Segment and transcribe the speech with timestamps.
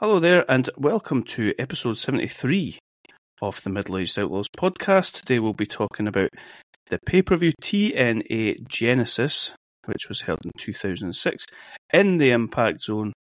[0.00, 2.78] Hello there, and welcome to episode 73
[3.42, 5.14] of the Middle Aged Outlaws podcast.
[5.14, 6.30] Today we'll be talking about
[6.88, 9.56] the pay per view TNA Genesis,
[9.86, 11.46] which was held in 2006
[11.92, 13.12] in the Impact Zone.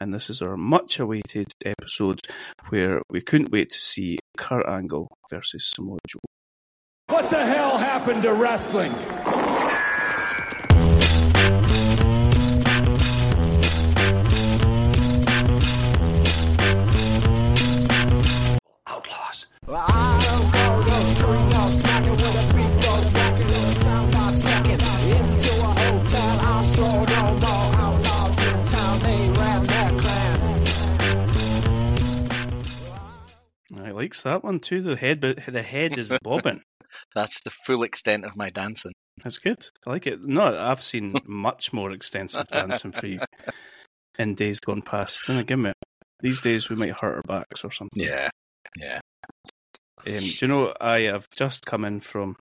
[0.00, 2.18] And this is our much awaited episode
[2.70, 6.18] where we couldn't wait to see Kurt Angle versus Samoa Joe.
[7.10, 8.92] What the hell happened to wrestling?
[19.02, 19.32] Clan.
[33.84, 34.82] I likes that one too.
[34.82, 36.62] The head, but the head is bobbing.
[37.14, 38.92] That's the full extent of my dancing.
[39.22, 39.66] That's good.
[39.86, 40.20] I like it.
[40.22, 43.20] No, I've seen much more extensive dancing for you
[44.18, 45.20] in days gone past.
[45.26, 45.72] Then give me.
[46.20, 48.04] These days we might hurt our backs or something.
[48.04, 48.28] Yeah,
[48.78, 49.00] yeah.
[50.04, 52.36] Um, do you know, I have just come in from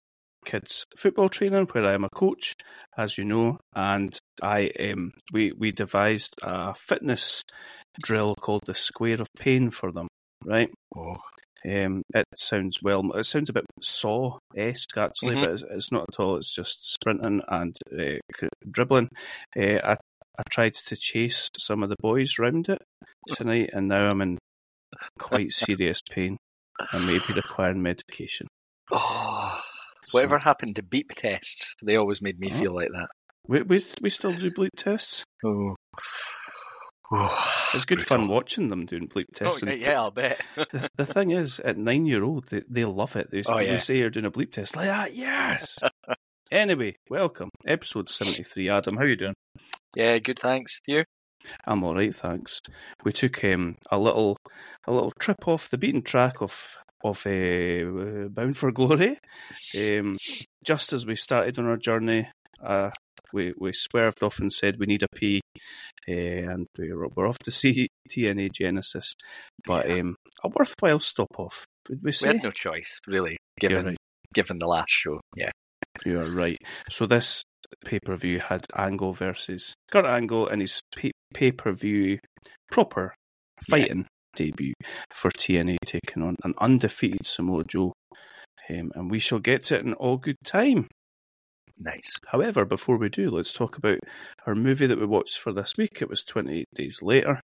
[0.45, 2.55] kids football training where I am a coach,
[2.97, 7.43] as you know, and I um, we we devised a fitness
[8.01, 10.07] drill called the Square of Pain for them.
[10.43, 10.71] Right?
[10.95, 11.17] Oh,
[11.63, 13.11] Um, it sounds well.
[13.11, 15.41] It sounds a bit saw esque actually, Mhm.
[15.41, 16.37] but it's, it's not at all.
[16.37, 18.17] It's just sprinting and uh,
[18.71, 19.09] dribbling.
[19.55, 19.97] Uh, I
[20.39, 22.81] I tried to chase some of the boys round it
[23.33, 24.39] tonight, and now I'm in
[25.19, 26.37] quite serious pain
[26.93, 28.47] and maybe requiring medication.
[28.91, 29.61] oh.
[30.05, 31.75] So- Whatever happened to beep tests?
[31.83, 32.59] They always made me Huh?
[32.59, 33.09] feel like that.
[33.47, 35.23] We we we still do bleep tests.
[35.45, 35.75] Oh.
[37.13, 39.63] Oh, It's good fun watching them doing bleep Oh, tests.
[39.63, 40.41] yeah, yeah, I'll bet.
[40.55, 43.29] the, the thing is, at nine year old, they, they love it.
[43.31, 43.77] They, Oh, they yeah.
[43.77, 45.13] say you're doing a bleep test like that.
[45.13, 45.77] Yes.
[46.51, 48.69] anyway, welcome, episode seventy three.
[48.69, 49.33] Adam, how you doing?
[49.95, 50.79] yeah, good, thanks.
[50.87, 51.03] You?
[51.67, 52.61] I'm all right, thanks.
[53.03, 54.37] We took um, a little
[54.87, 59.17] a little trip off the beaten track of of uh, Bound for Glory.
[59.77, 60.17] Um,
[60.65, 62.27] just as we started on our journey,
[62.63, 62.91] uh,
[63.33, 65.41] we we swerved off and said we need a pee,
[66.07, 69.13] uh, and we're we're off to see TNA Genesis.
[69.65, 69.99] But Yeah.
[70.01, 73.97] um, a worthwhile stop off, would we We had no choice, really, given right.
[74.33, 75.19] given the last show.
[75.35, 75.51] Yeah.
[76.05, 76.57] You are right.
[76.89, 77.43] So this
[77.85, 80.79] pay per view had Angle versus Kurt Angle and his
[81.33, 82.19] pay per view
[82.71, 83.13] proper
[83.69, 84.73] fighting debut
[85.11, 87.93] for TNA, taking on an undefeated Samoa Joe.
[88.69, 90.87] Um, and we shall get to it in all good time.
[91.83, 92.17] Nice.
[92.27, 93.99] However, before we do, let's talk about
[94.45, 96.01] our movie that we watched for this week.
[96.01, 97.41] It was 28 days later.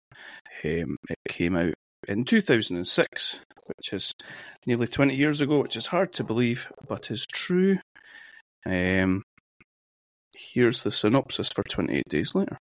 [0.65, 1.75] Um, it came out
[2.07, 4.13] in 2006, which is
[4.67, 7.79] nearly 20 years ago, which is hard to believe, but is true.
[8.67, 9.23] Um,
[10.37, 12.59] here's the synopsis for 28 days later.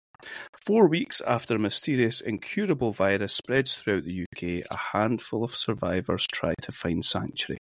[0.64, 6.26] Four weeks after a mysterious, incurable virus spreads throughout the UK, a handful of survivors
[6.26, 7.58] try to find sanctuary.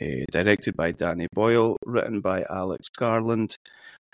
[0.00, 3.56] Uh, directed by Danny Boyle, written by Alex Garland.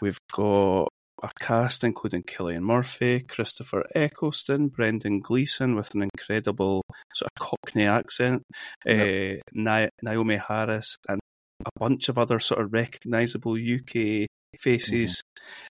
[0.01, 0.89] We've got
[1.23, 6.83] a cast including Cillian Murphy, Christopher Eccleston, Brendan Gleeson with an incredible
[7.15, 8.43] sort of Cockney accent,
[8.89, 11.21] uh, Na- Naomie Harris, and
[11.65, 14.27] a bunch of other sort of recognisable UK
[14.61, 15.23] faces.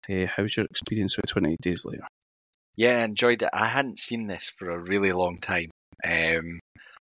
[0.10, 2.08] Uh, how's your experience with 28 Days Later?
[2.76, 3.50] Yeah, I enjoyed it.
[3.54, 5.72] I hadn't seen this for a really long time.
[6.06, 6.60] Um,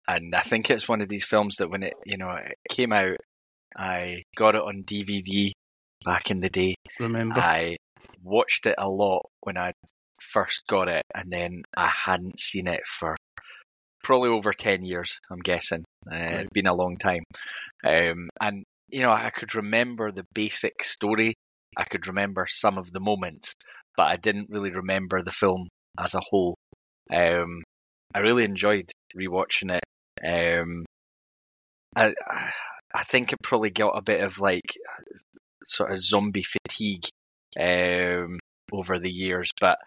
[0.08, 2.92] and I think it's one of these films that when it, you know, it came
[2.92, 3.16] out,
[3.76, 5.50] I got it on DVD
[6.04, 6.74] back in the day.
[7.00, 7.40] Remember?
[7.40, 7.76] I
[8.22, 9.72] watched it a lot when I
[10.20, 13.16] first got it, and then I hadn't seen it for
[14.02, 15.84] probably over 10 years, I'm guessing.
[16.10, 17.24] Uh, It'd been a long time.
[17.84, 21.34] Um, and, you know, I could remember the basic story,
[21.76, 23.52] I could remember some of the moments,
[23.96, 26.56] but I didn't really remember the film as a whole.
[27.12, 27.62] Um,
[28.14, 29.82] I really enjoyed rewatching it.
[30.24, 30.84] Um,
[31.94, 32.12] I,
[32.94, 34.76] I think it probably got a bit of like
[35.64, 37.06] sort of zombie fatigue
[37.58, 38.38] um,
[38.72, 39.78] over the years, but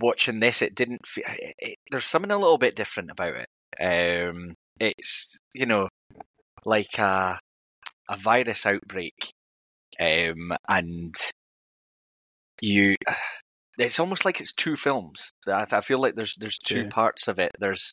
[0.00, 1.06] watching this, it didn't.
[1.06, 3.48] Feel, it, it, there's something a little bit different about it.
[3.80, 5.88] Um, it's you know
[6.64, 7.38] like a
[8.08, 9.14] a virus outbreak,
[10.00, 11.14] um, and
[12.60, 12.96] you.
[13.76, 15.30] It's almost like it's two films.
[15.48, 16.88] I, I feel like there's there's two Yeah.
[16.90, 17.50] parts of it.
[17.58, 17.92] There's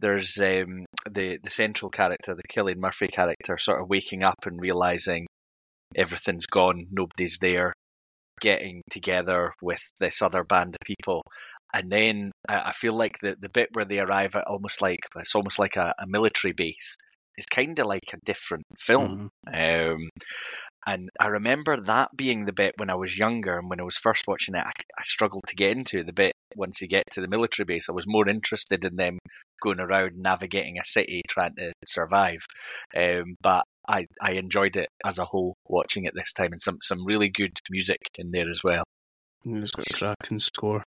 [0.00, 4.60] there's um, the the central character, the Cillian Murphy character, sort of waking up and
[4.60, 5.26] realizing
[5.94, 7.74] everything's gone, nobody's there,
[8.40, 11.22] getting together with this other band of people,
[11.74, 15.00] and then I, I feel like the the bit where they arrive at almost like
[15.16, 16.94] it's almost like a, a military base.
[17.36, 19.28] It's kind of like a different film.
[19.46, 19.94] Mhm.
[19.94, 20.08] Um,
[20.86, 23.96] and I remember that being the bit when I was younger and when I was
[23.96, 27.20] first watching it, I, I struggled to get into the bit once you get to
[27.20, 27.88] the military base.
[27.88, 29.18] I was more interested in them
[29.62, 32.40] going around navigating a city trying to survive.
[32.96, 36.78] Um, but I, I enjoyed it as a whole watching it this time and some,
[36.80, 38.84] some really good music in there as well.
[39.44, 40.82] It's got a cracking score.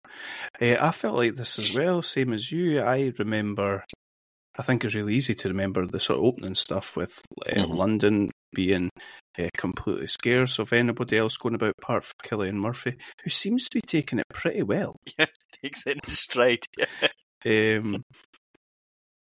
[0.60, 2.80] Uh, I felt like this as well, same as you.
[2.80, 3.84] I remember,
[4.58, 7.76] I think it's really easy to remember the sort of opening stuff with uh, Mhm.
[7.76, 8.90] London being
[9.38, 13.76] uh, completely scarce of anybody else going about apart from Cillian Murphy, who seems to
[13.76, 14.96] be taking it pretty well.
[15.18, 15.26] Yeah,
[15.62, 16.64] takes it in stride.
[17.44, 18.02] Um,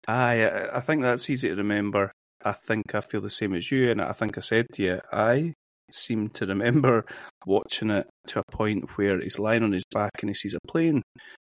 [0.08, 2.12] I I think that's easy to remember.
[2.44, 5.02] I think I feel the same as you, and I think I said to you,
[5.12, 5.54] I
[5.92, 7.06] seem to remember
[7.46, 10.68] watching it to a point where he's lying on his back and he sees a
[10.68, 11.02] plane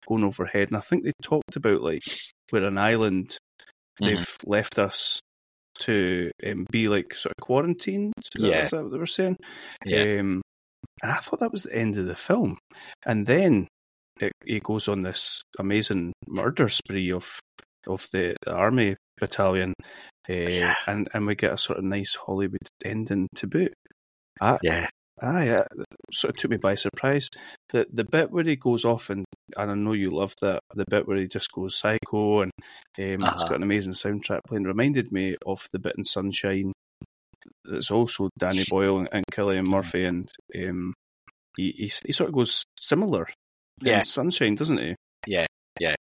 [0.07, 2.03] going overhead, and I think they talked about like
[2.51, 3.37] we're an island.
[4.01, 5.19] They've left us
[5.79, 8.13] to um, be like sort of quarantined.
[8.35, 8.63] Is, Yeah.
[8.63, 9.37] is that what they were saying?
[9.85, 10.19] Yeah.
[10.19, 10.41] Um,
[11.01, 12.57] and I thought that was the end of the film.
[13.05, 13.67] And then
[14.19, 17.39] it, he goes on this amazing murder spree of
[17.87, 19.73] of the, the army battalion,
[20.29, 23.73] uh, and and we get a sort of nice Hollywood ending to boot.
[24.41, 24.87] I, Yeah.
[25.21, 25.65] I uh,
[26.11, 27.29] sort of took me by surprise.
[27.71, 29.25] The the bit where he goes off and
[29.57, 32.51] and I know you love that the bit where he just goes psycho and
[32.97, 33.49] um, it's Uh-huh.
[33.49, 34.63] got an amazing soundtrack playing.
[34.63, 36.73] Reminded me of the bit in Sunshine.
[37.65, 40.93] It's also Danny Boyle and, and Cillian Murphy, and um,
[41.57, 43.27] he, he he sort of goes similar.
[43.81, 43.99] Yeah.
[43.99, 44.95] in Sunshine, doesn't he?
[45.25, 45.45] Yeah,
[45.79, 45.95] yeah,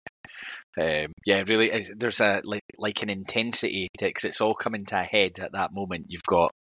[0.79, 4.99] um, yeah, really, there's a like like an intensity to because it's all coming to
[4.99, 6.05] a head at that moment.
[6.09, 6.51] You've got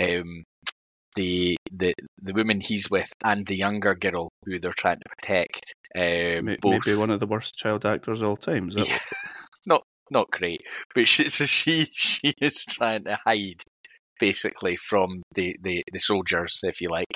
[0.00, 0.44] um,
[1.16, 5.74] the the the woman he's with and the younger girl who they're trying to protect.
[5.94, 8.68] Um, May- both Maybe one of the worst child actors of all time.
[8.68, 8.98] Is that Yeah.
[9.66, 10.60] not not great,
[10.94, 13.62] but she, so she she is trying to hide
[14.20, 17.06] basically from the, the, the soldiers, if you like.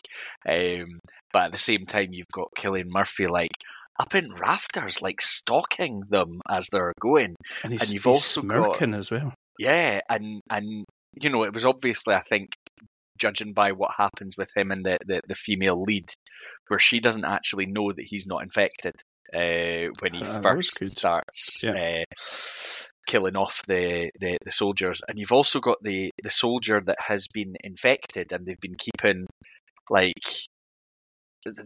[0.49, 0.99] Um,
[1.33, 3.53] but at the same time, you've got Cillian Murphy like
[3.99, 7.37] up in rafters, like stalking them as they're going.
[7.63, 9.33] and he's, and you've also got- as well.
[9.59, 10.85] Yeah, and and
[11.21, 12.49] you know, it was obviously, I think,
[13.17, 16.11] judging by what happens with him and the, the, the female lead,
[16.69, 18.95] where she doesn't actually know that he's not infected
[19.35, 22.05] uh, when he was first starts uh,
[23.07, 25.03] killing off the, the, the soldiers.
[25.09, 29.27] And you've also got the, the soldier that has been infected, and they've been keeping
[29.89, 30.13] like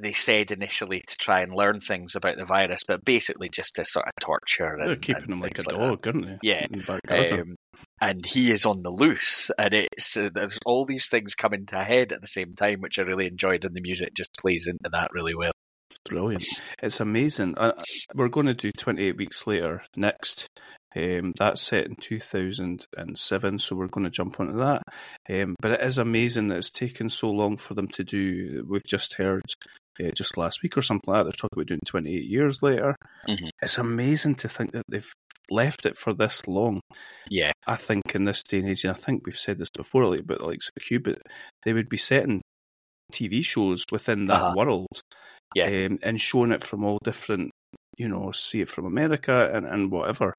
[0.00, 3.84] they said initially to try and learn things about the virus, but basically just to
[3.84, 4.76] sort of torture.
[4.78, 6.38] They're and, keeping and him like a dog, aren't they?
[6.42, 6.66] Yeah.
[6.70, 7.40] In the back garden.
[7.40, 7.56] Um,
[8.00, 11.82] and he is on the loose, and it's uh, there's all these things coming to
[11.82, 14.88] head at the same time, which I really enjoyed, and the music just plays into
[14.92, 15.52] that really well.
[15.90, 16.46] It's brilliant.
[16.82, 17.58] It's amazing.
[17.58, 17.72] Uh,
[18.14, 20.48] we're going to do 28 weeks later next.
[20.96, 24.82] Um, that's set in 2007, so we're going to jump onto that.
[25.28, 28.66] Um, but it is amazing that it's taken so long for them to do.
[28.68, 29.42] We've just heard
[30.02, 31.24] uh, just last week or something like that.
[31.24, 32.96] They're talking about doing 28 years later.
[33.28, 33.50] Mhm.
[33.62, 35.12] It's amazing to think that they've
[35.50, 36.80] left it for this long.
[37.28, 40.06] Yeah, I think in this day and age, and I think we've said this before,
[40.06, 41.20] like, but like Cubit,
[41.64, 42.40] they would be setting
[43.12, 44.54] TV shows within that Uh-huh.
[44.56, 44.88] world,
[45.54, 45.66] Yeah.
[45.86, 47.50] um, and showing it from all different,
[47.98, 50.32] you know, see it from America and, and whatever.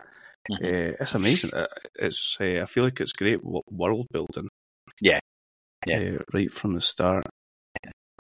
[0.50, 0.64] Mhm.
[0.64, 1.52] Uh, it's amazing.
[1.96, 4.48] It's uh, I feel like it's great world building.
[5.00, 5.20] Yeah.
[5.86, 5.98] Yeah.
[6.20, 7.26] Uh, right from the start.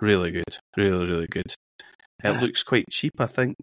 [0.02, 1.54] Really good, really really good.
[2.24, 2.40] It Ah.
[2.40, 3.56] looks quite cheap, I think.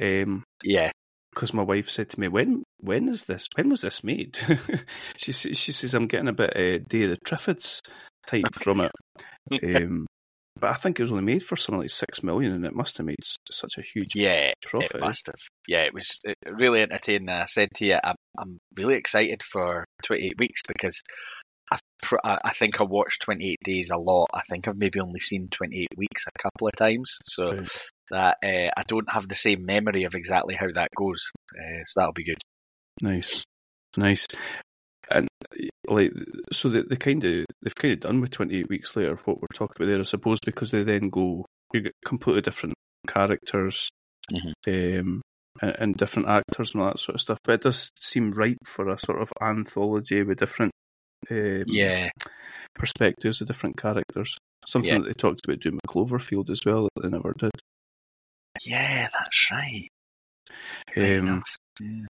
[0.00, 0.90] Um, yeah,
[1.32, 3.46] because my wife said to me, "When when is this?
[3.56, 4.36] When was this made?"
[5.16, 7.80] she she says I'm getting a bit uh, Day of the Triffids
[8.26, 8.92] type from it.
[9.62, 10.06] Um,
[10.58, 12.96] but I think it was only made for something like six million, and it must
[12.96, 14.52] have made such a huge yeah.
[14.62, 14.96] profit.
[14.96, 15.40] It must have.
[15.68, 17.28] Yeah, it was really entertaining.
[17.28, 21.02] I said to you, I'm I'm really excited for 28 weeks because
[21.70, 21.78] I
[22.22, 24.28] I think I watched 28 Days a lot.
[24.32, 27.68] I think I've maybe only seen 28 Weeks a couple of times, so Right.
[28.10, 31.30] that uh, I don't have the same memory of exactly how that goes.
[31.54, 32.40] Uh, so that'll be good.
[33.02, 33.44] Nice,
[33.96, 34.26] nice,
[35.10, 35.28] and
[35.88, 36.12] like
[36.52, 39.40] so they, they kind of they've kind of done with twenty eight weeks later what
[39.40, 42.74] we're talking about there, I suppose, because they then go you get completely different
[43.08, 43.88] characters,
[44.32, 44.52] Mhm.
[45.00, 45.22] um,
[45.62, 47.38] and, and different actors and all that sort of stuff.
[47.44, 50.72] But it does seem ripe for a sort of anthology with different
[51.30, 52.10] um, Yeah,
[52.74, 54.36] perspectives of different characters.
[54.66, 54.98] Something Yeah.
[55.00, 57.50] that they talked about doing with Cloverfield as well that they never did.
[58.64, 59.88] yeah, that's right.
[60.96, 61.42] Um.
[61.80, 62.06] Yeah.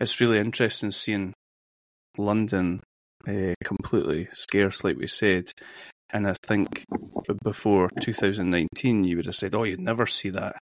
[0.00, 1.32] it's really interesting seeing
[2.18, 2.80] London
[3.28, 5.50] uh, completely scarce, like we said.
[6.12, 6.84] And I think
[7.44, 10.56] before 2019, you would have said, "Oh, you'd never see that."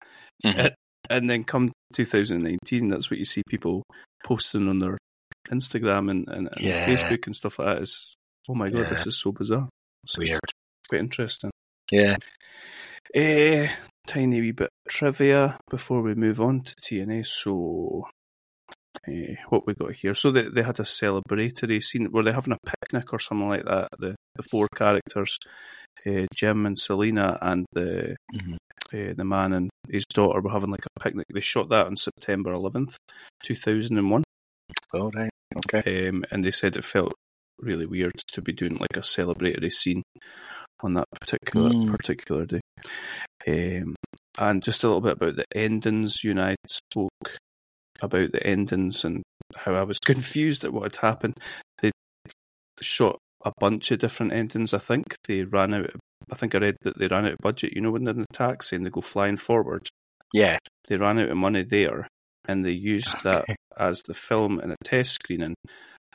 [0.44, 0.70] Mhm.
[1.10, 3.82] And then come 2019, that's what you see people
[4.24, 4.96] posting on their
[5.50, 6.86] Instagram and, and, and Yeah.
[6.86, 7.82] Facebook and stuff like that.
[7.82, 8.14] Is
[8.48, 8.88] oh my god, Yeah.
[8.90, 9.68] this is so bizarre.
[10.06, 10.40] So it's Weird.
[10.88, 11.50] quite interesting.
[11.92, 12.16] Yeah,
[13.14, 13.68] Uh,
[14.06, 17.22] tiny wee bit of trivia before we move on to TNA.
[17.26, 18.08] So,
[19.08, 20.14] eh, what we got here?
[20.14, 22.10] So they they had a celebratory scene.
[22.12, 23.88] Were they having a picnic or something like that?
[23.98, 25.38] The the four characters,
[26.06, 28.54] uh, Jim and Selena, and the Mhm.
[28.92, 31.26] uh, the man and his daughter were having like a picnic.
[31.32, 32.96] They shot that on September eleventh,
[33.42, 34.24] two thousand and one.
[34.92, 35.30] All right.
[35.56, 36.08] Okay.
[36.08, 37.14] Um, and they said it felt
[37.60, 40.02] really weird to be doing like a celebratory scene
[40.80, 41.90] on that particular Mm.
[41.96, 42.60] particular day.
[43.46, 43.94] Um,
[44.38, 46.20] and just a little bit about the endings.
[46.24, 47.10] I spoke
[48.04, 49.22] about the endings and
[49.56, 51.38] how I was confused at what had happened.
[51.80, 51.90] They
[52.80, 54.72] shot a bunch of different endings.
[54.74, 55.86] I think they ran out.
[55.86, 57.72] Of, I think I read that they ran out of budget.
[57.74, 59.88] You know, when they're in the taxi and they go flying forward,
[60.32, 60.58] Yeah.
[60.88, 62.08] they ran out of money there,
[62.46, 63.44] and they used that
[63.76, 65.54] as the film in a test screening.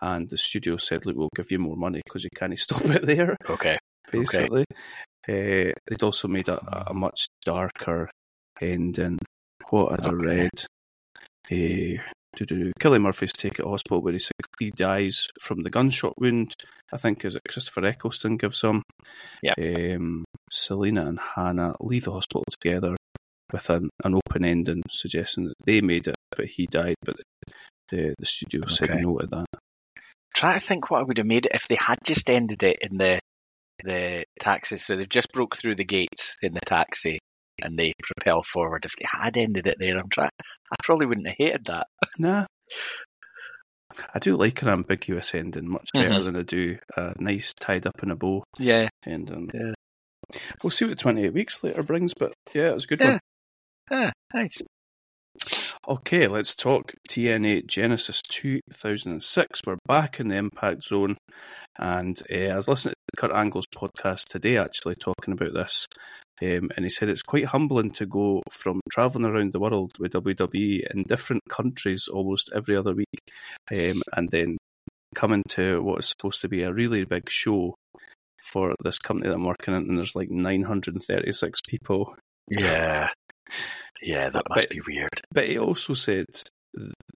[0.02, 3.06] And the studio said, "Look, we'll give you more money because you can't stop it
[3.06, 3.78] there." Okay.
[4.12, 4.64] Basically,
[5.28, 8.10] uh, they'd also made a, a much darker
[8.60, 9.20] ending.
[9.70, 10.26] What had I Okay.
[10.26, 10.66] read?
[11.52, 12.02] Uh.
[12.80, 16.56] Killy Murphy's taken to hospital where he, sick- he dies from the gunshot wound.
[16.94, 18.84] I think is it Christopher Eccleston gives him.
[19.42, 19.54] Yeah.
[19.58, 22.96] Um, Selena and Hannah leave the hospital together
[23.52, 26.96] with an, an open ending suggesting that they made it, but he died.
[27.04, 27.18] But
[27.90, 29.46] the the studio said no to that.
[30.36, 32.78] Try to think what I would have made it if they had just ended it
[32.82, 33.20] in the
[33.84, 34.78] the taxi.
[34.78, 37.20] So they've just broke through the gates in the taxi
[37.62, 38.86] and they propel forward.
[38.86, 40.30] If they had ended it there, I'm trying.
[40.72, 41.88] I probably wouldn't have hated that.
[42.18, 42.46] Nah.
[44.14, 46.24] I do like an ambiguous ending much better Mhm.
[46.24, 48.88] than I do a nice tied up in a bow Yeah.
[49.06, 49.50] ending.
[49.54, 49.74] Yeah.
[50.62, 53.10] We'll see what 28 weeks later brings, but yeah, it was a good Yeah.
[53.10, 53.20] one.
[53.92, 54.62] Ah, nice.
[55.88, 59.62] Okay, let's talk TNA Genesis 2006.
[59.66, 61.18] We're back in the Impact Zone,
[61.80, 65.88] and uh, I was listening to Kurt Angle's podcast today, actually talking about this,
[66.42, 70.14] um, and he said it's quite humbling to go from traveling around the world with
[70.14, 73.08] WWE in different countries almost every other week,
[73.72, 74.58] um, and then
[75.16, 77.76] coming to what is supposed to be a really big show
[78.44, 82.16] for this company that I'm working in, and there's like 936 people
[82.50, 83.10] Yeah.
[84.02, 85.10] Yeah, that But- must be weird.
[85.32, 86.26] But he also said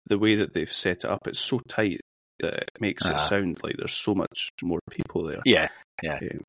[0.07, 2.01] the way that they've set it up, it's so tight
[2.39, 3.13] that it makes Ah.
[3.13, 5.41] it sound like there's so much more people there.
[5.45, 5.69] Yeah.
[6.05, 6.41] Um,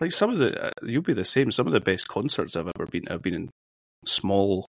[0.00, 1.50] like some of the, uh, you'll be the same.
[1.50, 3.50] Some of the best concerts I've ever been, to have been in
[4.06, 4.66] small,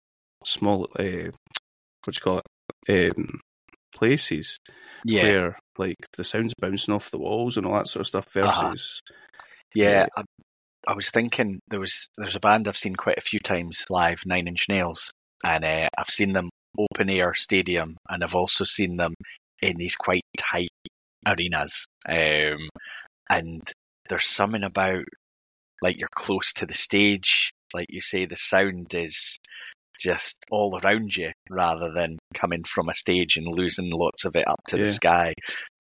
[0.46, 1.32] small, uh,
[2.06, 2.42] what do you call
[2.88, 3.40] it, um,
[3.96, 4.58] places
[5.06, 5.24] Yeah.
[5.24, 8.28] where like the sound's bouncing off the walls and all that sort of stuff.
[8.36, 8.70] Uh-huh.
[8.70, 9.00] Versus,
[9.74, 10.24] Yeah, I,
[10.88, 14.22] I was thinking there was there's a band I've seen quite a few times live,
[14.26, 15.12] Nine Inch Nails,
[15.44, 19.14] and uh, I've seen them open air stadium, and I've also seen them
[19.62, 20.70] in these quite tight
[21.26, 21.86] arenas.
[22.08, 22.68] Um,
[23.30, 23.62] and
[24.10, 25.06] there's something about
[25.82, 29.38] like you're close to the stage, like you say, the sound is
[30.00, 34.48] just all around you rather than coming from a stage and losing lots of it
[34.48, 34.86] up to Yeah.
[34.86, 35.34] the sky.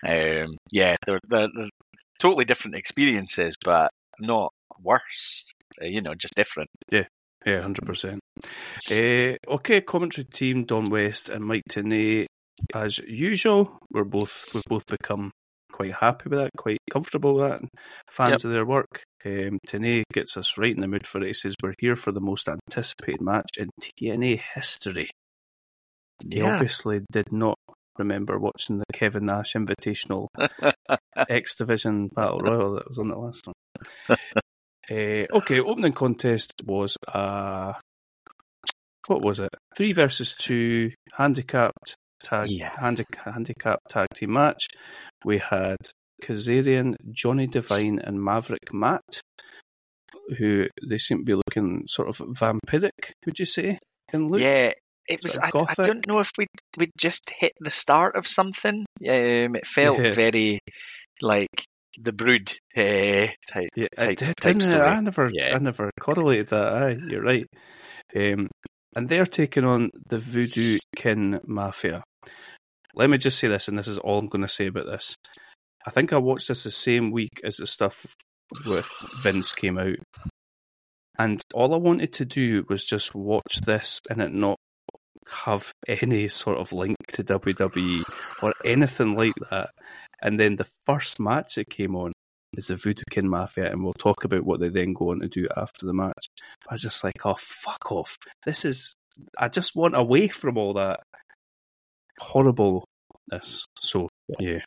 [0.05, 1.69] Um, yeah, they're, they're, they're
[2.19, 5.51] totally different experiences, but not worse.
[5.81, 6.69] Uh, you know, just different.
[6.91, 7.05] Yeah,
[7.45, 8.19] Yeah, hundred percent.
[8.89, 12.25] Uh, okay, commentary team Don West and Mike Tenay,
[12.73, 13.77] as usual.
[13.91, 15.31] We're both we've both become
[15.73, 17.69] quite happy with that, quite comfortable with that, and
[18.09, 19.03] fans of their work.
[19.25, 21.27] Um, Tenay gets us right in the mood for it.
[21.27, 25.09] He says we're here for the most anticipated match in TNA history.
[26.29, 27.57] He obviously did not
[27.97, 30.27] remember watching the Kevin Nash Invitational
[31.29, 34.17] X Division Battle Royal that was on the last one.
[34.89, 37.73] uh, okay, opening contest was uh
[39.07, 39.49] what was it?
[39.75, 42.71] Three versus two handicapped tag Yeah.
[42.79, 44.67] handi- handicapped tag team match.
[45.25, 45.77] We had
[46.21, 49.21] Kazarian, Johnny Devine, and Maverick Matt,
[50.37, 53.11] who they seem to be looking sort of vampiric.
[53.25, 53.79] Would you say?
[54.13, 54.41] In look?
[54.41, 54.71] Yeah,
[55.07, 55.33] it was.
[55.33, 56.45] Sort I, of I don't know if we
[56.77, 58.79] we just hit the start of something.
[59.07, 60.13] Um, it felt Yeah.
[60.13, 60.59] very
[61.21, 61.49] like
[61.99, 63.69] the Brood uh, type.
[63.75, 64.81] Yeah, type, I type story.
[64.81, 65.55] I never, Yeah.
[65.55, 66.73] I never correlated that.
[66.73, 67.45] Aye, you're right.
[68.15, 68.47] Um,
[68.95, 72.03] and they're taking on the Voodoo Kin Mafia.
[72.95, 75.15] Let me just say this, and this is all I'm going to say about this.
[75.85, 78.15] I think I watched this the same week as the stuff
[78.65, 78.89] with
[79.21, 79.97] Vince came out,
[81.17, 84.57] and all I wanted to do was just watch this and it not
[85.29, 88.03] have any sort of link to WWE
[88.41, 89.69] or anything like that.
[90.21, 92.13] And then the first match that came on
[92.53, 95.27] is the Voodoo Kin Mafia, and we'll talk about what they then go on to
[95.27, 96.27] do after the match.
[96.69, 98.17] I was just like, oh, fuck off.
[98.45, 98.93] This is,
[99.37, 101.01] I just want away from all that
[102.19, 103.65] horribleness.
[103.79, 104.59] So, yeah.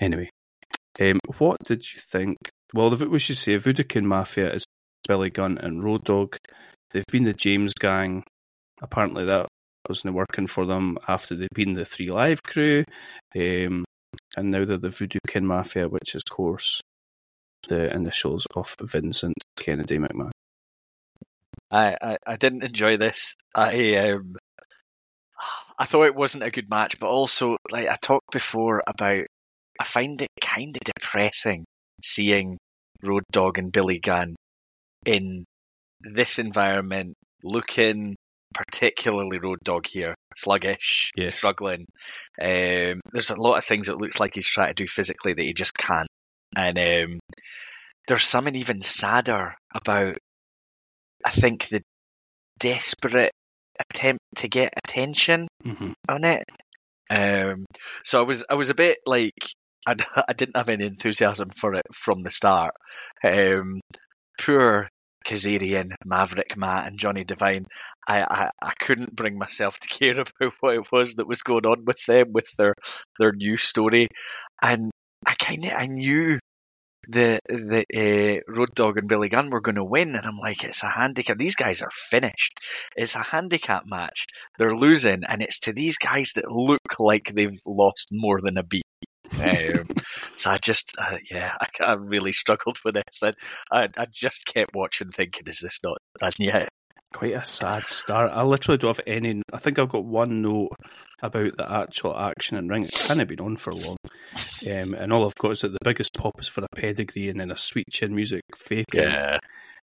[0.00, 0.30] Anyway,
[1.00, 2.36] um, what did you think?
[2.74, 4.64] Well, the, we should say Voodoo Kin Mafia is
[5.06, 6.36] Billy Gunn and Road Dog.
[6.92, 8.24] they've been the James Gang.
[8.82, 9.46] Apparently, that
[9.88, 12.84] wasn't working for them after they've been the Three Live Crew,
[13.34, 13.84] um,
[14.36, 16.80] and now they're the Voodoo Kin Mafia, which is, of course,
[17.68, 20.30] the initials of Vincent Kennedy McMahon.
[21.70, 23.34] I, I, I didn't enjoy this.
[23.54, 24.36] I um,
[25.78, 29.26] I thought it wasn't a good match, but also like I talked before about,
[29.78, 31.64] I find it kind of depressing
[32.02, 32.58] seeing
[33.02, 34.36] Road Dog and Billy Gunn
[35.04, 35.44] in
[36.00, 38.16] this environment, looking
[38.54, 41.34] particularly Road Dog here, sluggish, Yes.
[41.34, 41.84] struggling.
[42.40, 45.42] Um, there's a lot of things it looks like he's trying to do physically that
[45.42, 46.08] he just can't,
[46.56, 47.18] and um,
[48.08, 50.16] there's something even sadder about.
[51.24, 51.82] I think the
[52.58, 53.32] desperate
[53.90, 56.44] attempt to get attention hmm on it.
[57.10, 57.66] Um,
[58.04, 59.34] so I was I was a bit like
[59.86, 59.94] I,
[60.28, 62.72] I didn't have any enthusiasm for it from the start.
[63.22, 63.80] Um,
[64.40, 64.88] poor
[65.26, 67.66] Kazarian, Maverick Matt, and Johnny Devine.
[68.08, 71.66] I, I, I couldn't bring myself to care about what it was that was going
[71.66, 72.74] on with them with their
[73.18, 74.08] their new story,
[74.62, 74.90] and
[75.26, 76.38] I kind of I knew
[77.08, 80.64] the the uh, Road Dog and Billy Gunn were going to win, and I'm like,
[80.64, 81.38] it's a handicap.
[81.38, 82.58] These guys are finished.
[82.96, 84.26] It's a handicap match.
[84.58, 88.62] They're losing, and it's to these guys that look like they've lost more than a
[88.62, 88.82] beat.
[89.40, 89.88] um,
[90.36, 93.22] so I just, uh, yeah, I, I really struggled with this.
[93.22, 93.32] I,
[93.70, 96.68] I, I just kept watching, thinking, is this not done yet?
[97.12, 98.32] Quite a sad start.
[98.32, 99.42] I literally don't have any.
[99.52, 100.76] I think I've got one note
[101.22, 102.84] about the actual action and ring.
[102.84, 103.96] It can't have been on for long.
[104.66, 107.40] Um, and all I've got is that the biggest pop is for a pedigree and
[107.40, 109.02] then a sweet chin music faking.
[109.02, 109.38] Yeah,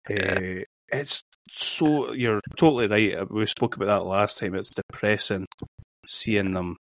[0.10, 3.32] Uh, it's so you're totally right.
[3.32, 4.56] We spoke about that last time.
[4.56, 5.46] It's depressing
[6.06, 6.78] seeing them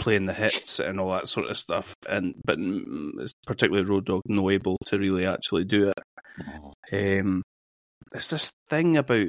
[0.00, 4.06] playing the hits and all that sort of stuff, and but mm, it's particularly Road
[4.06, 7.20] Dog no able to really actually do it.
[7.20, 7.42] Um,
[8.14, 9.28] it's this thing about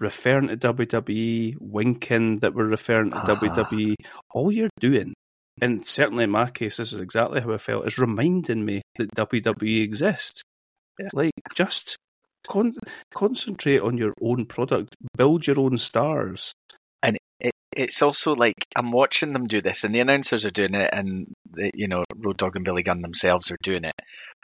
[0.00, 3.24] referring to WWE, winking that we're referring to Ah.
[3.24, 3.94] WWE.
[4.32, 5.14] All you're doing,
[5.60, 9.14] and certainly in my case, this is exactly how I felt, is reminding me that
[9.14, 10.42] WWE exists.
[11.12, 11.96] Like, just
[12.46, 12.74] con-
[13.14, 16.52] concentrate on your own product, build your own stars.
[17.02, 20.74] and it, it's also like I'm watching them do this, and the announcers are doing
[20.74, 23.94] it, and the, you know Road Dog and Billy Gunn themselves are doing it.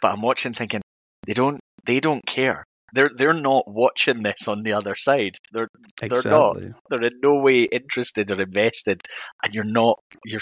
[0.00, 0.80] But I'm watching, thinking
[1.26, 2.64] they don't they don't care.
[2.96, 5.36] They're they're not watching this on the other side.
[5.52, 5.68] They're
[6.02, 6.12] not.
[6.12, 6.72] Exactly.
[6.88, 9.02] they're in no way interested or invested,
[9.44, 9.98] and you're not.
[10.24, 10.40] You're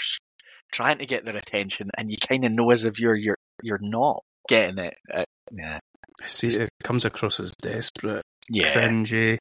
[0.71, 3.79] trying to get their attention, and you kind of know as a viewer you're you're
[3.81, 4.93] not getting it.
[5.13, 5.79] Uh, yeah,
[6.23, 9.37] I see it comes across as desperate, yeah, cringy,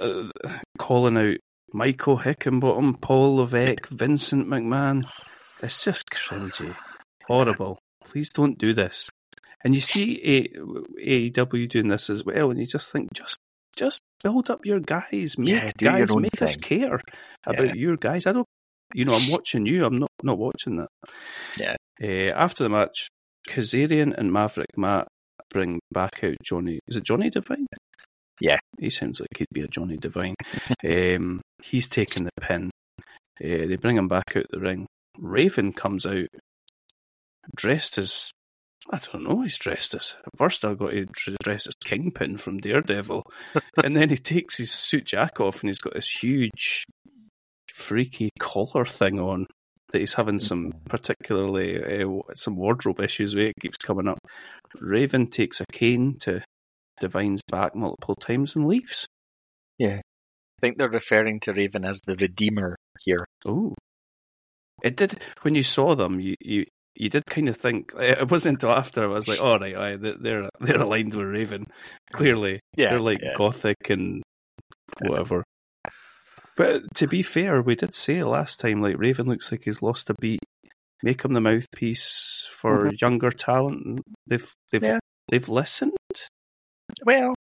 [0.00, 0.28] uh,
[0.78, 1.36] calling out
[1.72, 5.04] Michael Hickenbottom, Paul Levesque, Vincent McMahon.
[5.62, 6.74] It's just cringy,
[7.28, 7.78] horrible.
[8.04, 9.10] Please don't do this.
[9.64, 13.38] And you see A- AEW doing this as well, and you just think, just
[13.76, 17.00] just build up your guys, make Yeah, guys, make us care
[17.46, 17.74] about Yeah.
[17.74, 18.26] your guys.
[18.26, 18.46] I don't,
[18.94, 19.84] you know, I'm watching you.
[19.84, 20.88] I'm not not watching that.
[21.56, 21.76] Yeah.
[22.02, 23.08] Uh, after the match,
[23.48, 25.06] Kazarian and Maverick Matt
[25.50, 26.78] bring back out Johnny.
[26.88, 27.66] Is it Johnny Devine?
[28.40, 28.58] Yeah.
[28.78, 30.34] he sounds like he'd be a Johnny Devine.
[30.84, 32.70] um, he's taking the pin.
[33.00, 34.86] Uh, they bring him back out the ring.
[35.18, 36.26] Raven comes out
[37.56, 38.30] dressed as
[38.90, 39.42] I don't know.
[39.42, 43.24] He's dressed as first I got to dress as Kingpin from Daredevil,
[43.84, 46.84] and then he takes his suit jack off and he's got this huge,
[47.72, 49.46] freaky collar thing on
[49.92, 53.46] that he's having some particularly uh, some wardrobe issues with.
[53.46, 54.18] It keeps coming up.
[54.80, 56.42] Raven takes a cane to
[57.00, 59.06] Devine's back multiple times and leaves.
[59.78, 63.24] Yeah, I think they're referring to Raven as the Redeemer here.
[63.46, 63.74] Oh,
[64.82, 66.20] it did when you saw them.
[66.20, 66.64] You you
[66.98, 69.76] you did kind of think eh, it wasn't until after I was like, all right,
[69.76, 71.64] aye, they're they're- they're aligned with Raven.
[72.12, 73.34] Clearly, Yeah, they're like yeah.
[73.34, 74.22] gothic and
[75.06, 75.44] whatever.
[76.56, 80.10] But to be fair, we did say last time like Raven looks like he's lost
[80.10, 80.40] a beat.
[81.04, 82.96] Make him the mouthpiece for mm-hmm.
[83.00, 84.00] younger talent.
[84.26, 84.98] They've they've Yeah.
[85.30, 85.92] they've listened.
[87.04, 87.34] Well,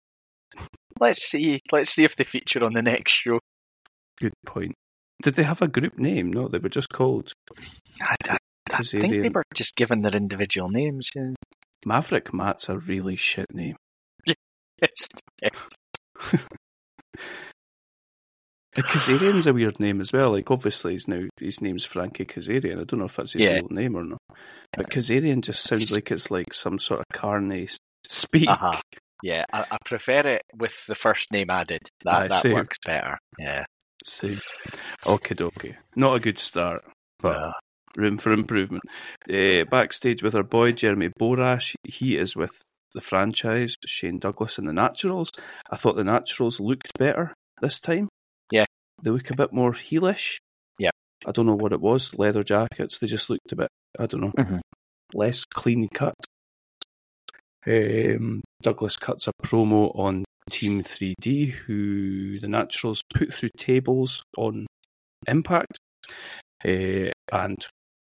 [1.00, 1.60] let's see.
[1.72, 3.40] Let's see if they feature on the next show.
[4.22, 4.74] Good point.
[5.24, 6.32] Did they have a group name?
[6.32, 7.32] No, they were just called
[8.02, 8.38] I, I,
[8.74, 11.10] I think they were just given their individual names.
[11.16, 11.32] Yeah.
[11.86, 13.76] Maverick Matt's a really shit name.
[18.76, 20.32] And Kazarian's a weird name as well.
[20.34, 22.80] Like obviously he's now his name's Frankie Kazarian.
[22.80, 23.54] I don't know if that's his Yeah.
[23.54, 24.20] real name or not.
[24.76, 27.70] But Kazarian just sounds like it's like some sort of carny
[28.08, 28.48] speak.
[28.48, 28.80] Uh-huh.
[29.24, 31.82] Yeah, I, I prefer it with the first name added.
[32.04, 33.18] That that works better.
[33.40, 33.66] Yeah.
[34.04, 34.28] So,
[35.08, 35.76] okay, dokie.
[35.96, 36.84] Not a good start,
[37.20, 37.54] but
[37.96, 38.84] room for improvement.
[39.32, 42.62] Uh, backstage with our boy Jeremy Borash, he is with
[42.94, 45.32] the franchise, Shane Douglas and the Naturals.
[45.72, 48.10] I thought the Naturals looked better this time.
[48.52, 48.66] Yeah.
[49.04, 50.38] They look a bit more heelish.
[50.80, 50.90] Yeah.
[51.26, 52.18] I don't know what it was.
[52.18, 53.00] Leather jackets.
[53.00, 53.70] They just looked a bit,
[54.00, 54.62] I don't know, Mhm.
[55.14, 56.14] less clean cut.
[57.66, 64.66] Um, Douglas cuts a promo on Team 3D, who the Naturals put through tables on
[65.28, 65.78] Impact,
[66.64, 67.68] uh, and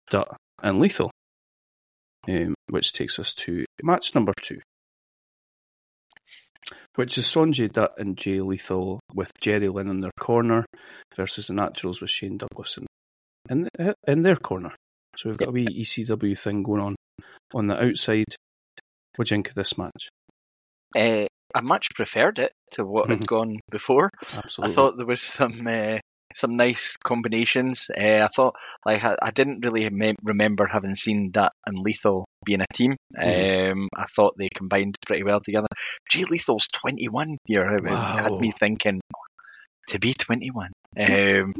[0.10, 1.12] Dutt and Lethal,
[2.28, 4.60] um, which takes us to match number two,
[6.96, 10.66] which is Sonjay Dutt and Jay Lethal with Jerry Lynn in their corner
[11.16, 14.72] versus the Naturals with Shane Douglas in, in, in their corner.
[15.18, 16.96] So we've got a wee ECW thing going on
[17.54, 18.26] on the outside.
[19.16, 20.10] What do you think of this match?
[20.96, 23.26] Uh, I much preferred it to what had Mhm.
[23.28, 24.12] gone before.
[24.36, 24.72] Absolutely.
[24.72, 25.98] I thought there was some uh,
[26.34, 27.90] some nice combinations.
[27.96, 32.26] Uh, I thought like I, I didn't really me- remember having seen Dutt and Lethal
[32.46, 32.96] being a team.
[33.18, 33.72] Mhm.
[33.72, 35.68] Um, I thought they combined pretty well together.
[36.10, 37.76] Jay Lethal's 21 here.
[37.76, 39.02] It had me thinking
[39.88, 40.72] to be 21.
[41.00, 41.54] Um,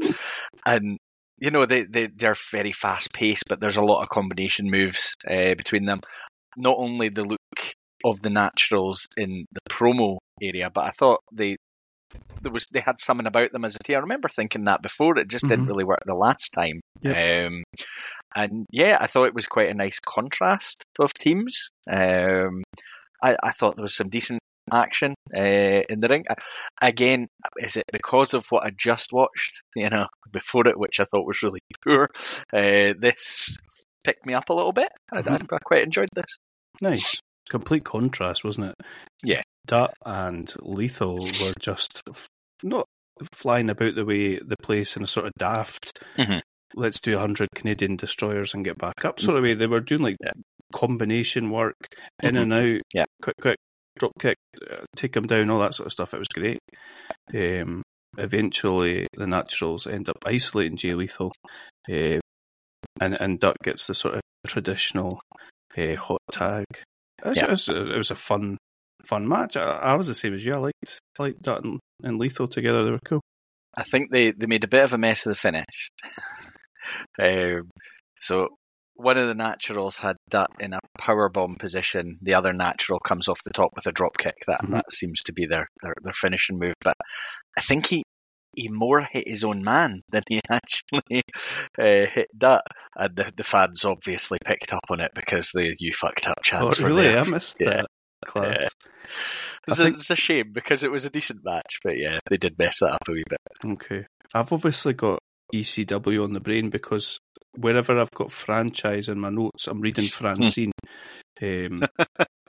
[0.66, 0.98] and
[1.38, 5.14] you know they they they're very fast paced, but there's a lot of combination moves
[5.28, 6.00] uh, between them.
[6.56, 7.38] Not only the look
[8.04, 11.56] of the naturals in the promo area, but I thought they
[12.42, 13.96] there was they had something about them as a team.
[13.96, 15.18] I remember thinking that before.
[15.18, 15.68] It just didn't Mhm.
[15.68, 16.80] really work the last time.
[17.46, 17.62] Um,
[18.34, 21.68] and yeah, I thought it was quite a nice contrast of teams.
[21.90, 22.62] Um,
[23.22, 24.40] I, I thought there was some decent
[24.72, 25.40] action uh,
[25.88, 26.24] in the ring.
[26.80, 27.26] Again,
[27.58, 29.62] is it because of what I just watched?
[29.74, 32.08] You know, before it, which I thought was really poor.
[32.52, 33.58] Uh, this
[34.04, 34.90] picked me up a little bit.
[35.12, 36.38] I, I, I quite enjoyed this.
[36.80, 37.20] Nice.
[37.50, 38.74] Complete contrast, wasn't it?
[39.22, 39.42] Yeah.
[39.66, 42.26] Dutt and Lethal were just f-
[42.62, 42.86] not
[43.34, 46.40] flying about the way the place in a sort of daft, Mhm.
[46.74, 49.54] let's do 100 Canadian destroyers and get back up sort of way.
[49.54, 50.32] They were doing like Yeah.
[50.72, 51.76] combination work,
[52.22, 52.42] in Mhm.
[52.42, 53.04] and out, Yeah.
[53.22, 53.56] quick, quick,
[53.98, 54.36] drop kick,
[54.70, 56.14] uh, take them down, all that sort of stuff.
[56.14, 56.60] It was great.
[57.34, 57.82] Um,
[58.16, 61.32] eventually, the Naturals end up isolating Jay Lethal,
[61.90, 62.18] uh,
[63.00, 65.20] and, and Dutt gets the sort of traditional
[65.76, 66.64] uh, hot tag.
[67.24, 67.44] It was, Yeah.
[67.44, 68.56] it, was a, it was a fun,
[69.04, 69.56] fun match.
[69.56, 70.52] I, I was the same as you.
[70.54, 72.84] I liked, I liked Dutt and, and Lethal together.
[72.84, 73.20] They were cool.
[73.76, 75.90] I think they, they made a bit of a mess of the finish.
[77.22, 77.70] um,
[78.18, 78.48] so
[78.94, 82.18] one of the naturals had that in a power bomb position.
[82.22, 84.34] The other natural comes off the top with a drop kick.
[84.46, 84.72] That Mhm.
[84.72, 86.74] that seems to be their, their their finishing move.
[86.82, 86.96] But
[87.56, 88.02] I think he
[88.54, 91.22] he more hit his own man than he actually
[91.78, 92.62] uh, hit that.
[92.96, 96.80] And the, the fans obviously picked up on it because the you fucked up chance
[96.80, 97.02] oh, really?
[97.04, 97.20] there.
[97.20, 97.68] I missed Yeah.
[97.82, 97.86] that
[98.26, 98.68] class.
[99.04, 102.18] It's, I a, think- it's a shame because it was a decent match, but yeah,
[102.28, 103.38] they did mess that up a wee bit.
[103.72, 104.06] Okay.
[104.34, 105.18] I've obviously got
[105.54, 107.18] ECW on the brain because
[107.56, 110.72] wherever I've got franchise in my notes, I'm reading Francine.
[111.42, 111.82] um,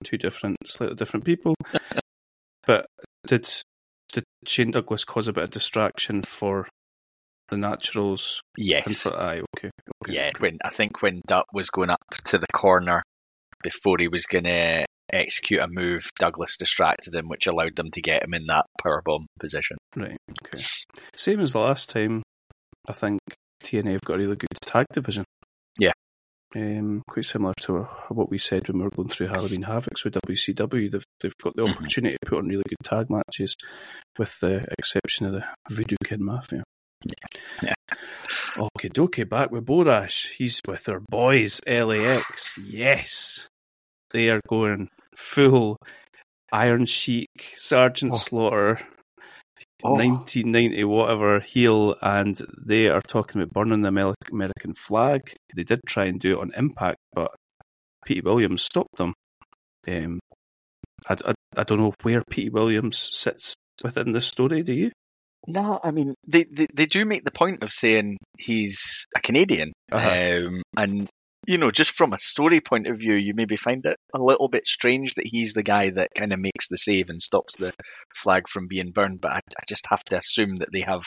[0.03, 1.55] two different, slightly different people.
[2.65, 2.85] But
[3.25, 3.49] did
[4.12, 6.67] did Shane Douglas cause a bit of distraction for
[7.50, 8.41] the Naturals?
[8.58, 9.02] And Yes.
[9.02, 9.69] for aye, okay,
[10.04, 10.13] okay.
[10.13, 13.04] Yeah, when I think when Dutt was going up to the corner
[13.63, 18.02] before he was going to execute a move, Douglas distracted him, which allowed them to
[18.02, 19.78] get him in that powerbomb position.
[19.95, 20.63] right, okay.
[21.15, 22.24] Same as the last time.
[22.88, 23.19] I think
[23.63, 25.24] TNA have got a really good tag division.
[26.55, 26.79] Yeah.
[26.79, 30.15] Um, quite similar to what we said when we were going through Halloween Havocs with
[30.27, 30.91] WCW.
[30.91, 31.71] They've they've got the Mhm.
[31.75, 33.55] opportunity to put on really good tag matches,
[34.19, 36.63] with the exception of the Voodoo Kin Mafia.
[37.63, 37.73] Yeah.
[38.57, 40.31] Okay, dokie, back with Borash.
[40.35, 42.57] He's with our boys, LAX.
[42.61, 43.47] Yes.
[44.11, 45.77] They are going full
[46.51, 48.17] Iron Sheik, Sergeant Oh.
[48.17, 48.79] Slaughter,
[49.84, 49.94] Oh.
[49.94, 53.88] 1990 whatever heel, and they are talking about burning the
[54.32, 55.34] American flag.
[55.56, 57.32] They did try and do it on Impact, but
[58.06, 59.13] Pete Williams stopped them.
[59.88, 60.20] Um,
[61.10, 64.91] I, I, I don't know where Pete Williams sits within this story, do you?
[65.48, 69.74] No, I mean they, they they do make the point of saying he's a Canadian,
[69.91, 70.48] Uh-huh.
[70.48, 71.10] um, and
[71.47, 74.47] you know just from a story point of view, you maybe find it a little
[74.47, 77.73] bit strange that he's the guy that kind of makes the save and stops the
[78.15, 79.21] flag from being burned.
[79.21, 81.04] But I, I just have to assume that they have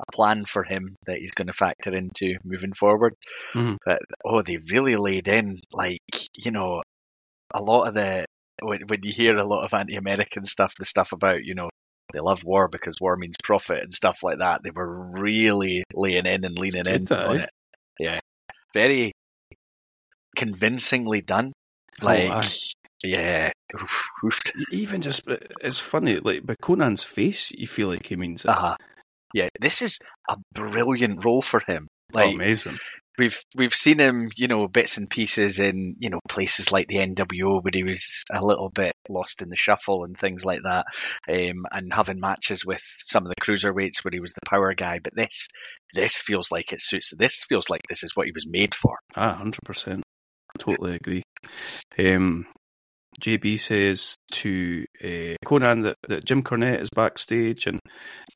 [0.00, 3.14] a plan for him that he's going to factor into moving forward.
[3.52, 3.76] Mhm.
[3.84, 6.00] But oh, they really laid in like
[6.36, 6.82] you know
[7.52, 8.26] a lot of the
[8.62, 11.68] when, when you hear a lot of anti-American stuff, the stuff about you know
[12.12, 14.62] they love war because war means profit and stuff like that.
[14.62, 17.24] They were really laying in and leaning in Did they?
[17.24, 17.50] on it.
[17.98, 18.20] Yeah,
[18.72, 19.12] very
[20.34, 21.52] convincingly done.
[22.02, 22.48] Oh, Like, aye.
[23.02, 24.50] yeah, oof, oofed.
[24.72, 28.50] Even just, it's funny, like, by Konnan's face, you feel like he means it.
[28.50, 28.76] Uh-huh.
[29.32, 31.88] Yeah, this is a brilliant role for him.
[32.14, 32.78] Oh, Like, amazing.
[33.18, 36.98] we've we've seen him, you know, bits and pieces in you know places like the
[36.98, 40.86] NWO where he was a little bit lost in the shuffle and things like that,
[41.28, 45.00] um, and having matches with some of the cruiserweights where he was the power guy.
[45.02, 45.48] But this
[45.94, 47.12] this feels like it suits.
[47.16, 48.98] This feels like this is what he was made for.
[49.16, 50.03] Ah, hundred percent.
[50.58, 51.22] Totally agree.
[51.98, 52.46] Um,
[53.20, 57.80] JB says to uh, Konnan that, that Jim Cornette is backstage and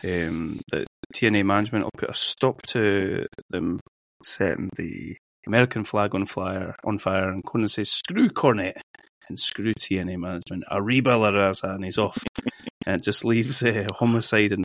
[0.05, 3.81] um, that TNA management will put a stop to them
[4.25, 6.77] setting the American flag on fire.
[6.85, 8.81] On fire, and Konnan says, "Screw Cornette
[9.29, 12.19] and screw TNA management." Arriba La Raza, and he's off.
[12.87, 14.65] and it just leaves uh, Homicide and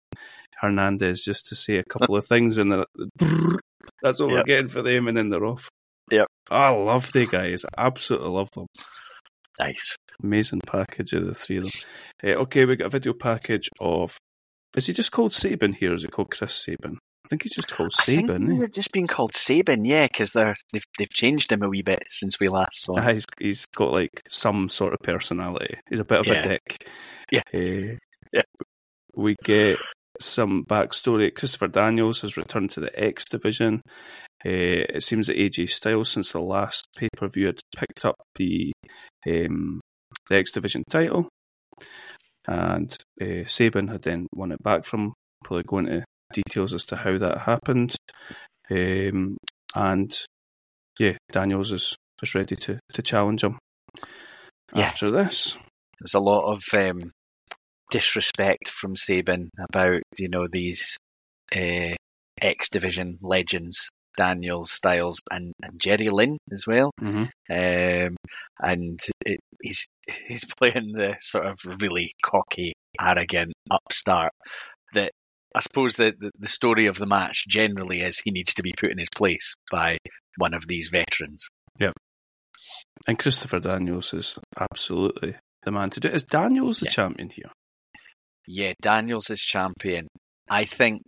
[0.60, 3.58] Hernandez just to say a couple of things, and the,
[4.02, 5.70] that's all we're getting for them, and then they're off.
[6.12, 6.28] Yep.
[6.52, 7.66] I love the guys.
[7.78, 8.68] Absolutely love them.
[9.60, 9.96] Nice.
[10.24, 11.72] Amazing package of the three of them.
[12.24, 14.18] Uh, okay, we got a video package of.
[14.76, 15.94] Is he just called Sabin here?
[15.94, 16.98] Is he called Chris Sabin?
[17.26, 18.58] I think he's just called I think they eh?
[18.58, 22.04] were just being called Sabin, yeah, because they're they've they've changed him a wee bit
[22.10, 22.94] since we last saw.
[22.98, 23.04] him.
[23.08, 25.78] Ah, he's he's got like some sort of personality.
[25.89, 26.39] He's a bit of Yeah.
[26.39, 26.88] a dick.
[27.32, 27.42] Yeah.
[27.54, 27.96] Eh,
[28.34, 28.42] Yeah.
[29.16, 29.78] We get
[30.20, 31.34] some backstory.
[31.34, 33.82] Christopher Daniels has returned to the X division.
[34.45, 38.15] Uh, it seems that AJ Styles, since the last pay per view, had picked up
[38.36, 38.71] the
[39.27, 39.79] um,
[40.29, 41.29] the X division title,
[42.47, 45.13] and uh, Sabin had then won it back from.
[45.43, 47.95] Probably going into details as to how that happened.
[48.71, 49.38] Um,
[49.75, 50.17] and
[50.99, 53.60] yeah, Daniels is, is ready to, to challenge him
[54.73, 54.84] Yeah.
[54.86, 55.58] after this.
[55.99, 57.12] There's a lot of um,
[57.91, 60.97] disrespect from Sabin about you know these
[61.56, 61.95] uh,
[62.41, 66.91] X Division legends, Daniels, Styles, and, and Jerry Lynn as well.
[67.02, 67.23] Mm-hmm.
[67.52, 68.15] Um,
[68.60, 69.88] and it, he's
[70.28, 74.32] he's playing the sort of really cocky, arrogant upstart
[74.93, 75.12] that.
[75.56, 78.73] I suppose the, the, the story of the match generally is he needs to be
[78.76, 79.99] put in his place by
[80.38, 81.47] one of these veterans.
[81.80, 81.91] Yeah.
[83.08, 86.15] And Christopher Daniels is absolutely the man to do it.
[86.15, 86.91] Is Daniels the Yeah.
[86.93, 87.52] champion here?
[88.47, 90.08] Yeah, Daniels is champion.
[90.49, 91.04] I think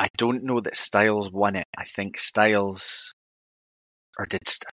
[0.00, 1.66] I don't know that Styles won it.
[1.76, 3.12] I think Styles
[4.18, 4.64] or did St-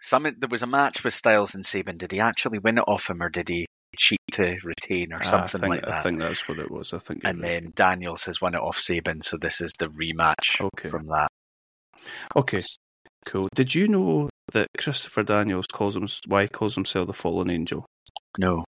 [0.00, 1.98] some there was a match with Styles and Sabin.
[1.98, 3.66] Did he actually win it off him or did he
[3.98, 5.92] cheat to retain or something think, like that?
[5.92, 6.94] I think that's what it was.
[6.94, 7.20] I think.
[7.24, 7.50] and right.
[7.50, 10.88] then Daniels has won it off Sabin, so this is the rematch Okay.
[10.88, 11.28] from that.
[12.34, 12.62] Okay,
[13.26, 13.48] cool.
[13.54, 17.84] Did you know that Christopher Daniels calls him why he calls himself the fallen angel?
[18.38, 18.64] No.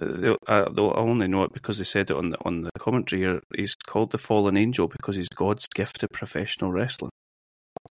[0.00, 3.22] Uh, I, I only know it because they said it on the on the commentary.
[3.22, 3.40] Here.
[3.56, 7.10] He's called the fallen angel because he's God's gift to professional wrestling.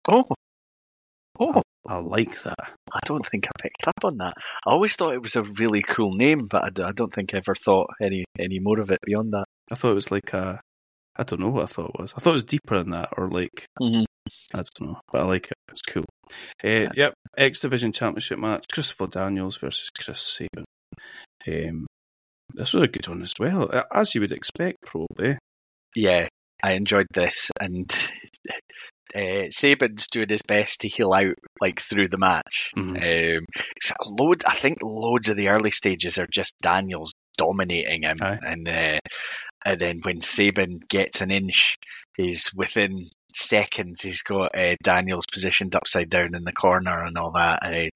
[0.09, 0.25] Oh.
[1.39, 2.73] Oh, I like that.
[2.93, 4.35] I don't think I picked up on that.
[4.67, 7.55] I always thought it was a really cool name, but I, don't think I ever
[7.55, 9.45] thought any any more of it beyond that.
[9.71, 10.61] I thought it was like a.
[11.19, 12.15] I don't know what I thought it was.
[12.17, 14.05] I thought it was deeper than that, or like Mhm.
[14.55, 15.55] I don't know, but I like it.
[15.71, 16.05] It's cool.
[16.65, 20.65] Uh, yep, X Division Championship match: Christopher Daniels versus Chris Sabin.
[21.47, 21.87] Um,
[22.55, 25.39] this was a good one as well, as you would expect, probably.
[25.95, 26.29] yeah,
[26.63, 27.91] I enjoyed this, and
[29.15, 32.71] uh, Sabin's doing his best to heel out like through the match.
[32.77, 33.39] Mhm.
[33.39, 33.45] Um,
[34.07, 38.39] load, I think loads of the early stages are just Daniels dominating him, Aye.
[38.43, 38.99] and uh,
[39.65, 41.77] and then when Sabin gets an inch,
[42.17, 44.01] he's within seconds.
[44.03, 47.61] He's got uh, Daniels positioned upside down in the corner and all that.
[47.63, 47.91] And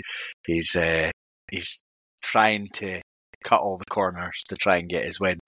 [0.46, 1.11] he's uh,
[1.50, 1.81] he's
[2.20, 3.00] trying to
[3.42, 5.38] cut all the corners to try and get his win.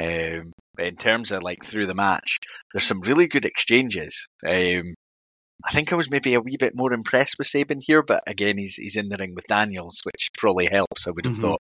[0.00, 2.38] Um, in terms of like through the match,
[2.72, 4.26] there's some really good exchanges.
[4.46, 4.94] Um,
[5.64, 8.56] I think I was maybe a wee bit more impressed with Sabin here, but again,
[8.56, 11.06] he's he's in the ring with Daniels, which probably helps.
[11.06, 11.40] I would have Mhm.
[11.40, 11.60] thought.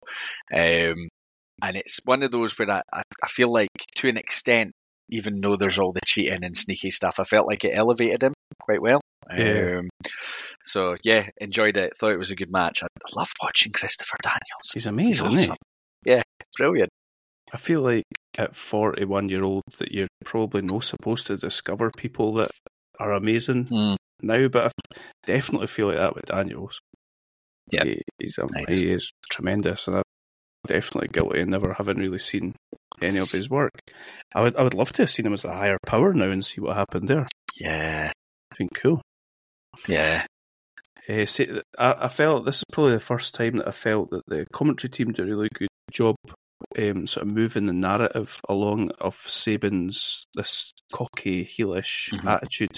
[0.54, 1.09] Um,
[1.62, 4.70] and it's one of those where I, I, I feel like, to an extent,
[5.11, 8.35] even though there's all the cheating and sneaky stuff, I felt like it elevated him
[8.61, 9.00] quite well.
[9.37, 9.78] Yeah.
[9.78, 9.88] Um,
[10.64, 11.97] so yeah, enjoyed it.
[11.97, 12.83] Thought it was a good match.
[12.83, 14.71] I, love watching Christopher Daniels.
[14.75, 15.57] He's amazing, He's isn't
[16.05, 16.11] he?
[16.12, 16.23] Yeah,
[16.59, 16.90] brilliant.
[17.53, 18.05] I feel like
[18.37, 22.51] at 41 year old that you're probably not supposed to discover people that
[23.01, 23.97] are amazing Mm.
[24.23, 26.81] now, but I definitely feel like that with Daniels.
[27.73, 27.85] Yeah.
[27.85, 28.81] He, he's Nice.
[28.81, 30.03] he is tremendous, and I'm
[30.66, 32.55] definitely guilty of never having really seen
[33.01, 33.71] any of his work.
[34.35, 36.44] I would I would love to have seen him as a higher power now and
[36.44, 37.27] see what happened there.
[37.59, 38.12] Yeah,
[38.59, 39.01] been cool.
[39.87, 40.27] yeah.
[41.09, 44.27] Uh, see, I, I felt this is probably the first time that I felt that
[44.27, 46.16] the commentary team did a really good job,
[46.79, 52.27] um, sort of moving the narrative along of Sabin's this cocky, heelish Mhm.
[52.27, 52.77] attitude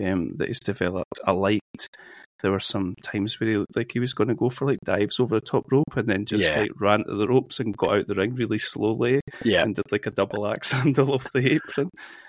[0.00, 1.18] um, that he's developed.
[1.26, 1.88] I liked.
[2.42, 4.76] There were some times where he looked like he was going to go for like
[4.84, 6.60] dives over the top rope and then just Yeah.
[6.60, 9.90] like ran to the ropes and got out the ring really slowly Yeah, and did
[9.90, 11.88] like a double axe handle off the apron.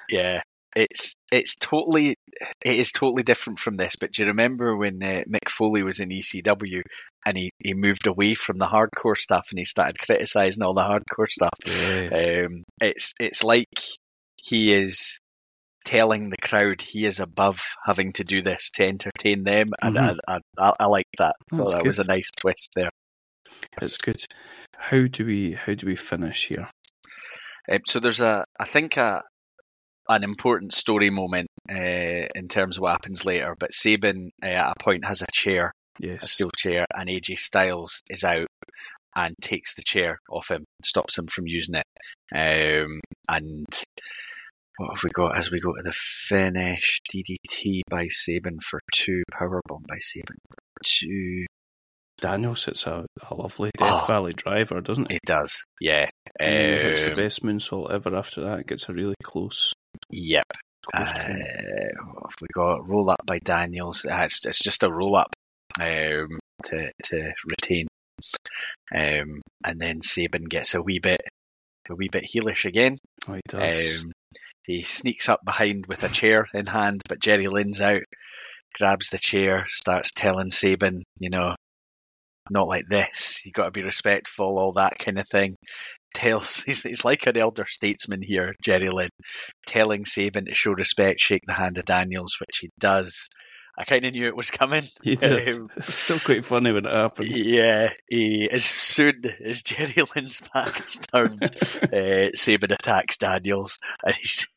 [0.10, 0.41] yeah.
[0.75, 2.15] It's it's totally
[2.63, 3.95] it is totally different from this.
[3.99, 6.81] But do you remember when uh, Mick Foley was in ECW
[7.25, 10.81] and he, he moved away from the hardcore stuff and he started criticizing all the
[10.81, 11.57] hardcore stuff?
[11.65, 12.29] Yes.
[12.29, 13.67] Um, it's it's like
[14.35, 15.19] he is
[15.85, 20.17] telling the crowd he is above having to do this to entertain them, and Mhm.
[20.27, 21.35] I, I, I, like that.
[21.51, 22.89] Thought that was a nice twist there.
[23.81, 24.23] It's good.
[24.77, 26.69] How do we how do we finish here?
[27.71, 29.21] Um, so there's a, I think a,
[30.09, 33.55] an important story moment uh, in terms of what happens later.
[33.59, 35.71] But Sabin uh, at a point has a chair,
[36.03, 38.47] a steel chair, and AJ Styles is out
[39.15, 41.85] and takes the chair off him, stops him from using it.
[42.35, 43.65] Um, and
[44.77, 46.99] what have we got as we go to the finish?
[47.13, 51.45] DDT by Sabin for two, powerbomb by Sabin for two.
[52.21, 54.05] Daniels hits a, a lovely Death Oh.
[54.05, 55.15] Valley driver, doesn't he?
[55.17, 56.05] It does, yeah.
[56.39, 58.67] He hits the Um, best moonsault ever after that.
[58.67, 59.73] Gets a really close,
[60.11, 60.45] Yep.
[60.93, 61.39] Uh, count.
[62.13, 64.05] what have we got roll up by Daniels.
[64.05, 65.33] Uh, it's, it's just a roll up
[65.79, 67.87] um, to to retain,
[68.95, 71.21] um, and then Sabin gets a wee bit
[71.89, 72.97] a wee bit heelish again.
[73.27, 74.03] Oh, he does.
[74.03, 74.11] Um,
[74.63, 78.03] he sneaks up behind with a chair in hand, but Jerry Lynn's out,
[78.73, 81.55] grabs the chair, starts telling Sabin, you know,
[82.49, 83.45] not like this.
[83.45, 85.55] You got to be respectful, all that kind of thing.
[86.15, 89.10] Tells he's, he's like an elder statesman here, Jerry Lynn,
[89.67, 93.30] telling Sabin to show respect, shake the hand of Daniels, which he does.
[93.78, 94.88] I kind of knew it was coming.
[95.04, 95.54] he did.
[95.54, 97.30] um, it's still quite funny when it happens.
[97.30, 101.43] Yeah, he, as soon as Jerry Lynn's back is turned,
[101.93, 104.47] uh, Sabin attacks Daniels, and he's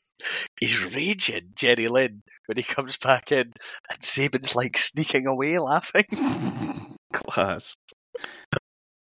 [0.61, 3.53] he's raging, Jerry Lynn, when he comes back in,
[3.90, 6.05] and Sabin's like sneaking away laughing.
[7.12, 7.75] Class.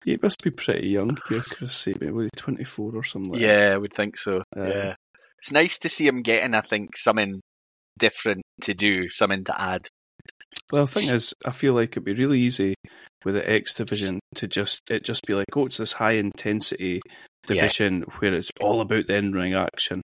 [0.05, 2.13] He must be pretty young here, Chris Sabin.
[2.15, 4.43] Was he 24 or something like yeah, I would think so.
[4.55, 4.95] Uh, yeah,
[5.39, 7.41] it's nice to see him getting, I think, something
[7.97, 9.87] different to do, something to add.
[10.71, 12.75] Well, the thing is, I feel like it'd be really easy
[13.23, 17.01] with the X division to just it just be like, oh, it's this high intensity
[17.49, 17.55] Yeah.
[17.55, 20.01] division where it's all about the in ring action,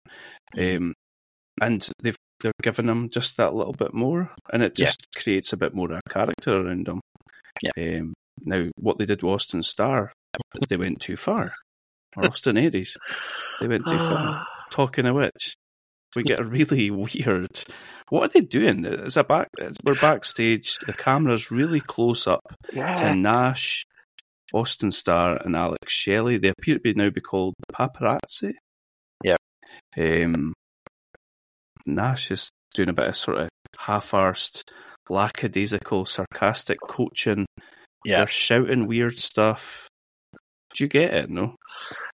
[0.59, 0.95] um,
[1.61, 4.87] and they've they're giving them just that little bit more, and it Yeah.
[4.87, 7.01] just creates a bit more of a character around them.
[7.63, 7.99] Yeah.
[7.99, 10.13] Um, now, what they did with Austin Starr,
[10.69, 11.55] they went too far.
[12.17, 12.97] Or Austin Aries,
[13.61, 14.47] they went too far.
[14.71, 15.55] Talking of which,
[16.17, 17.63] we get a really weird.
[18.09, 18.85] What are they doing?
[18.85, 19.49] It's a back.
[19.59, 20.77] It's, we're backstage.
[20.87, 22.41] The camera's really close up
[22.73, 23.85] to Nash,
[24.53, 26.39] Austin Starr, and Alex Shelley.
[26.39, 28.55] They appear to be now be called paparazzi.
[29.23, 29.37] Yeah.
[29.97, 30.53] Um,
[31.87, 33.49] Nash is doing a bit of sort of
[33.79, 34.65] half-arsed,
[35.09, 37.47] lackadaisical, sarcastic coaching.
[38.05, 38.19] Yeah.
[38.19, 39.89] They're shouting weird stuff.
[40.75, 41.31] Do you get it?
[41.31, 41.57] No.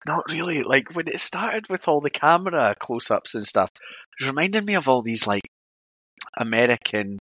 [0.07, 0.63] Not really.
[0.63, 4.75] Like when it started with all the camera close-ups and stuff, it was reminding me
[4.75, 5.43] of all these like
[6.37, 7.17] American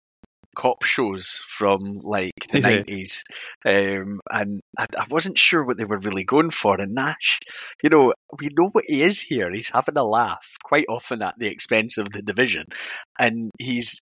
[0.55, 2.69] cop shows from like the Yeah.
[2.69, 3.23] nineties,
[3.65, 6.79] um, and I, I wasn't sure what they were really going for.
[6.79, 7.39] And Nash,
[7.81, 9.51] you know, we know what he is here.
[9.51, 12.65] He's having a laugh quite often at the expense of the division,
[13.17, 13.99] and he's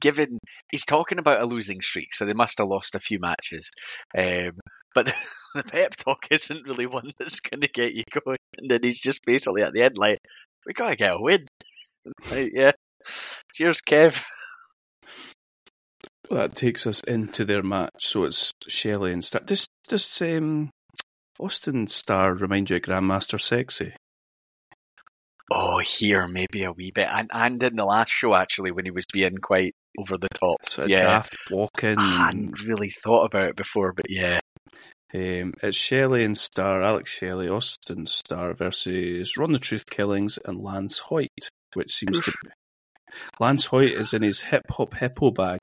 [0.00, 0.38] given
[0.70, 3.70] he's talking about a losing streak, so they must have lost a few matches.
[4.16, 4.58] Um,
[4.94, 5.14] but the,
[5.54, 8.38] the pep talk isn't really one that's going to get you going.
[8.58, 10.18] And then he's just basically at the end like,
[10.66, 11.46] "We gotta get a win."
[12.30, 12.72] Like, yeah.
[13.54, 14.22] Cheers, Kev.
[16.30, 17.92] That takes us into their match.
[17.98, 19.42] So it's Shelley and Starr.
[19.44, 20.70] Does does um,
[21.38, 23.94] Austin Starr remind you of Grandmaster Sexy?
[25.50, 28.90] Oh, here maybe a wee bit, and and in the last show actually when he
[28.90, 30.64] was being quite over the top.
[30.66, 31.98] Sort of yeah, daft walking.
[31.98, 34.38] I hadn't really thought about it before, but yeah,
[35.14, 40.62] Um, it's Shelley and Starr, Alex Shelley, Austin Starr versus Ron the Truth Killings and
[40.62, 42.50] Lance Hoyt, which seems to be.
[43.38, 45.60] Lance Hoyt is in his hip hop hippo bag.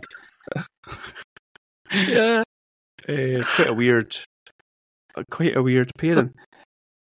[1.94, 2.44] yeah,
[3.10, 4.16] Uh, quite a weird,
[5.16, 6.34] uh, quite a weird pairing.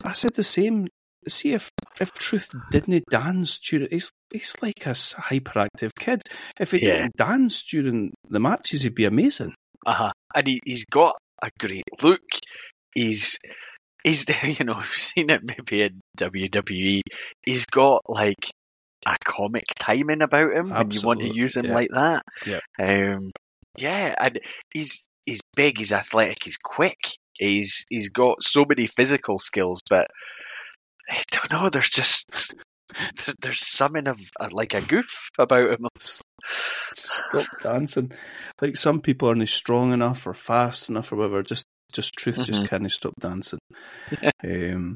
[0.04, 0.88] I said the same.
[1.28, 6.22] See if if Truth didn't dance during, he's he's like a hyperactive kid.
[6.60, 6.94] If he Yeah.
[6.94, 9.54] didn't dance during the matches, he'd be amazing.
[9.86, 10.12] uh huh.
[10.36, 12.22] And he he's got a great look.
[12.96, 13.38] He's
[14.04, 14.26] he's
[14.60, 17.02] you know I've seen it maybe in WWE.
[17.46, 18.50] He's got like
[19.06, 21.74] a comic timing about him and you want to use him yeah.
[21.74, 22.24] like that.
[22.46, 22.60] Yeah.
[22.80, 23.32] Um,
[23.78, 24.40] yeah, and
[24.74, 26.98] he's he's big, he's athletic, he's quick.
[27.38, 30.08] He's he's got so many physical skills, but
[31.12, 31.70] I don't know.
[31.70, 32.56] There's just
[33.42, 35.88] there's something of uh, like a goof about him.
[36.00, 38.12] Stop dancing.
[38.62, 41.44] Like some people aren't strong enough or fast enough or whatever.
[41.44, 42.70] Just just truth just Mhm.
[42.70, 43.60] can't stop dancing.
[44.44, 44.96] um,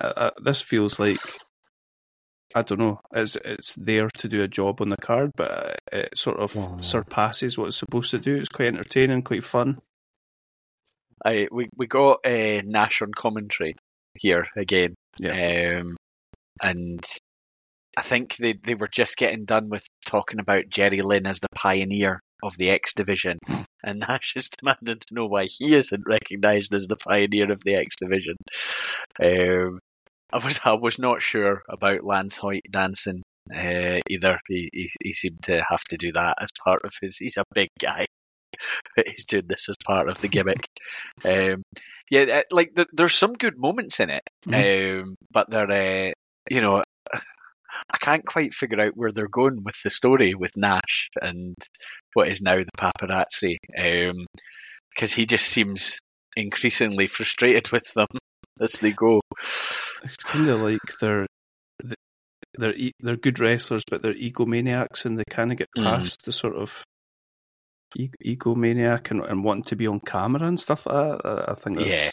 [0.00, 1.18] uh, uh, this feels like
[2.54, 3.00] I don't know.
[3.14, 6.52] It's it's there to do a job on the card, but it sort of
[6.82, 8.36] surpasses what it's supposed to do.
[8.36, 9.78] It's quite entertaining, quite fun.
[11.24, 13.74] I we we got uh, Nash on commentary
[14.14, 15.80] here again, Yeah.
[15.80, 15.96] um,
[16.62, 17.04] and
[17.96, 21.48] I think they they were just getting done with talking about Jerry Lynn as the
[21.54, 23.38] pioneer of the X division,
[23.82, 27.74] and Nash is demanding to know why he isn't recognised as the pioneer of the
[27.74, 28.36] X division.
[29.22, 29.80] Um,
[30.32, 33.22] I was I was not sure about Lance Hoyt dancing
[33.54, 34.38] uh, either.
[34.46, 37.16] He, he he seemed to have to do that as part of his.
[37.16, 38.06] He's a big guy.
[39.06, 40.64] He's doing this as part of the gimmick.
[41.24, 41.62] um,
[42.10, 44.22] yeah, uh, like there, there's some good moments in it,
[45.00, 45.70] um, but they're
[46.08, 46.12] uh,
[46.50, 46.82] you know
[47.14, 51.54] I can't quite figure out where they're going with the story with Nash and
[52.14, 53.56] what is now the paparazzi,
[54.94, 55.98] because he just seems
[56.36, 58.06] increasingly frustrated with them
[58.60, 59.20] as they go.
[60.02, 61.26] It's kind of like they're
[62.56, 65.84] they're they're good wrestlers, but they're egomaniacs, and they kind of get Mm.
[65.84, 66.82] past the sort of
[67.96, 71.44] e- egomaniac and, and wanting to be on camera and stuff like that.
[71.48, 72.10] I, I think that's Yeah.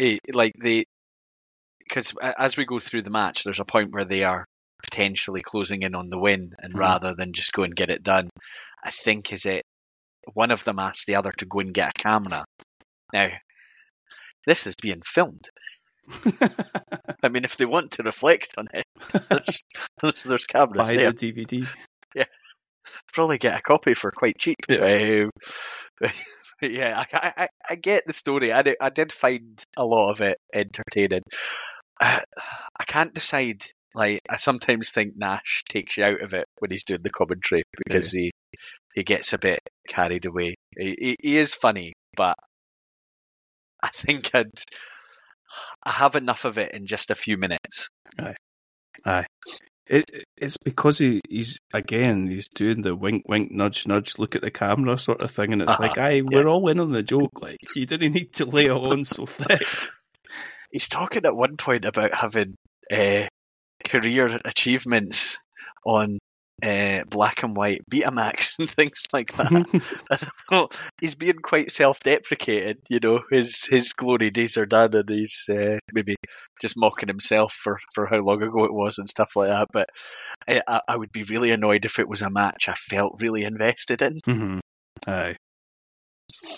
[0.00, 0.84] Eh, like they,
[1.78, 4.44] because as we go through the match, there's a point where they are
[4.82, 6.78] potentially closing in on the win, and Mhm.
[6.78, 8.30] rather than just go and get it done,
[8.82, 9.64] I think is it
[10.34, 12.44] one of them asks the other to go and get a camera.
[13.12, 13.28] Now,
[14.46, 15.48] this is being filmed.
[17.22, 18.84] I mean, if they want to reflect on it,
[19.30, 19.64] there's,
[20.00, 21.12] there's, there's cameras buy there.
[21.12, 21.70] the DVD.
[23.12, 24.56] Probably get a copy for quite cheap.
[24.68, 25.26] Yeah.
[25.26, 25.30] Um,
[26.62, 28.52] yeah, I, I, I get the story.
[28.52, 31.22] I did, I did find a lot of it entertaining.
[32.00, 32.20] Uh,
[32.78, 33.64] I can't decide.
[33.94, 37.62] Like, I sometimes think Nash takes you out of it when he's doing the commentary
[37.84, 38.30] because he
[38.94, 40.54] he gets a bit carried away.
[40.78, 42.36] He, he, is funny, but
[43.82, 44.50] I think I'd
[45.84, 47.88] I have enough of it in just a few minutes.
[49.92, 54.40] It, it's because he, he's again he's doing the wink wink nudge nudge look at
[54.40, 57.02] the camera sort of thing, and it's Uh-huh, like, aye, we're all in on the
[57.02, 57.42] joke.
[57.42, 59.62] Like you didn't need to lay it on so thick.
[60.70, 62.54] He's talking at one point about having
[62.90, 63.26] uh,
[63.84, 65.36] career achievements
[65.84, 66.18] on
[66.62, 69.50] uh, black and white Betamax and things like that.
[70.10, 70.68] I don't know.
[71.00, 73.20] He's being quite self-deprecating, you know.
[73.30, 76.16] His his glory days are done, and he's uh, maybe
[76.60, 79.68] just mocking himself for, for how long ago it was and stuff like that.
[79.72, 79.88] But
[80.48, 84.02] I, I, would be really annoyed if it was a match I felt really invested
[84.02, 84.20] in.
[84.24, 84.58] hmm
[85.06, 85.36] Aye.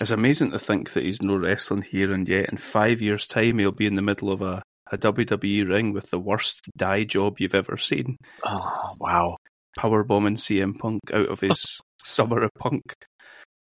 [0.01, 3.59] It's amazing to think that he's no wrestling here and yet in five years' time
[3.59, 7.41] he'll be in the middle of a, a WWE ring with the worst dye job
[7.41, 8.17] you've ever seen.
[8.45, 9.37] Oh wow!
[9.79, 12.83] Powerbombing CM Punk out of his summer of punk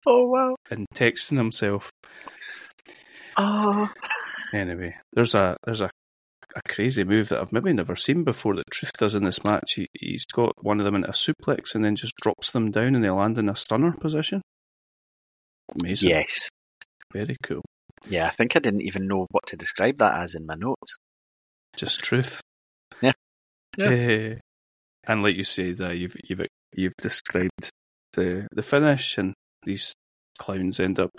[0.05, 0.55] Oh wow!
[0.71, 1.89] and texting himself.
[3.35, 3.89] Oh.
[4.53, 5.89] Anyway, there's a there's a
[6.55, 9.73] a crazy move that I've maybe never seen before that Truth does in this match.
[9.75, 12.95] He, he's got one of them into a suplex and then just drops them down
[12.95, 14.41] and they land in a stunner position.
[15.83, 16.09] Amazing.
[16.09, 16.49] Yes.
[17.13, 17.61] Very cool.
[18.07, 20.95] Yeah, I think I didn't even know what to describe that as in my notes.
[21.75, 22.41] Just truth.
[23.01, 23.11] Yeah.
[23.77, 23.89] Yeah.
[23.89, 24.35] Eh,
[25.07, 26.41] and like you said, uh, you've you've
[26.73, 27.69] you've described
[28.13, 29.33] the the finish, and
[29.63, 29.93] these
[30.37, 31.11] clowns end up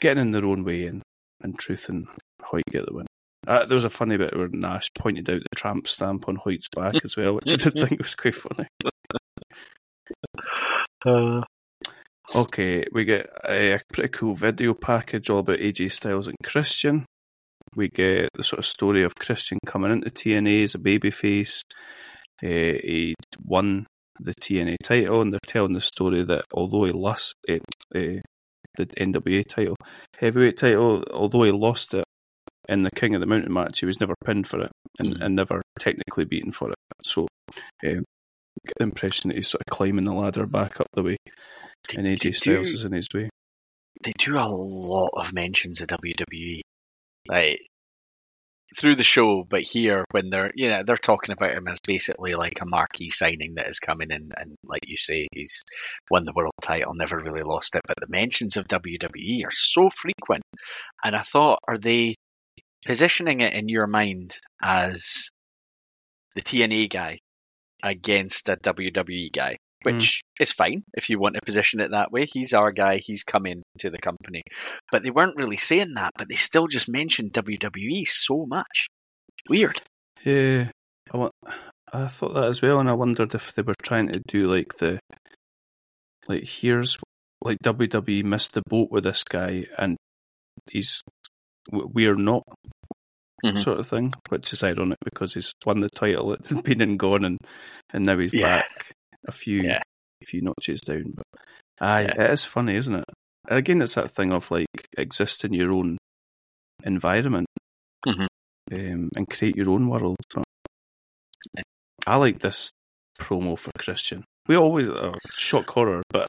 [0.00, 1.02] getting in their own way, and,
[1.42, 2.06] and Truth and
[2.42, 3.06] Hoyt get the win.
[3.46, 6.68] Uh, there was a funny bit where Nash pointed out the tramp stamp on Hoyt's
[6.74, 8.68] back as well, which I did think was quite funny.
[11.04, 11.42] Uh,
[12.34, 17.04] Okay, we get a, a pretty cool video package all about AJ Styles and Christian.
[17.76, 21.60] We get the sort of story of Christian coming into TNA as a babyface.
[22.44, 23.14] Uh, he
[23.44, 23.86] won
[24.20, 27.62] the TNA title, and they're telling the story that although he lost it,
[27.94, 28.20] uh,
[28.76, 29.76] the NWA title,
[30.18, 32.04] heavyweight title, although he lost it
[32.68, 35.24] in the King of the Mountain match, he was never pinned for it and, Mm.
[35.24, 36.76] and never technically beaten for it.
[37.02, 37.26] So,
[37.84, 38.04] um,
[38.66, 41.16] get the impression that he's sort of climbing the ladder back up the way
[41.96, 43.28] and they AJ Styles do- is in his way.
[44.02, 46.60] they do a lot of mentions of WWE,
[47.28, 47.58] like
[48.76, 52.34] through the show, but here when they're you know they're talking about him as basically
[52.34, 55.64] like a marquee signing that is coming in, and like you say, he's
[56.10, 57.82] won the world title, never really lost it.
[57.86, 60.44] But the mentions of WWE are so frequent,
[61.04, 62.16] and I thought, are they
[62.86, 65.28] positioning it in your mind as
[66.34, 67.18] the TNA guy
[67.82, 69.56] against a WWE guy?
[69.84, 72.26] Which is fine if you want to position it that way.
[72.26, 72.98] He's our guy.
[72.98, 74.42] He's coming to the company,
[74.90, 76.12] but they weren't really saying that.
[76.16, 78.88] But they still just mentioned WWE so much.
[79.48, 79.80] Weird.
[80.24, 80.70] Yeah,
[81.12, 81.30] I, wa-
[81.92, 84.74] I thought that as well, and I wondered if they were trying to do like
[84.78, 84.98] the
[86.28, 86.96] like here's
[87.42, 89.96] like WWE missed the boat with this guy, and
[90.70, 91.02] he's
[91.70, 92.42] we're not.
[93.44, 93.58] Mhm.
[93.62, 97.24] sort of thing, which is ironic because he's won the title, it's been and gone,
[97.26, 97.36] and
[97.92, 98.60] and now he's Yeah.
[98.62, 98.92] back
[99.26, 99.80] a few Yeah.
[100.22, 101.14] a few notches down.
[101.14, 101.24] But
[101.80, 102.22] aye, Yeah.
[102.24, 103.04] it is funny, isn't it?
[103.48, 104.66] Again, it's that thing of like
[104.96, 105.98] exist in your own
[106.82, 107.46] environment
[108.06, 108.26] Mhm.
[108.72, 110.16] um, and create your own world.
[110.32, 110.42] So
[112.06, 112.70] I like this
[113.18, 114.24] promo for Christian.
[114.48, 116.26] We always uh, shock horror, but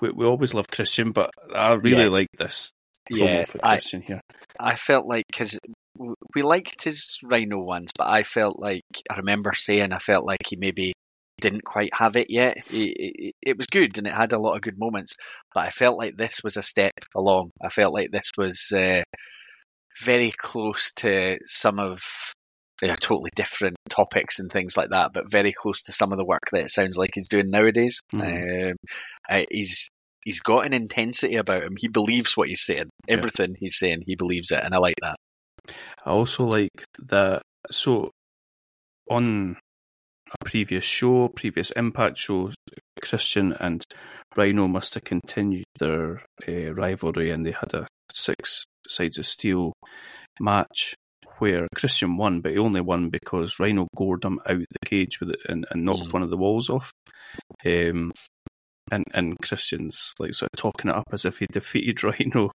[0.00, 1.12] we we always love Christian.
[1.12, 2.70] But I really like this
[3.10, 4.20] promo Yeah, for I- Christian here.
[4.60, 5.58] I felt like because
[6.34, 10.38] we liked his Rhino ones, but I felt like I remember saying I felt like
[10.48, 10.92] he maybe
[11.40, 12.56] didn't quite have it yet.
[12.70, 15.16] It, it, it was good and it had a lot of good moments,
[15.54, 17.50] but I felt like this was a step along.
[17.62, 19.02] I felt like this was uh,
[20.02, 22.02] very close to some of
[22.82, 26.18] you know, totally different topics and things like that, but very close to some of
[26.18, 28.00] the work that it sounds like he's doing nowadays.
[28.14, 28.70] Mhm.
[28.70, 28.76] Um,
[29.28, 29.88] uh, he's
[30.24, 31.74] he's got an intensity about him.
[31.76, 32.90] He believes what he's saying.
[33.08, 35.16] Everything he's saying, he believes it, and I like that.
[36.04, 36.70] I also like
[37.06, 37.42] that.
[37.70, 38.10] So,
[39.10, 39.56] on
[40.32, 42.50] a previous show, previous Impact show,
[43.02, 43.84] Christian and
[44.36, 49.72] Rhino must have continued their uh, rivalry, and they had a six sides of steel
[50.40, 50.94] match
[51.38, 55.30] where Christian won, but he only won because Rhino gored him out the cage with
[55.30, 56.12] it and, and knocked Mm.
[56.12, 56.90] one of the walls off.
[57.64, 58.12] Um,
[58.90, 62.50] and and Christian's like sort of talking it up as if he defeated Rhino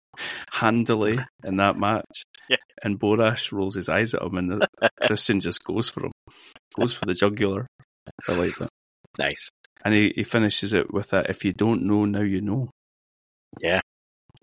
[0.53, 2.05] handily in that match.
[2.51, 2.57] Yeah.
[2.83, 4.65] And Borash rolls his eyes at him, and
[5.03, 6.13] Christian just goes for him,
[6.79, 7.67] goes for the jugular.
[8.29, 8.69] I like that.
[9.19, 9.51] Nice.
[9.85, 12.71] And he, he finishes it with that, "If you don't know, now you know."
[13.61, 13.81] Yeah.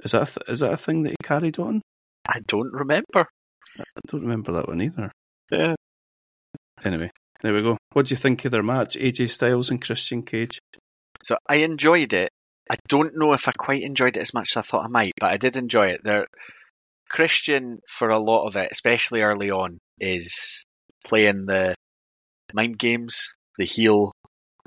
[0.03, 1.81] Is that a th- is that a thing that he carried on?
[2.27, 3.27] I don't remember.
[3.79, 5.11] I don't remember that one either.
[5.51, 5.75] Yeah.
[6.83, 7.11] Anyway,
[7.41, 7.77] there we go.
[7.93, 10.59] What do you think of their match, AJ Styles and Christian Cage?
[11.23, 12.29] So I enjoyed it.
[12.69, 15.13] I don't know if I quite enjoyed it as much as I thought I might,
[15.19, 16.01] but I did enjoy it.
[16.03, 16.27] There,
[17.09, 20.63] Christian for a lot of it, especially early on, is
[21.05, 21.75] playing the
[22.53, 24.11] mind games, the heel,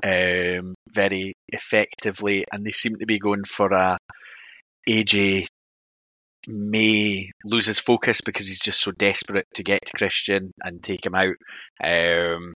[0.03, 3.97] um, very effectively, and they seem to be going for a
[4.87, 5.45] AJ
[6.47, 11.05] may lose his focus because he's just so desperate to get to Christian and take
[11.05, 11.35] him out.
[11.83, 12.53] Um,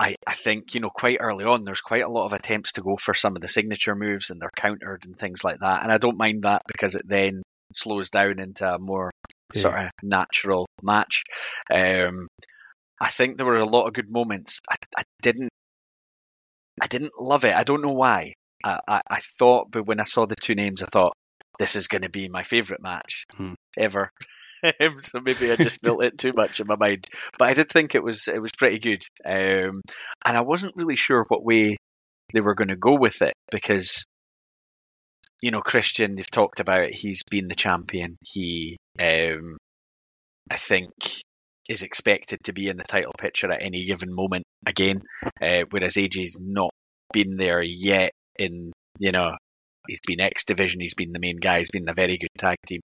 [0.00, 2.82] I, I think, you know, quite early on, there's quite a lot of attempts to
[2.82, 5.82] go for some of the signature moves and they're countered and things like that.
[5.82, 7.42] And I don't mind that because it then
[7.74, 9.10] slows down into a more
[9.54, 9.60] Yeah.
[9.60, 11.22] sort of natural match.
[11.72, 12.26] Um,
[13.00, 14.60] I think there were a lot of good moments.
[14.70, 15.50] I, I didn't,
[16.80, 17.54] I didn't love it.
[17.54, 18.34] I don't know why.
[18.64, 21.12] I, I, I thought, but when I saw the two names, I thought
[21.58, 23.54] this is going to be my favourite match Hmm.
[23.78, 24.10] ever.
[25.00, 27.06] so maybe I just built it too much in my mind.
[27.38, 29.82] But I did think it was it was pretty good, um,
[30.24, 31.76] and I wasn't really sure what way
[32.32, 34.04] they were going to go with it because
[35.42, 38.16] you know Christian, you've talked about it, he's been the champion.
[38.24, 39.58] He, um,
[40.50, 40.92] I think,
[41.68, 45.02] is expected to be in the title picture at any given moment again,
[45.40, 46.70] uh, whereas AJ's not
[47.12, 48.10] been there yet.
[48.38, 49.32] In you know,
[49.88, 52.56] he's been X Division, he's been the main guy, he's been a very good tag
[52.66, 52.80] team.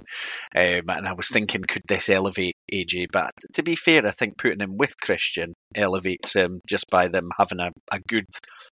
[0.54, 3.06] Um, and I was thinking, could this elevate AJ?
[3.12, 7.30] But to be fair, I think putting him with Christian elevates him just by them
[7.38, 8.26] having a, a good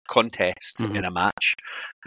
[0.09, 0.95] contest Mhm.
[0.97, 1.55] in a match.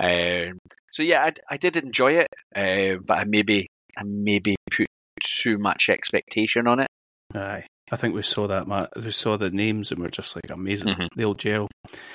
[0.00, 0.58] Um,
[0.90, 4.86] so yeah, I, I did enjoy it, uh, but I maybe I maybe put
[5.22, 6.88] too much expectation on it.
[7.34, 7.64] Aye.
[7.92, 8.90] I think we saw that, Matt.
[8.96, 10.88] We saw the names and we're just like amazing.
[10.94, 11.08] Mhm.
[11.16, 11.68] They'll gel.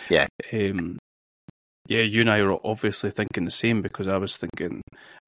[0.09, 0.28] Yeah.
[0.51, 0.97] Um,
[1.89, 4.82] yeah, you and I were obviously thinking the same because I was thinking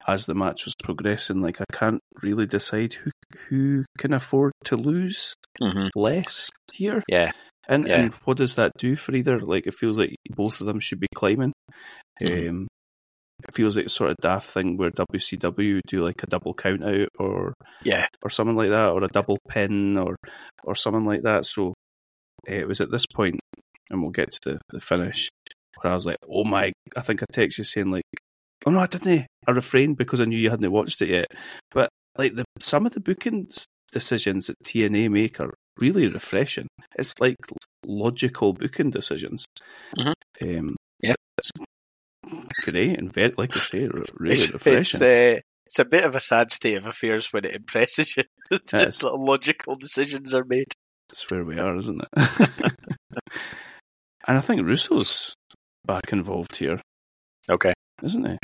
[0.06, 3.10] as the match was progressing, like I can't really decide who
[3.48, 5.86] who can afford to lose Mm-hmm.
[5.98, 7.02] less here.
[7.08, 7.32] Yeah,
[7.68, 8.00] And Yeah.
[8.02, 9.40] and what does that do for either?
[9.40, 11.52] Like it feels like both of them should be climbing.
[12.22, 12.48] Mhm.
[12.50, 12.68] Um,
[13.44, 16.84] it feels like a sort of daft thing where WCW do like a double count
[16.84, 20.16] out or yeah, or something like that, or a double pin, or
[20.64, 21.44] or something like that.
[21.44, 21.74] So
[22.46, 23.38] eh, it was at this point,
[23.90, 25.28] and we'll get to the, the finish,
[25.80, 28.04] where I was like, "Oh my!" I think I texted you saying like,
[28.66, 31.26] "Oh no, I didn't." I refrained because I knew you hadn't watched it yet.
[31.72, 33.48] But like the some of the booking
[33.92, 36.68] decisions that TNA make are really refreshing.
[36.98, 37.36] It's like
[37.84, 39.44] logical booking decisions.
[39.96, 40.12] Mhm.
[40.42, 41.14] Um, Yeah.
[42.62, 45.00] Great and very, like I say, really it's, refreshing.
[45.00, 48.24] It's, uh, it's a bit of a sad state of affairs when it impresses you.
[48.72, 50.72] It's little logical decisions are made.
[51.08, 52.08] That's where we are, isn't it?
[54.26, 55.34] and I think Russo's
[55.84, 56.80] back involved here,
[57.50, 57.72] Okay.
[58.02, 58.38] isn't he?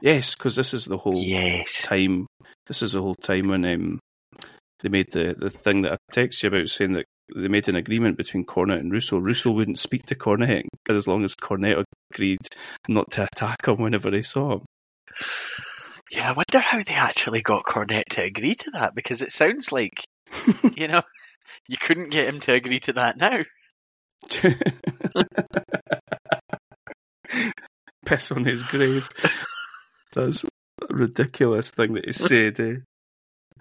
[0.00, 1.82] Yes, because this is the whole Yes.
[1.82, 2.26] time.
[2.66, 3.98] This is the whole time when um,
[4.82, 7.76] they made the, the thing that I texted you about saying that they made an
[7.76, 9.18] agreement between Cornette and Russo.
[9.18, 12.46] Russo wouldn't speak to Cornette as long as Cornette agreed
[12.88, 14.64] not to attack him whenever he saw him.
[16.10, 19.72] Yeah, I wonder how they actually got Cornette to agree to that because it sounds
[19.72, 20.04] like
[20.76, 21.02] you know,
[21.68, 23.40] you couldn't get him to agree to that now.
[28.04, 29.08] Piss on his grave.
[30.12, 30.48] That's a
[30.90, 32.60] ridiculous thing that he said.
[32.60, 32.74] Eh?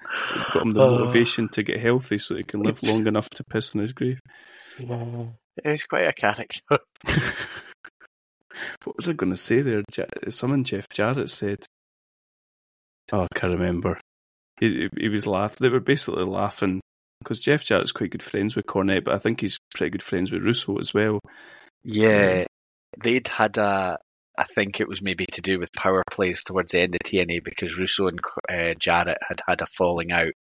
[0.04, 0.99] It's got him the Oh.
[0.99, 4.20] motivation to get healthy so he can live long enough to piss on his grave.
[4.80, 4.89] It
[5.66, 6.80] was quite a character.
[8.84, 9.84] What was I going to say there?
[10.30, 11.60] Someone Jeff Jarrett said.
[13.14, 13.99] Oh, I can't remember.
[14.60, 15.58] He, he, was laughing.
[15.62, 16.82] They were basically laughing
[17.20, 20.32] because Jeff Jarrett's quite good friends with Cornette, but I think he's pretty good friends
[20.32, 21.20] with Russo as well.
[21.84, 22.45] Yeah, um,
[23.02, 23.97] they'd had a.
[24.38, 27.44] I think it was maybe to do with power plays towards the end of TNA
[27.44, 28.20] because Russo and
[28.50, 30.34] uh, Jarrett had had a falling out.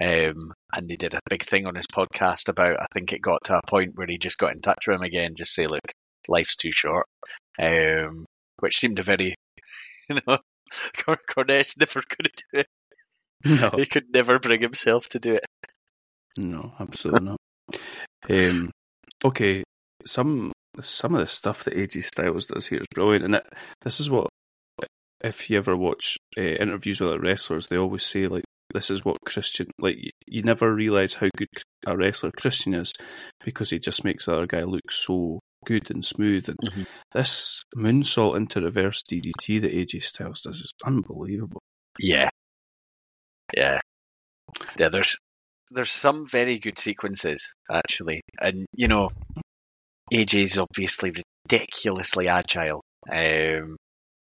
[0.00, 2.80] Um, and they did a big thing on his podcast about.
[2.80, 5.02] I think it got to a point where he just got in touch with him
[5.02, 5.82] again, just say, "Look,
[6.28, 7.06] life's too short,"
[7.60, 8.24] um,
[8.60, 9.34] which seemed a very,
[10.08, 10.38] you know,
[11.04, 12.66] Cor- Cornette's never going to do it.
[13.46, 15.46] No, He could never bring himself to do it.
[16.38, 17.40] no, absolutely not.
[18.28, 18.70] Um,
[19.24, 19.64] okay,
[20.06, 23.46] some some of the stuff that AJ Styles does here is brilliant, and it,
[23.82, 24.28] this is what
[25.22, 29.04] if you ever watch uh, interviews with like, wrestlers, they always say like this is
[29.04, 29.96] what Christian like.
[30.26, 31.48] You, never realize how good
[31.86, 32.92] a wrestler Christian is
[33.44, 36.48] because he just makes the other guy look so good and smooth.
[36.48, 36.84] And Mhm.
[37.12, 41.60] this moonsault into reverse DDT that AJ Styles does is unbelievable.
[41.98, 42.30] Yeah,
[43.54, 43.80] yeah,
[44.78, 44.88] yeah.
[44.88, 45.18] There's
[45.70, 49.10] there's some very good sequences actually, and you know,
[50.12, 51.12] AJ's obviously
[51.46, 52.82] ridiculously agile.
[53.10, 53.76] Um,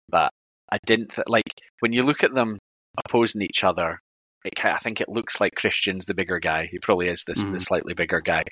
[0.09, 0.31] but
[0.71, 2.57] I didn't th- like when you look at them
[2.97, 3.99] opposing each other.
[4.45, 6.67] It, I think it looks like Christian's the bigger guy.
[6.71, 7.61] He probably is this the Mhm.
[7.61, 8.43] slightly bigger guy,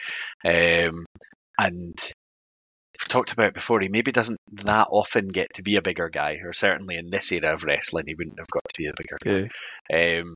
[0.44, 1.06] um,
[1.58, 3.80] and we've talked about it before.
[3.80, 7.32] He maybe doesn't that often get to be a bigger guy, or certainly in this
[7.32, 10.20] era of wrestling, he wouldn't have got to be a bigger guy.
[10.20, 10.36] Um,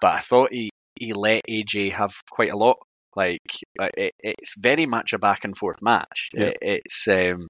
[0.00, 2.78] but I thought he, he let AJ have quite a lot.
[3.14, 3.40] Like
[3.80, 6.30] uh, it, it's very much a back and forth match.
[6.32, 6.46] Yeah.
[6.46, 7.48] It, it's um,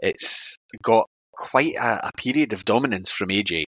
[0.00, 3.64] it's got quite a, a period of dominance from AJ,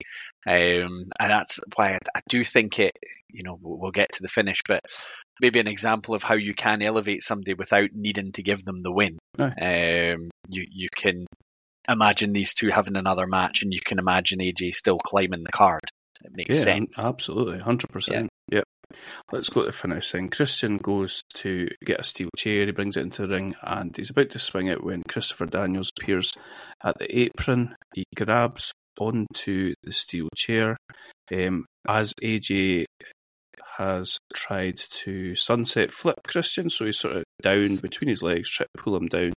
[0.46, 2.92] um, and that's why I, I do think it.
[3.30, 4.80] You know, we'll, we'll get to the finish, but
[5.40, 8.92] maybe an example of how you can elevate somebody without needing to give them the
[8.92, 9.18] win.
[9.38, 11.26] Um, you you can
[11.88, 15.82] imagine these two having another match, and you can imagine AJ still climbing the card.
[16.22, 16.98] It makes yeah, sense.
[16.98, 18.28] absolutely, hundred percent.
[18.50, 18.64] Yep.
[19.32, 20.14] Let's go to the finish.
[20.30, 22.66] Christian goes to get a steel chair.
[22.66, 25.90] He brings it into the ring, and he's about to swing it when Christopher Daniels
[25.98, 26.32] appears
[26.82, 27.74] at the apron.
[27.94, 30.76] He grabs onto the steel chair
[31.32, 32.84] um, as AJ
[33.76, 38.66] has tried to sunset flip Christian, so he's sort of down between his legs, try
[38.66, 39.32] to pull him down.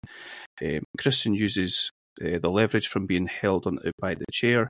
[0.62, 1.90] Um, Christian uses
[2.22, 4.68] uh, the leverage from being held on by the chair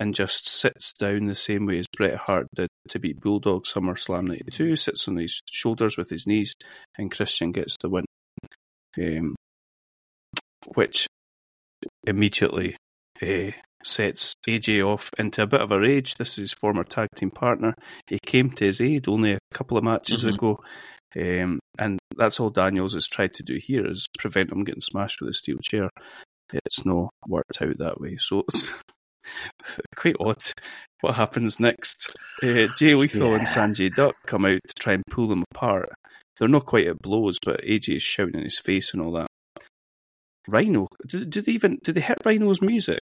[0.00, 4.26] and just sits down the same way as Bret Hart did to beat Bulldog SummerSlam
[4.28, 6.54] 92, sits on his shoulders with his knees,
[6.98, 8.04] and Christian gets the win.
[8.98, 9.36] Um,
[10.74, 11.06] which
[12.06, 12.76] immediately
[13.22, 13.50] uh,
[13.84, 16.14] sets AJ off into a bit of a rage.
[16.16, 17.74] This is his former tag team partner.
[18.08, 20.34] He came to his aid only a couple of matches Mhm.
[20.34, 20.62] ago.
[21.16, 25.20] Um, and that's all Daniels has tried to do here is prevent him getting smashed
[25.20, 25.88] with a steel chair.
[26.52, 28.16] It's not worked out that way.
[28.16, 28.72] So it's
[29.96, 30.42] quite odd
[31.00, 32.10] what happens next.
[32.42, 35.90] Uh, Jay Lethal and Sanjay Dutt come out to try and pull them apart.
[36.38, 39.28] They're not quite at blows, but AJ is shouting in his face and all that.
[40.48, 43.00] Rhino, did, did they even did they hit Rhino's music?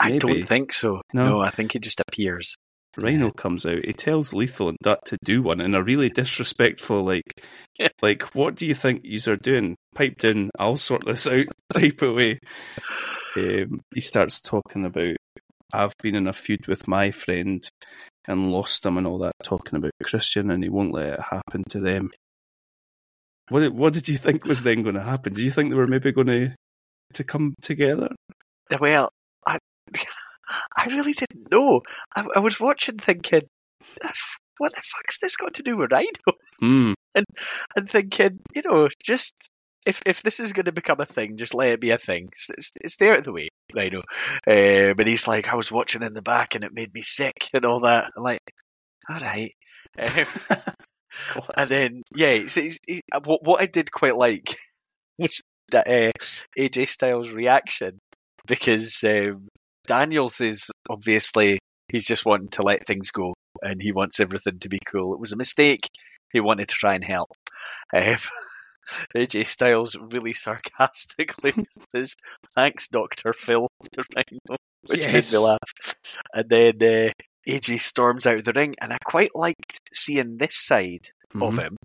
[0.00, 1.00] I don't think so.
[1.12, 1.28] No.
[1.28, 2.54] No, I think it just appears.
[3.00, 3.84] Rhino comes out.
[3.84, 7.44] He tells Lethal and Dutt to do one in a really disrespectful, like,
[8.02, 9.76] like what do you think you are doing?
[9.94, 12.38] Piped in, I'll sort this out type of way.
[13.36, 15.16] Um, he starts talking about
[15.72, 17.66] I've been in a feud with my friend
[18.26, 21.64] and lost him and all that, talking about Christian, and he won't let it happen
[21.70, 22.10] to them.
[23.48, 25.32] What did, what did you think was then going to happen?
[25.32, 26.50] Did you think they were maybe going to
[27.14, 28.08] to come together?
[28.78, 29.10] Well,
[29.46, 29.58] I,
[30.76, 31.82] I really didn't know.
[32.14, 33.42] I, I was watching thinking,
[34.58, 36.36] what the fuck's this got to do with Rhino?
[36.60, 36.92] Hmm.
[37.74, 39.48] And thinking, you know, just
[39.86, 42.30] if if this is going to become a thing, just let it be a thing.
[42.34, 44.00] Stay out of the way, Rhino.
[44.46, 47.48] Uh, but he's like, I was watching in the back and it made me sick
[47.54, 48.10] and all that.
[48.16, 48.42] I'm like,
[49.08, 49.52] all right.
[49.98, 50.26] Um,
[51.56, 54.54] and then yeah, it's, it's, it, what what I did quite like
[55.18, 56.12] was that uh,
[56.58, 57.98] AJ Styles' reaction
[58.46, 59.48] because um,
[59.86, 61.58] Daniels is obviously
[61.90, 65.14] he's just wanting to let things go and he wants everything to be cool.
[65.14, 65.88] It was a mistake.
[66.32, 67.30] He wanted to try and help.
[67.94, 68.16] Um,
[69.14, 71.52] AJ Styles really sarcastically
[71.94, 72.14] says,
[72.54, 73.68] "Thanks, Doctor Phil."
[74.86, 75.32] Which Yes.
[75.32, 75.58] made me laugh.
[76.34, 77.10] And then uh,
[77.48, 81.58] AJ storms out of the ring, and I quite liked seeing this side of Mhm.
[81.62, 81.76] him.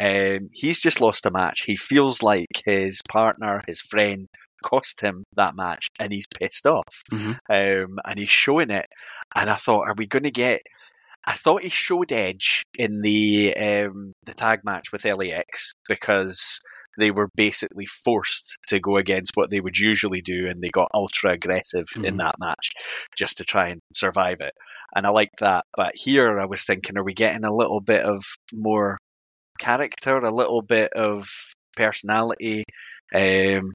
[0.00, 1.62] Um, he's just lost a match.
[1.66, 4.26] He feels like his partner, his friend,
[4.62, 7.02] cost him that match, and he's pissed off.
[7.10, 7.38] Mhm.
[7.50, 8.86] Um, and he's showing it.
[9.34, 10.62] And I thought, are we going to get?
[11.24, 16.60] I thought he showed Edge in the um, the tag match with LAX because
[16.98, 20.90] they were basically forced to go against what they would usually do, and they got
[20.92, 22.18] ultra aggressive in Mhm.
[22.18, 22.70] that match
[23.16, 24.52] just to try and survive it.
[24.94, 25.64] And I liked that.
[25.76, 28.98] But here, I was thinking, are we getting a little bit of more
[29.58, 31.28] character, a little bit of
[31.76, 32.64] personality?
[33.14, 33.72] Um,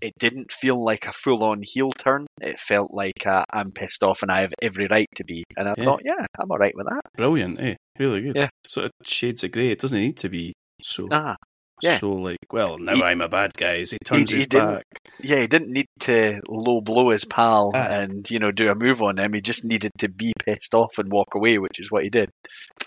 [0.00, 2.26] it didn't feel like a full-on heel turn.
[2.40, 5.44] It felt like i I'm pissed off and I have every right to be.
[5.56, 5.84] And I Yeah.
[5.84, 7.00] thought, yeah, I'm all right with that.
[7.16, 7.74] Brilliant, eh?
[7.98, 8.36] Really good.
[8.36, 8.48] Yeah.
[8.66, 9.70] Sort of shades of grey.
[9.70, 11.36] It doesn't need to be so Ah,
[11.82, 11.98] yeah.
[11.98, 13.76] so like, well, now He- I'm a bad guy.
[13.80, 14.84] As he turns he his didn't- back.
[15.22, 17.78] yeah, he didn't need to low blow his pal Ah.
[18.00, 19.34] and you know do a move on him.
[19.34, 22.30] He just needed to be pissed off and walk away, which is what he did.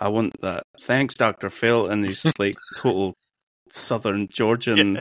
[0.01, 0.63] I want that.
[0.81, 3.13] Thanks, Doctor Phil, and his like total
[3.69, 4.99] Southern Georgian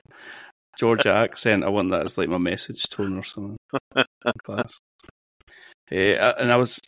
[0.79, 1.65] Georgia accent.
[1.65, 3.57] I want that as like my message tone or something.
[4.45, 4.79] Class.
[5.91, 6.79] Eh, and I was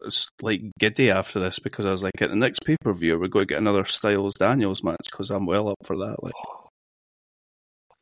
[0.40, 3.28] like giddy after this because I was like, at the next pay per view, we're
[3.28, 6.22] going to get another Styles Daniels match because I'm well up for that.
[6.22, 6.32] Like,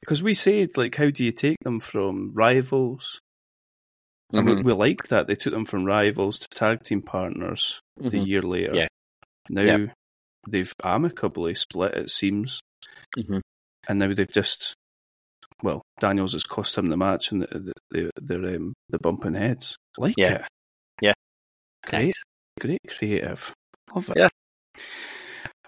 [0.00, 3.20] because we said like, how do you take them from rivals?
[4.32, 4.64] And we, Mhm.
[4.64, 8.26] we liked that they took them from rivals to tag team partners the Mhm.
[8.26, 8.74] year later.
[8.74, 8.86] Yeah.
[9.48, 9.86] Now Yeah.
[10.46, 12.60] they've amicably split, it seems,
[13.16, 13.40] Mhm.
[13.88, 14.74] And now they've just
[15.62, 19.76] well, Daniels has cost him the match and the, the, they're um, the bumping heads.
[19.96, 20.34] Like Yeah.
[20.34, 20.42] it.
[21.02, 21.12] Yeah.
[21.86, 22.22] Great, Nice.
[22.60, 23.52] great creative.
[23.94, 24.16] Love it.
[24.18, 24.28] Yeah.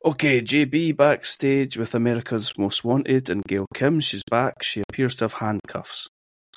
[0.05, 3.99] Okay, JB backstage with America's Most Wanted and Gail Kim.
[4.01, 4.62] She's back.
[4.62, 6.09] She appears to have handcuffs.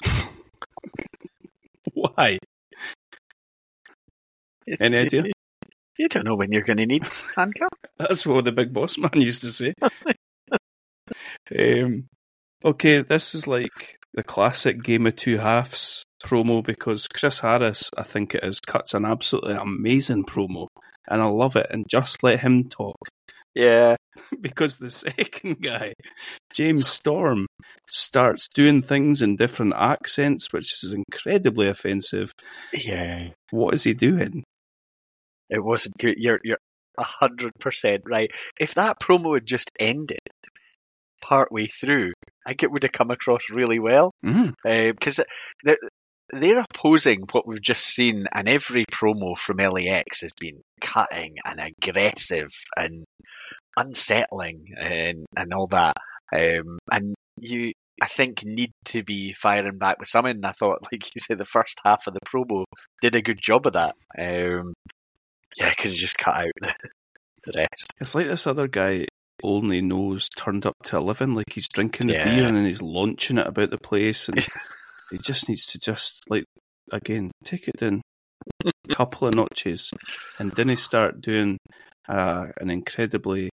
[1.94, 2.38] Why?
[4.68, 5.24] It's- Any idea?
[5.26, 5.32] You,
[5.98, 7.04] you don't know when you're going to need
[7.36, 7.70] handcuff.
[7.98, 9.74] That's what the big boss man used to say.
[11.58, 12.08] um,
[12.64, 18.04] okay, this is like the classic game of two halves promo because Chris Harris, I
[18.04, 20.68] think it is, cuts an absolutely amazing promo,
[21.08, 21.68] and I love it.
[21.70, 22.98] And just let him talk
[23.56, 23.96] Yeah.
[24.42, 25.94] because the second guy,
[26.54, 27.48] James Storm,
[27.90, 32.32] starts doing things in different accents, which is incredibly offensive.
[32.74, 33.30] Yeah.
[33.52, 34.44] What is he doing?
[35.50, 36.16] It wasn't good.
[36.18, 36.58] You're you're
[37.00, 38.32] hundred percent right.
[38.60, 40.20] If that promo had just ended
[41.24, 42.12] partway through,
[42.46, 44.12] I think it would have come across really well.
[44.26, 45.20] Mm, because
[45.64, 45.78] they're
[46.32, 51.60] they're opposing what we've just seen, and every promo from LAX has been cutting and
[51.60, 53.06] aggressive and
[53.78, 55.96] unsettling and and all that.
[56.36, 60.44] Um, and you, I think, need to be firing back with something.
[60.44, 62.66] I thought, like you said, the first half of the promo
[63.02, 63.96] did a good job of that.
[64.18, 64.74] Um,
[65.56, 66.74] yeah, I could have just cut out the,
[67.46, 67.94] the rest.
[68.00, 69.06] It's like this other guy
[69.42, 72.24] only knows turned up to eleven, like he's drinking the Yeah.
[72.26, 74.38] beer and then he's launching it about the place, and
[75.12, 76.46] he just needs to just like
[76.92, 78.02] again take it in
[78.66, 79.92] a couple of notches,
[80.40, 81.58] and then he start doing
[82.08, 83.50] uh, an incredibly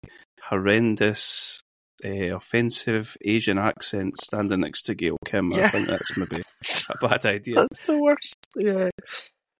[0.43, 1.61] horrendous.
[2.05, 5.55] Uh, offensive Asian accent standing next to Gail Kim.
[5.55, 5.71] I Yeah.
[5.71, 6.43] think that's maybe
[6.91, 7.55] a bad idea.
[7.55, 8.35] That's the worst.
[8.55, 8.91] Yeah.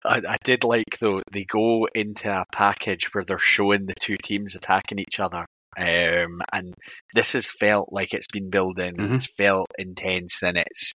[0.05, 4.19] I, I did like though they go into a package where they're showing the two
[4.23, 5.47] teams attacking each other.
[5.77, 6.75] Um, and
[7.15, 8.97] this has felt like it's been building.
[8.97, 9.17] Mhm.
[9.17, 10.95] It's felt intense, and it's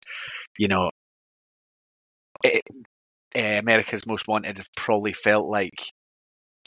[0.59, 0.91] you know,
[2.43, 2.63] it,
[3.37, 5.75] uh, America's Most Wanted has probably felt like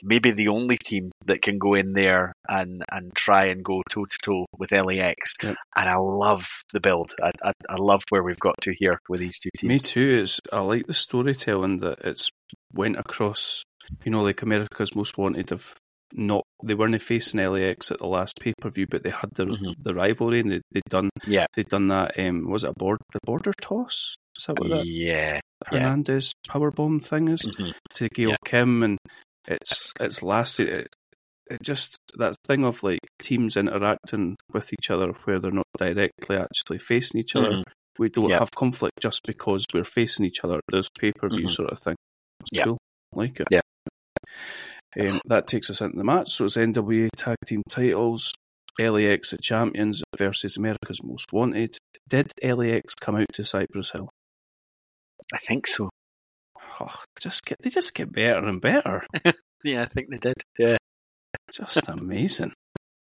[0.02, 4.06] maybe the only team that can go in there and and try and go toe
[4.06, 5.34] to toe with LAX.
[5.44, 5.56] Yep.
[5.76, 7.14] And I love the build.
[7.22, 9.70] I, I I love where we've got to here with these two teams.
[9.70, 10.22] Me too.
[10.24, 12.30] It's I like the storytelling that it's
[12.74, 13.64] went across.
[14.04, 15.76] You know, like America's Most Wanted have
[16.14, 19.46] not they weren't facing LAX at the last pay per view, but they had the
[19.46, 19.76] Mhm.
[19.80, 21.46] the rivalry and they they'd done Yeah.
[21.56, 22.18] they'd done that.
[22.20, 24.16] Um, was it a board the border toss?
[24.38, 25.36] Is that what that Yeah.
[25.36, 25.40] yeah.
[25.66, 27.74] Hernandez powerbomb thing is Mhm.
[27.96, 28.36] to Gail Yeah.
[28.46, 28.98] Kim and
[29.48, 30.70] it's it's lasted.
[30.70, 30.88] It,
[31.52, 36.38] it just that thing of like teams interacting with each other where they're not directly
[36.38, 37.64] actually facing each other Mhm.
[38.00, 38.40] we don't Yeah.
[38.40, 40.60] have conflict just because we're facing each other.
[40.72, 41.52] There's pay per view Mhm.
[41.52, 41.96] sort of thing.
[42.40, 42.64] It's Yeah.
[42.66, 42.78] cool.
[43.14, 43.48] Like it.
[43.52, 43.60] Yeah.
[45.00, 46.32] Um, that takes us into the match.
[46.32, 48.34] So it's NWA Tag Team titles.
[48.80, 51.78] LAX the champions versus America's Most Wanted.
[52.10, 54.10] Did LAX come out to Cypress Hill?
[55.32, 55.90] I think so.
[56.80, 59.06] Oh, just get they just get better and better.
[59.64, 60.36] Yeah, I think they did.
[60.60, 60.78] Yeah.
[61.52, 62.52] Just amazing.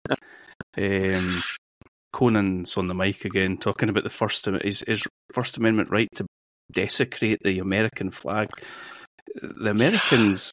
[0.79, 1.43] um,
[2.13, 6.27] Konnan's on the mic again, talking about the first his, his First Amendment right to
[6.73, 8.51] desecrate the American flag.
[9.35, 10.53] The Americans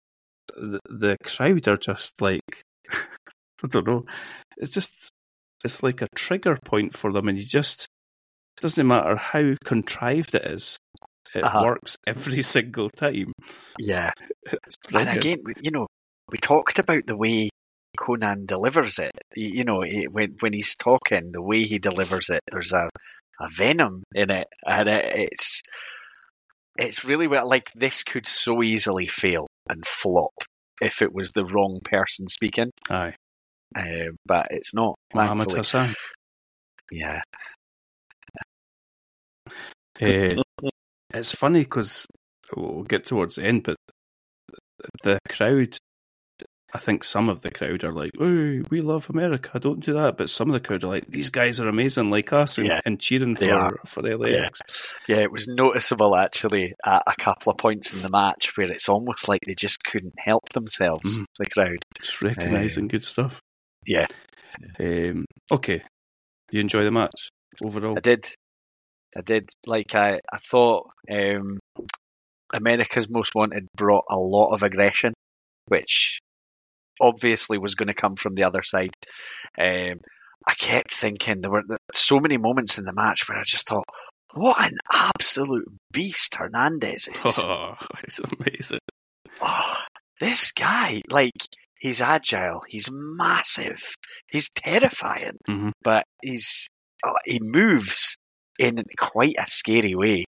[0.56, 2.42] the, the crowd are just like
[2.92, 4.06] I don't know.
[4.58, 5.10] It's just
[5.64, 7.88] it's like a trigger point for them, and you just
[8.58, 10.78] it doesn't matter how contrived it is.
[11.34, 11.64] It Uh-huh.
[11.64, 13.32] works every single time.
[13.80, 14.12] Yeah.
[14.94, 15.88] And again, you know,
[16.32, 17.50] we talked about the way
[17.98, 19.12] Konnan delivers it.
[19.36, 22.90] You know, he- when when he's talking, the way he delivers it, there's a,
[23.40, 25.62] a venom in it, and it, it's
[26.78, 30.34] it's really well like this could so easily fail and flop
[30.82, 33.16] if it was the wrong person speaking, Aye,
[33.78, 34.96] uh, but it's not.
[35.14, 35.52] Mohammed.
[35.52, 35.94] Hassan.
[36.92, 37.22] Yeah,
[40.02, 40.36] Eh,
[41.14, 42.08] it's funny because
[42.56, 43.76] we'll get towards the end, but
[45.04, 45.78] the crowd,
[46.74, 50.16] I think some of the crowd are like, "Oh, we love America, don't do that."
[50.18, 52.80] But some of the crowd are like, "These guys are amazing, like us," and, Yeah,
[52.86, 53.78] and cheering for are.
[53.86, 54.60] for LAX.
[55.08, 55.18] yeah.
[55.18, 59.28] It was noticeable actually at a couple of points in the match where it's almost
[59.28, 61.18] like they just couldn't help themselves.
[61.20, 61.26] Mhm.
[61.40, 61.78] The crowd.
[62.02, 63.42] Just recognizing good stuff.
[63.86, 64.08] Yeah.
[64.80, 65.82] Um, okay,
[66.52, 67.30] you enjoy the match
[67.66, 67.98] overall?
[67.98, 68.28] I did.
[69.18, 69.50] I did.
[69.68, 71.60] Like I, I thought um,
[72.54, 75.14] America's Most Wanted brought a lot of aggression,
[75.68, 76.20] which
[77.02, 78.94] obviously was going to come from the other side.
[79.58, 80.00] Um,
[80.48, 83.86] I kept thinking there were so many moments in the match where I just thought,
[84.34, 87.40] what an absolute beast Hernandez is.
[87.46, 87.74] Oh,
[88.04, 88.80] it's amazing.
[89.42, 89.78] oh,
[90.20, 91.32] this guy, like,
[91.80, 93.84] he's agile, he's massive,
[94.32, 95.72] he's terrifying, Mhm.
[95.84, 96.68] but he's
[97.06, 98.18] oh, he moves
[98.60, 100.26] in quite a scary way.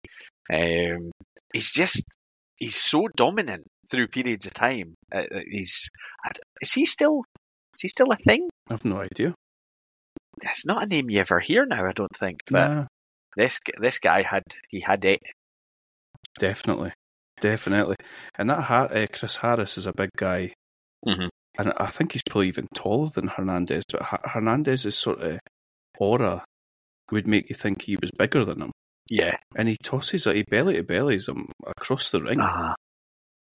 [0.51, 1.11] Um,
[1.53, 2.03] he's just
[2.59, 4.95] he's so dominant through periods of time.
[5.13, 5.89] Uh, uh, he's
[6.61, 7.23] is he still
[7.75, 8.49] is he still a thing?
[8.69, 9.33] I've no idea.
[10.41, 12.39] It's not a name you ever hear now, I don't think.
[12.49, 12.85] But Nah,
[13.35, 15.19] this this guy had he had it.
[16.39, 16.91] definitely,
[17.41, 17.95] definitely.
[18.37, 20.53] And that ha- uh, Chris Harris is a big guy,
[21.05, 21.29] Mhm.
[21.57, 23.83] and I think he's probably even taller than Hernandez.
[23.91, 25.39] But Hernandez's sort of
[25.99, 26.45] aura
[27.11, 28.71] would make you think he was bigger than him.
[29.09, 29.35] Yeah.
[29.55, 32.75] And he tosses it, he belly to bellies him across the ring, Uh-huh.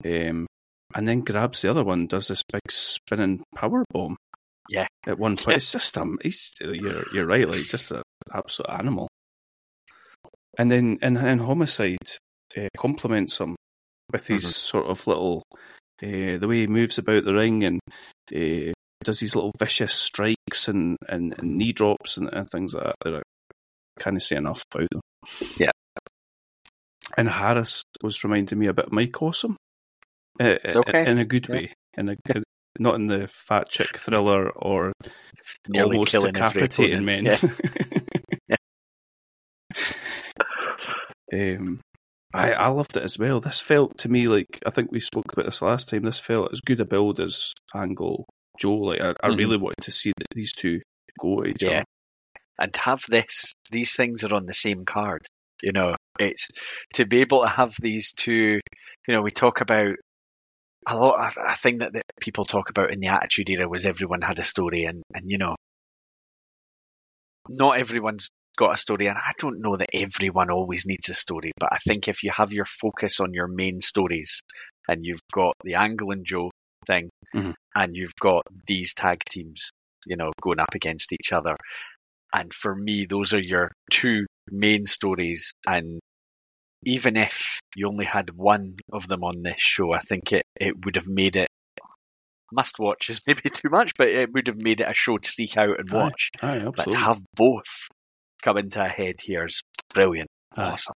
[0.03, 0.47] Um,
[0.93, 4.17] and then grabs the other one, does this big spinning power bomb.
[4.69, 4.87] Yeah.
[5.05, 8.01] At one point, it's just um, he's you're you're right, like just an
[8.33, 9.07] absolute animal.
[10.57, 11.97] And then and and homicide
[12.57, 13.55] uh, compliments him
[14.11, 14.53] with his Mhm.
[14.53, 15.43] sort of little
[16.01, 17.79] uh, the way he moves about the ring and
[18.35, 18.71] uh,
[19.03, 22.95] does these little vicious strikes and, and, and knee drops and, and things like that.
[23.03, 23.21] That I
[24.01, 25.01] can't say enough about them.
[25.57, 25.71] Yeah.
[27.17, 29.55] And Harris was reminding me a bit of Mike Awesome,
[30.39, 31.09] uh, Okay.
[31.09, 31.55] in a good Yeah.
[31.55, 32.43] way, in a in-
[32.77, 34.91] not in the fat chick thriller or
[35.67, 37.27] Nearly almost decapitating men.
[37.27, 37.59] opponent.
[38.47, 38.55] Yeah.
[41.33, 41.79] um,
[42.33, 43.39] I I loved it as well.
[43.39, 46.03] This felt to me like I think we spoke about this last time.
[46.03, 48.25] This felt as good a build as Angle
[48.59, 48.75] Joe.
[48.75, 49.37] Like I, I Mhm.
[49.37, 50.81] really wanted to see that these two
[51.19, 51.69] go at each Yeah.
[51.77, 51.83] other.
[52.59, 55.21] and to have this these things are on the same card
[55.61, 56.47] you know it's
[56.93, 58.59] to be able to have these two
[59.07, 59.95] you know we talk about
[60.87, 63.85] a lot of a thing that, that people talk about in the attitude era was
[63.85, 65.55] everyone had a story and and you know
[67.49, 71.51] not everyone's got a story and i don't know that everyone always needs a story
[71.59, 74.41] but i think if you have your focus on your main stories
[74.87, 76.49] and you've got the angle and joe
[76.87, 77.53] thing Mhm.
[77.75, 79.69] and you've got these tag teams
[80.05, 81.57] you know going up against each other
[82.33, 85.53] and for me, those are your two main stories.
[85.67, 85.99] And
[86.85, 90.85] even if you only had one of them on this show, I think it, it
[90.85, 91.49] would have made it
[92.51, 95.27] must watch is maybe too much, but it would have made it a show to
[95.27, 96.29] seek out and Aye, watch.
[96.41, 97.87] Aye, But to have both
[98.43, 99.61] come into a head here is
[99.93, 100.29] brilliant.
[100.55, 100.71] Aye.
[100.71, 100.93] Awesome.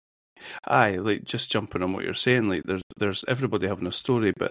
[0.67, 4.33] Aye, like just jumping on what you're saying, like there's there's everybody having a story,
[4.37, 4.51] but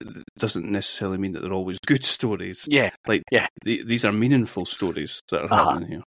[0.00, 2.64] it doesn't necessarily mean that they're always good stories.
[2.68, 2.90] Yeah.
[3.06, 3.46] Like Yeah.
[3.64, 5.70] the, these are meaningful stories that are Uh-huh.
[5.70, 6.02] happening here.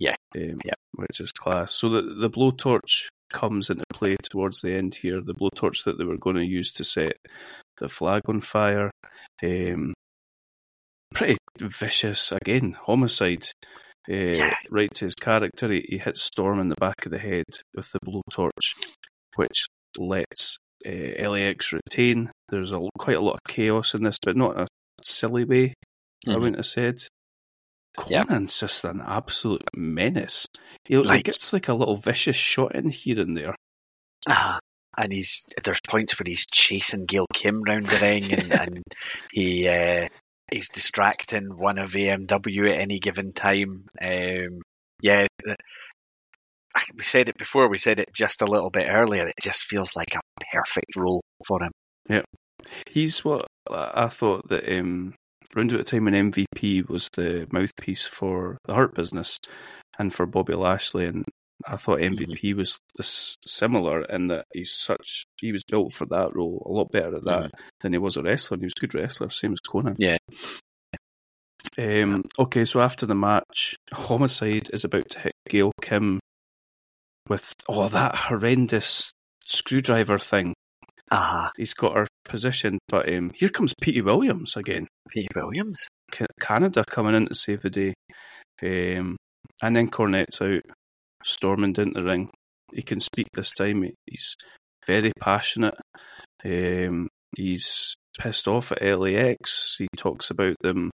[0.00, 0.14] Yeah.
[0.36, 0.74] um, Yeah.
[0.94, 1.72] which is class.
[1.72, 5.20] So the the blowtorch comes into play towards the end here.
[5.20, 7.14] The blowtorch that they were going to use to set
[7.78, 8.90] the flag on fire.
[9.42, 9.94] Um,
[11.14, 13.46] pretty vicious again, homicide.
[14.10, 14.50] Uh.
[14.70, 17.44] Right to his character, he, he hits Storm in the back of the head
[17.74, 18.74] with the blowtorch,
[19.36, 19.66] which
[19.96, 22.30] lets uh, LAX retain.
[22.50, 24.66] There's a, quite a lot of chaos in this, but not in a
[25.02, 25.72] silly way.
[26.26, 26.34] I Mhm.
[26.40, 26.98] wouldn't have said.
[27.96, 30.46] Konnan's just an absolute menace.
[30.84, 33.54] He like, Like- gets like a little vicious shot in here and there.
[34.28, 34.58] Ah,
[34.96, 38.82] and he's there's points where he's chasing Gail Kim round the ring, and, and
[39.32, 40.08] he uh,
[40.50, 43.86] he's distracting one of AMW at any given time.
[44.00, 44.62] Um,
[45.02, 45.26] yeah,
[46.96, 47.68] we said it before.
[47.68, 49.26] We said it just a little bit earlier.
[49.26, 50.20] It just feels like a
[50.52, 51.70] perfect role for him.
[52.08, 52.22] Yeah,
[52.90, 55.14] he's what I thought that um,
[55.56, 59.38] around about the time when MVP was the mouthpiece for the Hurt Business
[59.98, 61.24] and for Bobby Lashley, and
[61.66, 66.34] I thought MVP was this similar in that he's such he was built for that
[66.34, 68.56] role a lot better at that than he was a wrestler.
[68.56, 69.96] And he was a good wrestler, same as Konnan.
[69.98, 70.18] Yeah.
[71.78, 76.20] Um, okay, so after the match, Homicide is about to hit Gail Kim
[77.28, 80.54] with oh that horrendous screwdriver thing.
[81.10, 82.78] Ah, He's got her position.
[82.88, 84.88] but um, here comes Petey Williams again.
[85.10, 85.86] Pete Williams.
[86.40, 87.94] Canada coming in to save the day.
[88.62, 89.16] Um,
[89.62, 90.62] and then Cornette's out,
[91.22, 92.30] storming into the ring.
[92.72, 93.88] He can speak this time.
[94.06, 94.34] He's
[94.86, 95.74] very passionate.
[96.44, 99.76] Um, he's pissed off at LAX.
[99.78, 100.90] He talks about them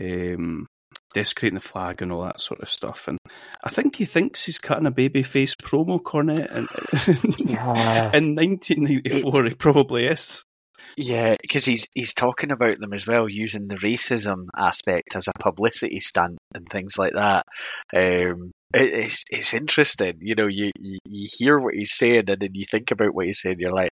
[0.00, 0.66] um,
[1.14, 3.08] desecrating the flag and all that sort of stuff.
[3.08, 3.18] And
[3.62, 6.54] I think he thinks he's cutting a babyface promo, Cornette.
[6.54, 6.68] And
[7.38, 8.10] Yeah.
[8.14, 10.44] in 1994, he probably is.
[10.96, 15.32] Yeah, because he's he's talking about them as well, using the racism aspect as a
[15.38, 17.46] publicity stunt and things like that.
[17.94, 20.46] Um, it, it's it's interesting, you know.
[20.46, 23.56] You, you you hear what he's saying, and then you think about what he's saying.
[23.58, 23.90] You're like,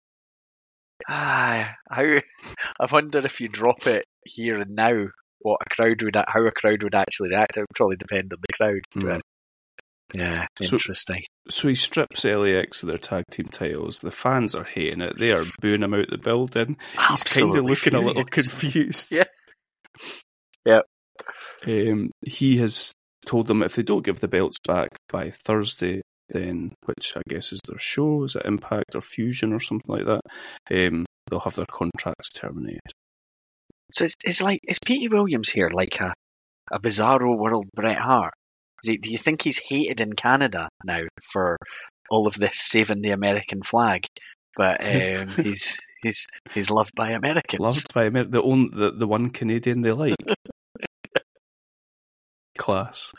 [1.10, 2.04] ah, how?
[2.80, 5.08] I wonder if you drop it here and now,
[5.44, 7.58] what a crowd would how a crowd would actually react.
[7.58, 8.82] It would probably depend on the crowd.
[8.96, 9.04] Mm.
[9.04, 9.22] But
[10.20, 11.24] yeah, So- interesting.
[11.50, 14.00] So he strips LAX of their tag team titles.
[14.00, 15.18] The fans are hating it.
[15.18, 16.78] They are booing him out the building.
[17.10, 19.12] He's kind of looking a little confused.
[19.18, 19.24] Yeah.
[20.66, 20.86] Yep.
[21.68, 22.94] Um, he has
[23.26, 27.52] told them if they don't give the belts back by Thursday, then which I guess
[27.52, 30.22] is their show, is it Impact or Fusion or something like that,
[30.88, 32.80] um, they'll have their contracts terminated.
[33.94, 36.14] So it's, it's like is Petey Williams here like a
[36.72, 38.34] a bizarro world Bret Hart?
[38.84, 41.58] He, do you think he's hated in Canada now for
[42.10, 44.06] all of this saving the American flag?
[44.56, 47.60] But um, he's he's he's loved by Americans.
[47.60, 50.16] Loved by Amer- the only the, the one Canadian they like.
[52.58, 53.12] Class.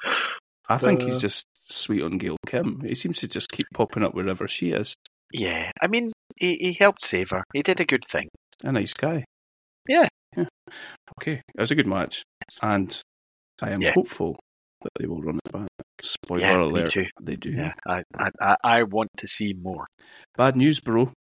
[0.69, 1.07] I think Uh.
[1.07, 2.83] he's just sweet on Gail Kim.
[2.87, 4.95] He seems to just keep popping up wherever she is.
[5.33, 7.43] Yeah, I mean he, he helped save her.
[7.55, 8.29] He did a good thing.
[8.65, 9.25] A nice guy.
[11.21, 11.35] Okay.
[11.55, 12.23] It was a good match.
[12.63, 12.99] And
[13.61, 13.93] I am Yeah.
[13.95, 14.39] hopeful
[14.83, 15.69] that they will run it back.
[16.01, 16.95] Spoiler Yeah, alert.
[17.21, 17.51] They do.
[17.51, 18.03] Yeah, I,
[18.41, 19.87] I I want to see more.
[20.37, 21.13] Bad news, bro.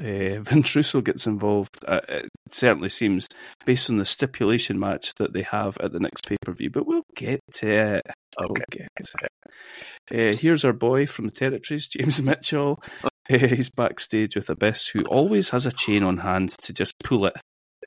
[0.00, 1.84] Uh, Vince Russo gets involved.
[1.86, 3.28] Uh, it certainly seems,
[3.64, 6.84] based on the stipulation match that they have at the next pay per view, but
[6.84, 8.02] we'll get to it.
[8.36, 10.34] We'll get to it.
[10.34, 12.82] Uh, here's our boy from the territories, James Mitchell.
[13.28, 17.34] He's backstage with Abyss, who always has a chain on hand to just pull it.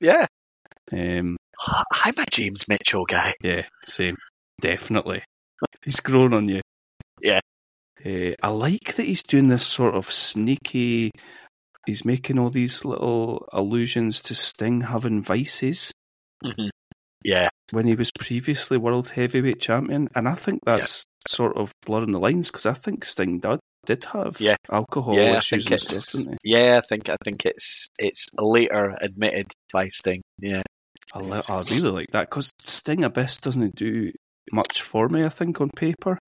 [0.00, 0.26] Yeah,
[0.92, 1.36] Um,
[1.92, 3.34] I'm a James Mitchell guy.
[3.42, 4.16] yeah, same.
[4.60, 5.22] Definitely.
[5.84, 6.60] He's grown on you.
[7.20, 7.40] Yeah.
[8.04, 11.10] Uh, I like that he's doing this sort of sneaky.
[11.86, 15.92] He's making all these little allusions to Sting having vices
[16.44, 16.68] Mhm.
[17.24, 22.12] Yeah, when he was previously world heavyweight champion, and I think that's sort of blurring
[22.12, 23.58] the lines because I think Sting did
[23.88, 24.56] did have Yeah.
[24.70, 26.52] alcohol yeah, issues and stuff, didn't he?
[26.52, 30.20] yeah, I think I think it's it's later admitted by Sting.
[30.38, 30.62] Yeah,
[31.14, 34.12] I, li- I really like that because Sting Abyss doesn't do
[34.52, 35.24] much for me.
[35.24, 36.18] I think on paper.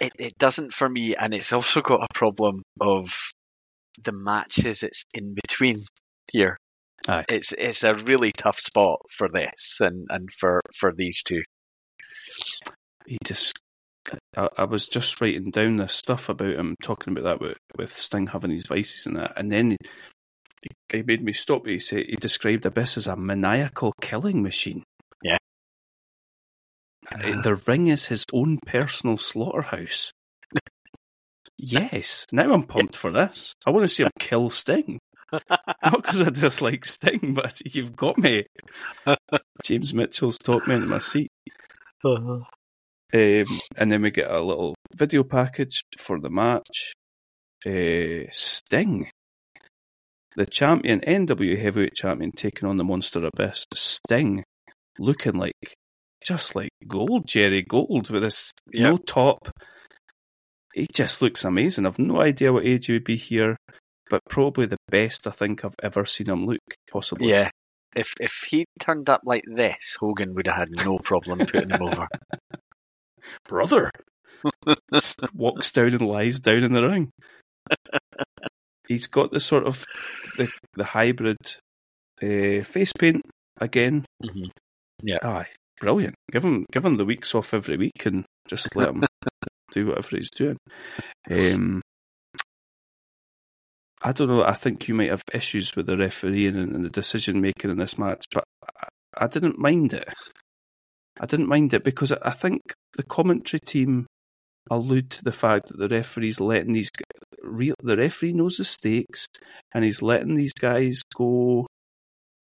[0.00, 3.12] it it doesn't for me, and it's also got a problem of
[4.04, 5.84] the matches it's in between
[6.30, 6.56] here.
[7.08, 7.24] Aye.
[7.28, 11.42] It's it's a really tough spot for this and and for for these two.
[13.06, 13.58] he just
[14.36, 17.96] I, I was just writing down this stuff about him talking about that with, with
[17.96, 19.76] Sting having his vices and that, and then
[20.62, 21.66] he, he made me stop.
[21.66, 24.82] He said he described Abyss as a maniacal killing machine.
[25.22, 25.38] Yeah.
[27.10, 30.12] Uh, the ring is his own personal slaughterhouse.
[31.58, 33.54] yes, now I'm pumped for this.
[33.66, 34.98] I want to see him kill Sting.
[35.50, 38.46] Not because I dislike Sting, but you've got me.
[39.64, 41.30] James Mitchell's talked me into my seat.
[43.12, 43.44] Um,
[43.76, 46.92] and then we get a little video package for the match.
[47.66, 49.10] Uh, Sting,
[50.36, 53.64] the champion, NW Heavyweight Champion, taking on the Monster Abyss.
[53.74, 54.44] Sting,
[54.98, 55.74] looking like
[56.24, 59.48] just like gold, Jerry Gold, with this no top.
[60.74, 61.86] He just looks amazing.
[61.86, 63.56] I've no idea what age he would be here,
[64.10, 67.30] but probably the best I think I've ever seen him look, possibly.
[67.30, 67.50] Yeah.
[67.96, 71.82] If if he turned up like this, Hogan would have had no problem putting him
[71.82, 72.06] over.
[73.48, 73.90] brother
[75.34, 77.10] walks down and lies down in the ring.
[78.86, 79.84] He's got the sort of
[80.36, 81.36] the the hybrid
[82.22, 83.22] uh, face paint
[83.60, 84.04] again.
[84.24, 84.50] Mhm.
[85.22, 85.48] Aye,
[85.80, 86.14] brilliant.
[86.32, 89.04] Give him give him the weeks off every week and just let him
[89.72, 90.56] do whatever he's doing.
[91.30, 91.82] Um,
[94.02, 94.44] I don't know.
[94.44, 97.78] I think you might have issues with the refereeing and, and the decision making in
[97.78, 98.44] this match, but
[98.80, 98.88] I,
[99.18, 100.08] I didn't mind it.
[101.20, 102.60] I didn't mind it because I think
[102.94, 104.06] the commentary team
[104.70, 106.90] allude to the fact that the referee's letting these
[107.42, 109.26] the referee knows the stakes
[109.72, 111.66] and he's letting these guys go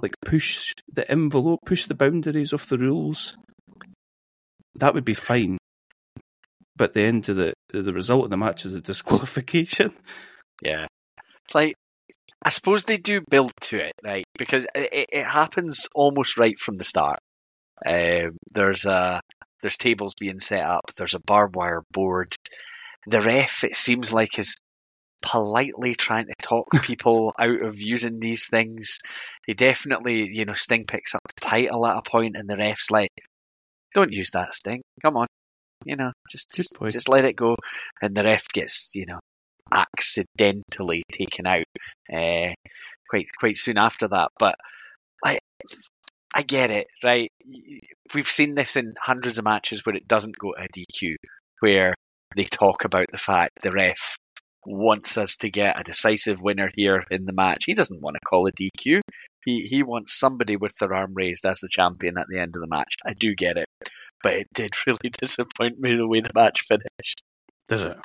[0.00, 3.36] like push the envelope, push the boundaries of the rules.
[4.76, 5.58] That would be fine.
[6.76, 9.94] But the end of the the result of the match is a disqualification.
[10.62, 10.86] Yeah.
[11.44, 11.74] It's like
[12.42, 14.24] I suppose they do build to it, right?
[14.38, 17.18] Because it, it happens almost right from the start.
[17.84, 19.20] Um, there's a
[19.62, 20.82] there's tables being set up.
[20.96, 22.34] There's a barbed wire board.
[23.06, 24.56] The ref, it seems like, is
[25.22, 28.98] politely trying to talk people out of using these things.
[29.46, 32.90] He definitely, you know, Sting picks up the title at a point, and the ref's
[32.90, 33.10] like,
[33.94, 34.82] "Don't use that, Sting.
[35.02, 35.26] Come on,
[35.84, 36.90] you know, just just Boy.
[36.90, 37.56] just let it go."
[38.02, 39.20] And the ref gets, you know,
[39.72, 41.64] accidentally taken out
[42.12, 42.52] uh,
[43.08, 44.28] quite quite soon after that.
[44.38, 44.56] But
[45.24, 45.38] I
[46.34, 47.30] I get it, right?
[48.14, 51.14] We've seen this in hundreds of matches where it doesn't go to a DQ,
[51.60, 51.94] where
[52.34, 54.16] they talk about the fact the ref
[54.66, 57.64] wants us to get a decisive winner here in the match.
[57.66, 59.00] He doesn't want to call a DQ.
[59.44, 62.62] He he wants somebody with their arm raised as the champion at the end of
[62.62, 62.96] the match.
[63.06, 63.68] I do get it,
[64.22, 67.22] but it did really disappoint me the way the match finished.
[67.68, 67.96] Does it?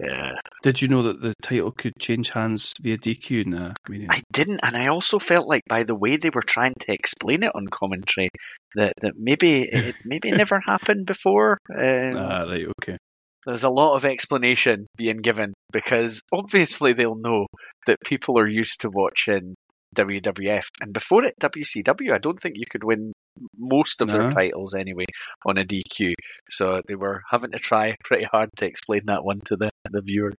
[0.00, 0.32] Yeah.
[0.62, 3.46] Did you know that the title could change hands via DQ?
[3.46, 6.42] Nah, I mean, I didn't, and I also felt like by the way they were
[6.42, 8.30] trying to explain it on commentary
[8.74, 11.58] that, that maybe it maybe never happened before.
[11.70, 12.98] Um, ah, right, okay.
[13.46, 17.46] there's a lot of explanation being given because obviously they'll know
[17.86, 19.54] that people are used to watching
[19.94, 23.12] WWF, and before it WCW, I don't think you could win
[23.56, 25.04] most of their titles anyway
[25.46, 26.14] on a DQ.
[26.50, 30.02] So they were having to try pretty hard to explain that one to the the
[30.02, 30.32] viewer.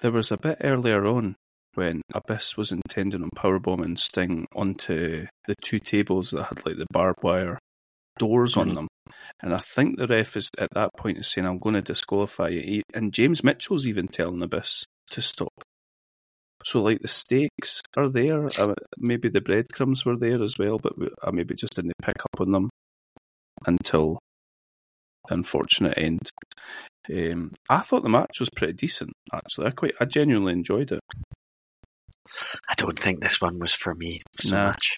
[0.00, 1.36] There was a bit earlier on
[1.74, 6.86] when Abyss was intending on powerbombing Sting onto the two tables that had like the
[6.92, 7.58] barbed wire
[8.18, 8.74] doors on Mhm.
[8.74, 8.88] them.
[9.40, 12.48] And I think the ref is at that point is saying, I'm going to disqualify
[12.48, 12.82] you.
[12.92, 15.52] And James Mitchell's even telling Abyss to stop.
[16.64, 18.48] So, like, the stakes are there.
[18.58, 22.40] Uh, maybe the breadcrumbs were there as well, but I maybe just didn't pick up
[22.40, 22.70] on them
[23.66, 24.18] until
[25.30, 26.30] unfortunate end.
[27.12, 29.66] Um, I thought the match was pretty decent, actually.
[29.66, 31.00] I quite, I genuinely enjoyed it.
[32.68, 34.66] I don't think this one was for me so Nah.
[34.68, 34.96] much.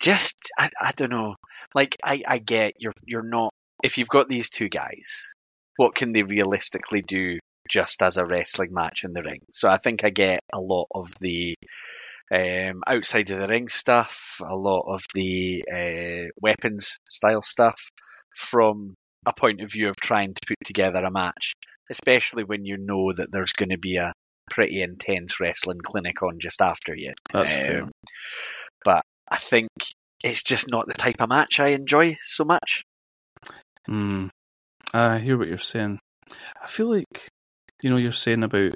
[0.00, 1.36] Just I, I don't know.
[1.74, 5.32] Like I, I get you're you're not if you've got these two guys,
[5.76, 7.38] what can they realistically do
[7.70, 9.40] just as a wrestling match in the ring?
[9.50, 11.54] So I think I get a lot of the
[12.32, 17.80] um, outside of the ring stuff, a lot of the uh, weapons style stuff
[18.40, 18.94] from
[19.26, 21.52] a point of view of trying to put together a match,
[21.90, 24.12] especially when you know that there's going to be a
[24.50, 27.12] pretty intense wrestling clinic on just after you.
[27.32, 27.88] That's Um, fair.
[28.84, 29.68] But I think
[30.24, 32.82] it's just not the type of match I enjoy so much.
[33.88, 34.30] Mm.
[34.92, 35.98] I hear what you're saying.
[36.62, 37.28] I feel like,
[37.82, 38.74] you know, you're saying about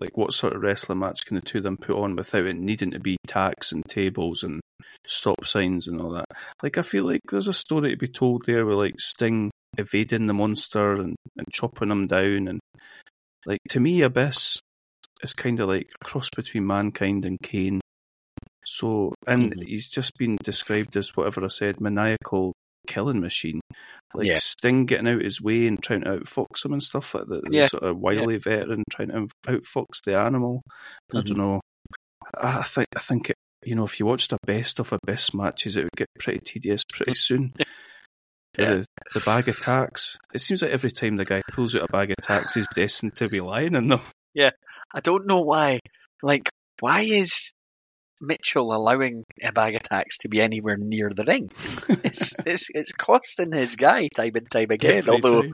[0.00, 2.56] like what sort of wrestling match can the two of them put on without it
[2.56, 4.60] needing to be tacks and tables and
[5.06, 6.26] stop signs and all that.
[6.62, 10.26] Like I feel like there's a story to be told there with like Sting evading
[10.26, 12.60] the monster and, and chopping him down and
[13.46, 14.60] like to me Abyss
[15.22, 17.80] is kind of like a cross between Mankind and Kane.
[18.64, 19.66] So and Mhm.
[19.66, 22.52] he's just been described as whatever I said, maniacal
[22.86, 23.60] killing machine.
[24.16, 24.34] Like Yeah.
[24.36, 27.42] Sting getting out his way and trying to outfox him and stuff like that.
[27.44, 27.66] The Yeah.
[27.68, 30.62] sort of wily veteran trying to outfox the animal.
[31.12, 31.38] I don't mm-hmm.
[31.38, 31.60] know.
[32.34, 35.76] I think I think it, you know if you watched a best of Abyss matches,
[35.76, 37.34] it would get pretty tedious pretty mm-hmm.
[37.34, 37.52] soon.
[38.58, 38.74] Yeah.
[38.76, 40.16] The, the bag of tacks.
[40.32, 43.16] It seems like every time the guy pulls out a bag of tacks, he's destined
[43.16, 44.00] to be lying in them.
[44.34, 44.50] Yeah,
[44.94, 45.80] I don't know why.
[46.22, 47.52] Like, why is
[48.20, 51.50] Mitchell allowing a bag of tacks to be anywhere near the ring?
[52.04, 55.08] It's it's, it's costing his guy time and time again.
[55.08, 55.52] Although time.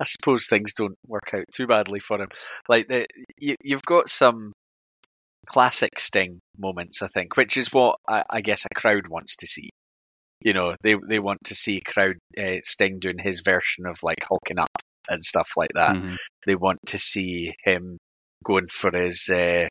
[0.00, 2.28] I suppose things don't work out too badly for him.
[2.68, 3.06] Like the
[3.38, 4.52] you, you've got some
[5.46, 9.46] classic Sting moments, I think, which is what I, I guess a crowd wants to
[9.46, 9.70] see.
[10.40, 14.24] You know, they they want to see crowd uh, Sting doing his version of like
[14.28, 14.70] hulking up
[15.08, 15.96] and stuff like that.
[15.96, 16.16] Mhm.
[16.46, 17.98] They want to see him
[18.44, 19.68] going for his uh,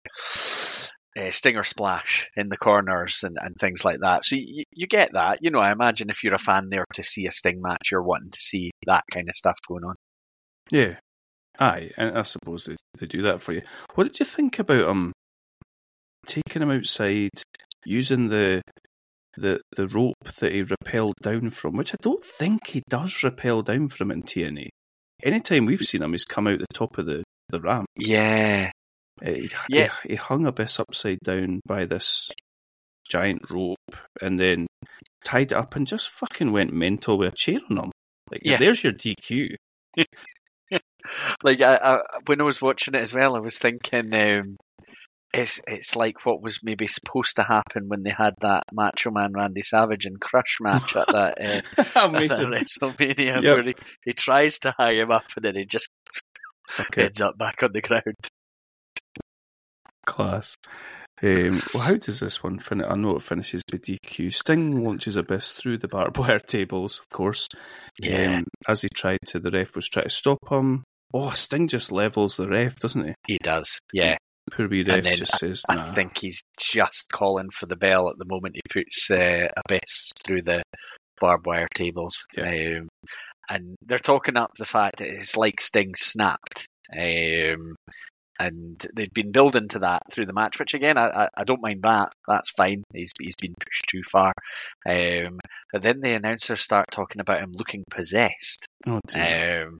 [1.17, 4.23] uh, stinger splash in the corners and, and things like that.
[4.23, 5.39] So you, you get that.
[5.41, 8.03] You know, I imagine if you're a fan there to see a Sting match, you're
[8.03, 9.95] wanting to see that kind of stuff going on.
[10.71, 10.95] Yeah.
[11.59, 13.61] Aye, and I suppose they, they do that for you.
[13.93, 15.13] What did you think about um
[16.25, 17.29] taking him outside,
[17.85, 18.61] using the
[19.37, 23.61] the the rope that he rappelled down from, which I don't think he does rappel
[23.61, 24.69] down from in TNA.
[25.23, 27.85] Anytime we've seen him, he's come out the top of the, the ramp.
[27.97, 28.71] Yeah,
[29.21, 29.89] He, Yeah.
[30.03, 32.31] he, he hung Abyss upside down by this
[33.09, 33.77] giant rope
[34.21, 34.67] and then
[35.23, 37.91] tied it up and just fucking went mental with a chair on him.
[38.31, 38.57] Like, Yeah.
[38.57, 39.55] there's your DQ.
[41.43, 44.57] like I, I, when I was watching it as well, I was thinking um,
[45.33, 49.33] it's it's like what was maybe supposed to happen when they had that Macho Man
[49.33, 53.43] Randy Savage and Crush match at that, uh, at that WrestleMania, Yep.
[53.43, 53.73] where he,
[54.05, 55.89] he tries to high him up and then he just
[56.79, 58.15] Okay, ends up back on the ground.
[60.05, 60.55] Class.
[61.21, 62.85] Um, well, how does this one finish?
[62.89, 64.33] I know it finishes by DQ.
[64.33, 67.47] Sting launches Abyss through the barbed wire tables, of course.
[67.99, 70.83] Yeah, Um, as he tried to, the ref was trying to stop him.
[71.13, 73.13] Oh, Sting just levels the ref, doesn't he?
[73.27, 73.79] he does.
[73.93, 74.17] Yeah,
[74.51, 78.25] Poor wee ref just says, I think he's just calling for the bell at the
[78.25, 80.63] moment he puts uh, Abyss through the
[81.21, 82.25] barbed wire tables.
[82.37, 82.89] Um,
[83.49, 86.65] and they're talking up the fact that it's like Sting snapped.
[86.91, 87.75] Um,
[88.43, 91.83] and they've been building to that through the match, which again, I, I, don't mind
[91.83, 92.13] that.
[92.27, 92.83] That's fine.
[92.93, 94.33] He's he's been pushed too far.
[94.87, 95.39] Um,
[95.71, 98.67] but then the announcers start talking about him looking possessed.
[98.85, 98.99] Oh.
[99.15, 99.79] Um,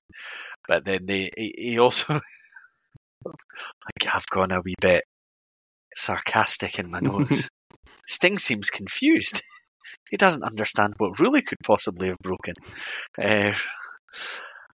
[0.68, 2.14] but then they, he, he also,
[3.26, 5.04] like, I've gone a wee bit
[5.96, 7.50] sarcastic in my nose.
[8.08, 9.42] Sting seems confused.
[10.10, 12.54] He doesn't understand what really could possibly have broken.
[13.20, 13.54] Uh,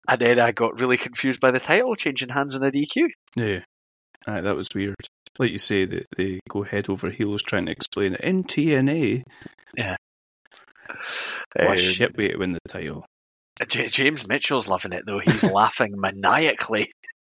[0.09, 3.07] and then I got really confused by the title changing hands on a DQ.
[3.35, 3.59] yeah.
[4.29, 4.95] Aye, that was weird.
[5.39, 8.21] Like you say, they, they go head over heels trying to explain it.
[8.21, 9.23] In TNA,
[9.75, 9.95] Yeah.
[11.55, 13.05] what Um, shit way to win the title.
[13.67, 15.19] J- James Mitchell's loving it though.
[15.19, 16.91] He's laughing maniacally.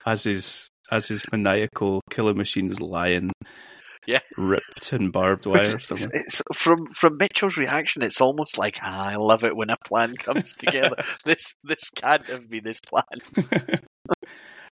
[0.05, 3.31] As his, as his maniacal killer machine's lying
[4.07, 4.19] Yeah.
[4.37, 5.61] ripped in barbed wire.
[5.61, 9.77] It's, it's- from from Mitchell's reaction, it's almost like ah, I love it when a
[9.77, 10.95] plan comes together.
[11.25, 13.03] this this can't have been his plan.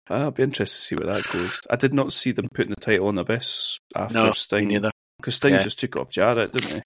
[0.08, 1.60] I'll be interested to see where that goes.
[1.70, 4.68] I did not see them putting the title on Abyss after No, Sting.
[4.68, 4.90] neither.
[5.18, 5.58] Because Sting Yeah.
[5.60, 6.80] just took off Jarrett, didn't he?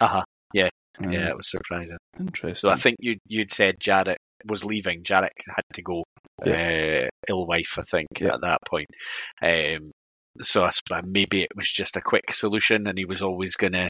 [0.00, 0.22] Uh huh.
[0.54, 0.68] Yeah,
[0.98, 1.98] Um, yeah, it was surprising.
[2.18, 2.68] Interesting.
[2.68, 5.02] So I think you you'd said Jarrett was leaving.
[5.04, 6.04] Jarrett had to go.
[6.46, 8.34] Uh, ill wife, I think, Yeah.
[8.34, 8.88] at that point.
[9.42, 9.90] Um,
[10.40, 13.88] so I sp- maybe it was just a quick solution, and he was always gonna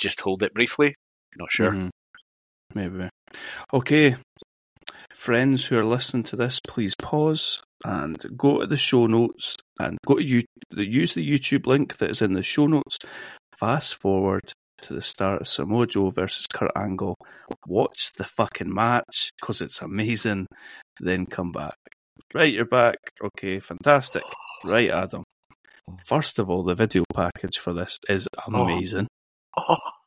[0.00, 0.94] just hold it briefly.
[1.36, 1.70] Not sure.
[1.72, 1.90] Mhm.
[2.74, 3.08] Maybe.
[3.74, 4.16] Okay.
[5.20, 9.98] Friends who are listening to this, please pause and go to the show notes and
[10.06, 10.40] go to you
[10.74, 12.96] use the YouTube link that is in the show notes.
[13.54, 17.16] Fast forward to the start of Samoa Joe versus Kurt Angle.
[17.66, 20.46] Watch the fucking match because it's amazing.
[21.00, 21.76] Then come back.
[22.32, 22.96] Right, you're back.
[23.22, 24.22] Okay, fantastic.
[24.64, 25.24] Right, Adam.
[26.06, 28.62] First of all, the video package for this is oh.
[28.62, 29.06] amazing.
[29.58, 29.99] Oh, Hey,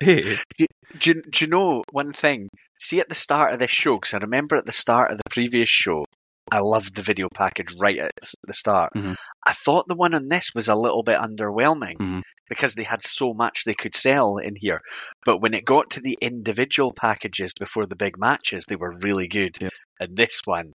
[0.58, 0.66] do,
[1.04, 2.48] you, do you know one thing?
[2.78, 5.24] See at the start of this show, because I remember at the start of the
[5.30, 6.04] previous show,
[6.50, 8.10] I loved the video package right at
[8.46, 8.92] the start.
[8.96, 9.14] Mhm.
[9.46, 12.22] I thought the one on this was a little bit underwhelming Mhm.
[12.48, 14.80] because they had so much they could sell in here.
[15.24, 19.28] But when it got to the individual packages before the big matches, they were really
[19.28, 19.56] good.
[19.60, 19.72] Yep.
[20.00, 20.72] And this one,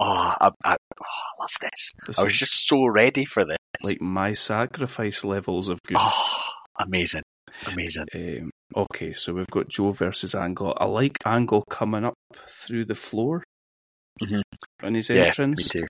[0.00, 1.92] oh, I, I, oh, I love this.
[2.06, 3.58] this I was just so ready for this.
[3.84, 5.98] like my sacrifice levels of good.
[6.00, 6.42] oh,
[6.80, 7.22] amazing,
[7.66, 8.06] amazing.
[8.14, 10.76] Um, okay, so we've got Joe versus Angle.
[10.78, 12.14] I like Angle coming up
[12.48, 13.42] through the floor
[14.22, 14.42] Mhm.
[14.82, 15.74] in his Yeah, entrance.
[15.74, 15.86] Me too.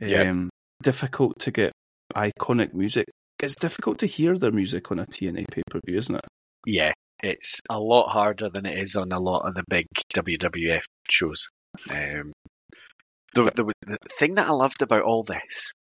[0.00, 0.30] yeah.
[0.30, 0.50] Um,
[0.82, 1.72] difficult to get
[2.14, 3.06] iconic music.
[3.40, 6.24] It's difficult to hear their music on a TNA pay per view, isn't it?
[6.66, 6.92] Yeah,
[7.22, 11.48] it's a lot harder than it is on a lot of the big WWF shows.
[11.90, 12.32] Um,
[13.34, 15.72] the, the, the thing that I loved about all this,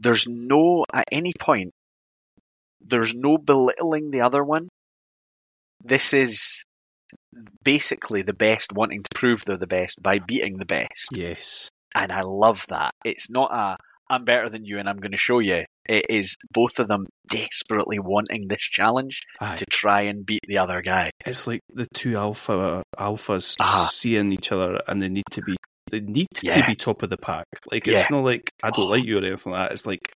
[0.00, 1.70] there's no, at any point,
[2.80, 4.68] there's no belittling the other one.
[5.84, 6.64] This is
[7.64, 11.08] basically the best wanting to prove they're the best by beating the best.
[11.14, 11.68] Yes.
[11.94, 12.92] And I love that.
[13.04, 13.76] It's not a,
[14.10, 15.64] I'm better than you and I'm going to show you.
[15.88, 19.56] It is both of them desperately wanting this challenge Aye.
[19.56, 21.10] to try and beat the other guy.
[21.24, 23.88] It's like the two alpha alphas Ah.
[23.90, 25.56] seeing each other and they need to be
[25.90, 27.46] they need to be top of the pack.
[27.72, 28.06] Like it's Yeah.
[28.10, 28.88] not like I don't Oh.
[28.88, 29.72] like you or anything like that.
[29.72, 30.12] It's like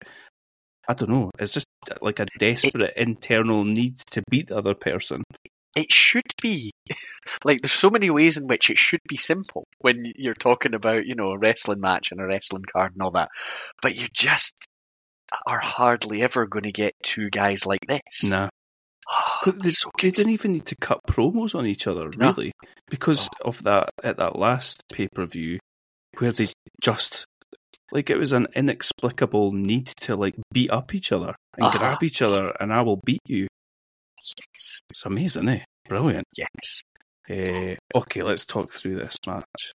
[0.89, 1.31] I don't know.
[1.39, 1.67] It's just
[2.01, 5.23] like a desperate internal need to beat the other person.
[5.75, 6.71] It should be
[7.43, 11.05] like there's so many ways in which it should be simple when you're talking about
[11.05, 13.29] you know a wrestling match and a wrestling card and all that
[13.81, 14.53] but you just
[15.47, 18.49] are hardly ever going to get two guys like this no
[19.09, 22.27] Oh, they, so they, didn't even need to cut promos on each other, No.
[22.27, 22.51] really,
[22.87, 25.59] because of that at that last pay per view
[26.19, 26.47] where they
[26.81, 27.25] just
[27.91, 31.77] like it was an inexplicable need to like beat up each other and Uh-huh.
[31.77, 33.47] grab each other, and I will beat you.
[34.21, 35.63] Yes, It's amazing, eh?
[35.87, 36.25] Brilliant.
[36.37, 36.83] yes.
[37.29, 39.71] Uh, okay, let's talk through this match.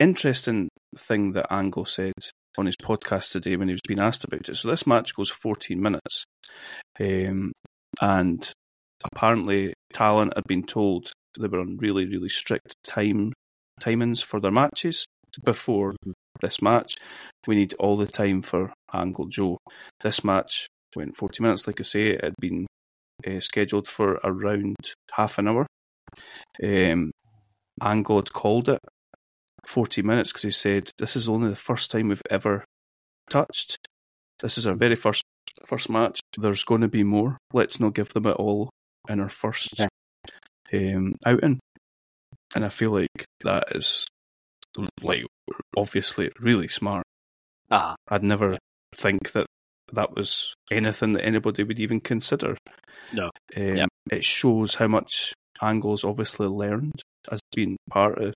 [0.00, 0.68] Interesting
[0.98, 2.14] thing that Angle said
[2.58, 4.56] on his podcast today when he was being asked about it.
[4.56, 6.24] So this match goes 14 minutes,
[7.00, 7.52] um,
[8.00, 8.50] and
[9.04, 13.32] apparently Talent had been told they were on really really strict time
[13.80, 15.06] timings for their matches
[15.44, 15.94] before
[16.40, 16.94] this match.
[17.46, 19.58] We need all the time for Angle Joe.
[20.02, 22.66] This match went 40 minutes, like I say, it had been
[23.26, 24.76] uh, scheduled for around
[25.12, 25.66] half an hour.
[26.62, 27.12] Um,
[27.80, 28.80] Angle had called it
[29.66, 32.64] 40 minutes because he said, This is only the first time we've ever
[33.30, 33.78] touched.
[34.40, 35.22] This is our very first
[35.64, 36.20] first match.
[36.36, 37.38] There's going to be more.
[37.52, 38.70] Let's not give them it all
[39.08, 39.80] in our first
[40.72, 41.60] um, outing.
[42.54, 44.06] And I feel like that is
[45.02, 45.24] like
[45.76, 47.04] obviously really smart.
[47.70, 48.58] Ah, I'd never
[48.94, 49.46] think that
[49.92, 52.56] that was anything that anybody would even consider.
[53.12, 53.30] No.
[53.56, 53.88] Um, Yep.
[54.10, 57.00] It shows how much Angle's obviously learned
[57.30, 58.34] as being part of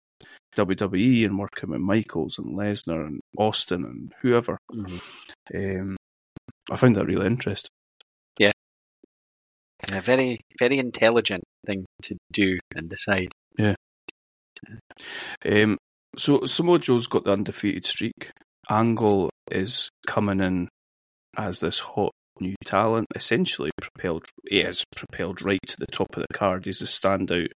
[0.56, 4.58] WWE and working with Michaels and Lesnar and Austin and whoever.
[4.72, 5.00] mhm.
[5.54, 5.96] Um,
[6.70, 7.70] I found that really interesting.
[8.38, 8.52] Yeah.
[9.92, 13.32] A very very intelligent thing to do and decide.
[13.58, 13.74] Yeah.
[15.44, 15.76] Um,
[16.16, 18.30] so Samoa Joe's got the undefeated streak.
[18.70, 20.68] Angle is coming in
[21.36, 24.26] as this hot new talent, essentially propelled.
[24.48, 26.66] He is propelled right to the top of the card.
[26.66, 27.48] He's a standout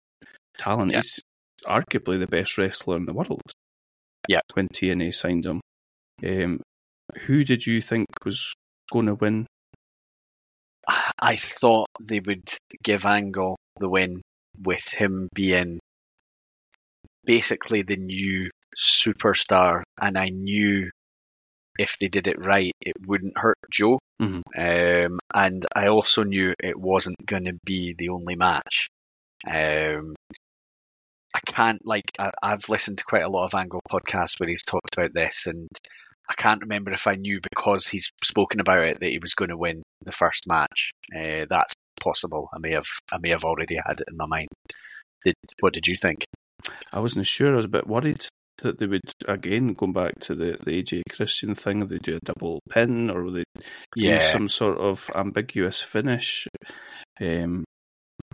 [0.56, 0.92] talent.
[0.92, 0.98] Yeah.
[0.98, 1.20] He's
[1.64, 3.42] arguably the best wrestler in the world.
[4.28, 4.40] Yeah.
[4.54, 5.60] When TNA signed him,
[6.24, 6.60] um,
[7.20, 8.52] who did you think was
[8.92, 9.46] going to win?
[11.20, 12.48] I thought they would
[12.82, 14.22] give Angle the win
[14.62, 15.80] with him being
[17.24, 20.90] basically the new superstar, and I knew
[21.78, 24.00] if they did it right, it wouldn't hurt Joe.
[24.20, 24.42] Mhm.
[24.56, 28.88] Um, and I also knew it wasn't going to be the only match.
[29.46, 30.16] Um,
[31.34, 34.64] I can't like I, I've listened to quite a lot of Angle podcasts where he's
[34.64, 35.68] talked about this, and
[36.28, 39.50] I can't remember if I knew because he's spoken about it that he was going
[39.50, 40.90] to win the first match.
[41.14, 42.48] Uh, that's possible.
[42.52, 44.48] I may have I may have already had it in my mind.
[45.24, 46.24] Did what did you think?
[46.92, 47.52] I wasn't sure.
[47.52, 48.26] I was a bit worried
[48.62, 51.86] that they would again going back to the, the AJ Christian thing.
[51.86, 53.44] They do a double pin or they
[53.96, 56.46] do some sort of ambiguous finish.
[57.20, 57.64] Um,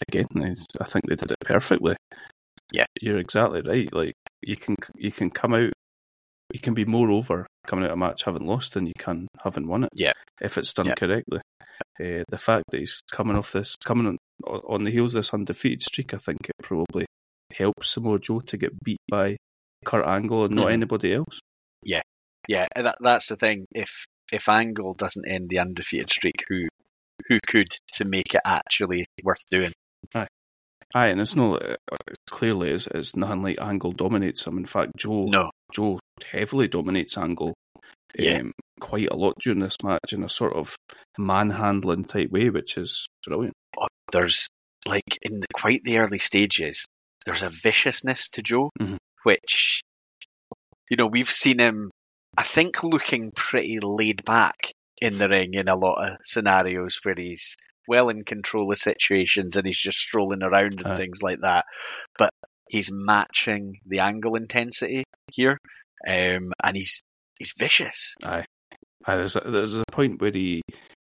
[0.08, 1.96] again, I- I think they did it perfectly.
[2.72, 2.86] Yeah.
[3.00, 3.92] you're exactly right.
[3.92, 5.72] Like you can you can come out,
[6.52, 9.28] you can be more over coming out of a match having lost than you can
[9.42, 9.90] having won it.
[9.94, 10.12] Yeah.
[10.40, 10.94] if it's done Yeah.
[10.94, 11.40] correctly.
[12.00, 14.18] Uh, the fact that he's coming off this, coming on,
[14.68, 17.04] on the heels of this undefeated streak, I think it probably
[17.52, 19.36] helps Samoa Joe to get beat by
[19.84, 20.72] Kurt Angle and not Mhm.
[20.72, 21.40] anybody else.
[22.46, 23.64] Yeah, that that's the thing.
[23.74, 26.68] If if Angle doesn't end the undefeated streak, who
[27.28, 29.72] who could to make it actually worth doing?
[30.14, 30.26] Aye,
[30.94, 31.76] aye, and it's no uh,
[32.28, 34.58] clearly it's, it's nothing like Angle dominates him.
[34.58, 36.00] In fact, Joe No, Joe
[36.30, 37.54] heavily dominates Angle.
[38.18, 38.40] Yeah.
[38.40, 40.76] Um, quite a lot during this match in a sort of
[41.18, 43.54] manhandling type way, which is brilliant.
[44.12, 44.48] there's
[44.86, 46.84] like in the, quite the early stages,
[47.24, 48.98] there's a viciousness to Joe, Mhm.
[49.24, 49.82] Which
[50.88, 51.90] you know we've seen him.
[52.36, 57.14] I think looking pretty laid back in the ring in a lot of scenarios where
[57.16, 57.56] he's
[57.86, 60.96] well in control of situations and he's just strolling around and Aye.
[60.96, 61.66] things like that.
[62.18, 62.30] But
[62.68, 65.58] he's matching the Angle intensity here,
[66.06, 67.00] um, and he's
[67.38, 68.14] he's vicious.
[68.22, 68.44] Aye,
[69.06, 70.62] Aye there's a, there's a point where he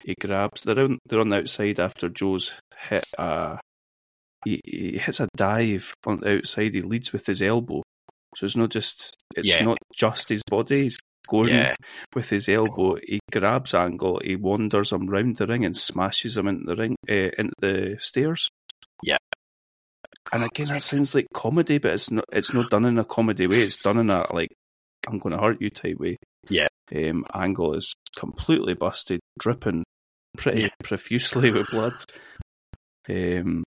[0.05, 0.62] he grabs.
[0.62, 3.05] They're on they're on the outside after Joe's hit.
[3.18, 3.59] a
[4.44, 6.74] he, he hits a dive on the outside.
[6.74, 7.82] He leads with his elbow,
[8.34, 9.64] so it's not just it's Yeah.
[9.64, 10.84] not just his body.
[10.84, 10.98] He's
[11.28, 11.74] going Yeah,
[12.14, 12.96] with his elbow.
[13.02, 14.20] He grabs Angle.
[14.24, 17.96] He wanders him round the ring and smashes him into the ring uh, into the
[18.00, 18.48] stairs.
[19.02, 19.18] Yeah.
[20.32, 22.24] And again, that sounds like comedy, but it's not.
[22.32, 23.59] It's not done in a comedy way.
[23.59, 24.50] It's done in a like
[25.06, 26.16] I'm going to hurt you type way.
[26.48, 26.68] Yeah.
[26.94, 29.84] Um, Angle is completely busted, dripping
[30.36, 30.68] pretty Yeah.
[30.84, 31.94] profusely with blood.
[33.09, 33.64] Um,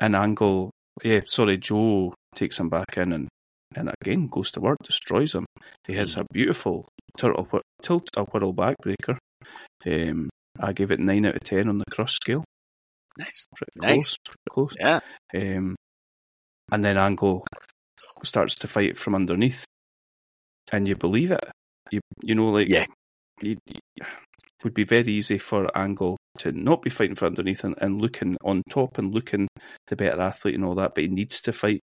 [0.00, 0.70] and Angle,
[1.02, 3.28] yeah, sorry, Joe takes him back in and
[3.76, 5.46] and again goes to work, destroys him.
[5.86, 7.48] He has a beautiful turtle
[7.82, 9.16] tilt a whirl backbreaker.
[9.86, 12.44] Um, I gave it nine out of ten on the cross scale.
[13.18, 13.46] nice.
[13.56, 13.94] Pretty Nice.
[13.94, 14.76] close, pretty close.
[14.80, 15.00] Yeah,
[15.34, 15.76] Um,
[16.72, 17.44] and then Angle
[18.22, 19.64] starts to fight from underneath,
[20.72, 21.44] and you believe it.
[21.90, 22.86] You you know like Yeah.
[23.42, 23.80] you, you-
[24.62, 28.34] would be very easy for Angle to not be fighting from underneath and, and looking
[28.42, 29.46] on top and looking
[29.88, 31.82] the better athlete and all that, but he needs to fight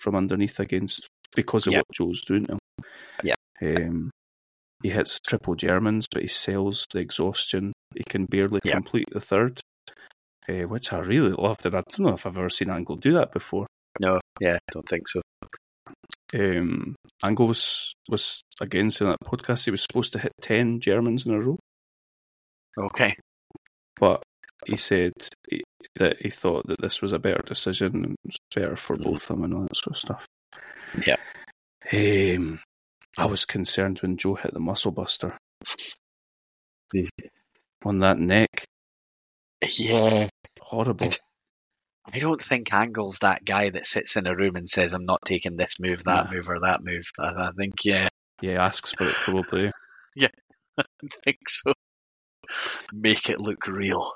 [0.00, 1.78] from underneath against because of Yeah.
[1.80, 2.58] what Joe's doing to him.
[3.24, 3.34] Yeah.
[3.62, 4.10] Um,
[4.82, 7.72] he hits triple Germans, but he sells the exhaustion.
[7.94, 8.72] He can barely Yeah.
[8.72, 9.60] complete the third,
[10.48, 11.64] uh, which I really loved.
[11.66, 13.66] And I don't know if I've ever seen Angle do that before.
[14.00, 15.20] no, yeah, I don't think so.
[16.34, 21.26] um, Angle was, was again saying that podcast he was supposed to hit ten Germans
[21.26, 21.58] in a row,
[22.78, 23.14] Okay.
[24.00, 24.22] but
[24.66, 25.12] he said
[25.50, 25.62] he,
[25.96, 28.14] that he thought that this was a better decision
[28.54, 30.26] better for both of them and all that sort of stuff.
[31.06, 31.16] Yeah.
[31.92, 32.60] Um,
[33.18, 35.36] I was concerned when Joe hit the muscle buster
[37.84, 38.64] on that neck.
[39.78, 40.28] Yeah.
[40.60, 41.10] Horrible.
[42.12, 45.20] I don't think Angle's that guy that sits in a room and says, I'm not
[45.24, 46.32] taking this move, that Nah.
[46.32, 47.04] move, or that move.
[47.18, 48.08] I, I think, yeah,
[48.40, 49.70] Yeah, asks for it probably.
[50.16, 50.28] Yeah,
[50.78, 50.84] I
[51.24, 51.72] think so.
[52.92, 54.12] Make it look real.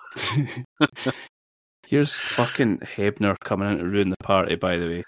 [1.86, 4.57] Here's fucking Hebner coming in to ruin the party.
[4.57, 5.05] By the way,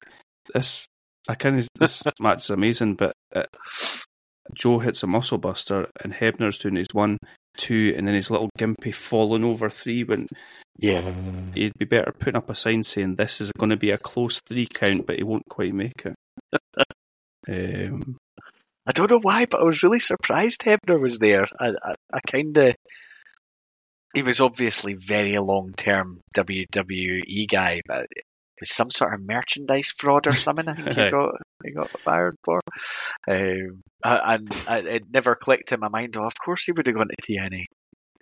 [0.54, 0.86] this
[1.28, 3.44] I kind of this match is amazing, but uh,
[4.54, 7.18] Joe hits a muscle buster and Hebner's doing his one,
[7.58, 10.04] two, and then his little gimpy falling over three.
[10.04, 10.26] When
[10.78, 11.12] Yeah.
[11.54, 14.40] he'd be better putting up a sign saying this is going to be a close
[14.48, 16.14] three count, but he won't quite make it.
[17.48, 18.16] um,
[18.86, 21.46] I don't know why, but I was really surprised Hebner was there.
[21.60, 22.74] I, I, I kind of.
[24.14, 28.06] He was obviously very long term WWE guy, but
[28.60, 30.68] was some sort of merchandise fraud or something.
[30.68, 32.60] I think he got he got fired for.
[33.28, 36.16] Um, and I, it never clicked in my mind.
[36.16, 37.64] Oh, of course he would have gone to TNA.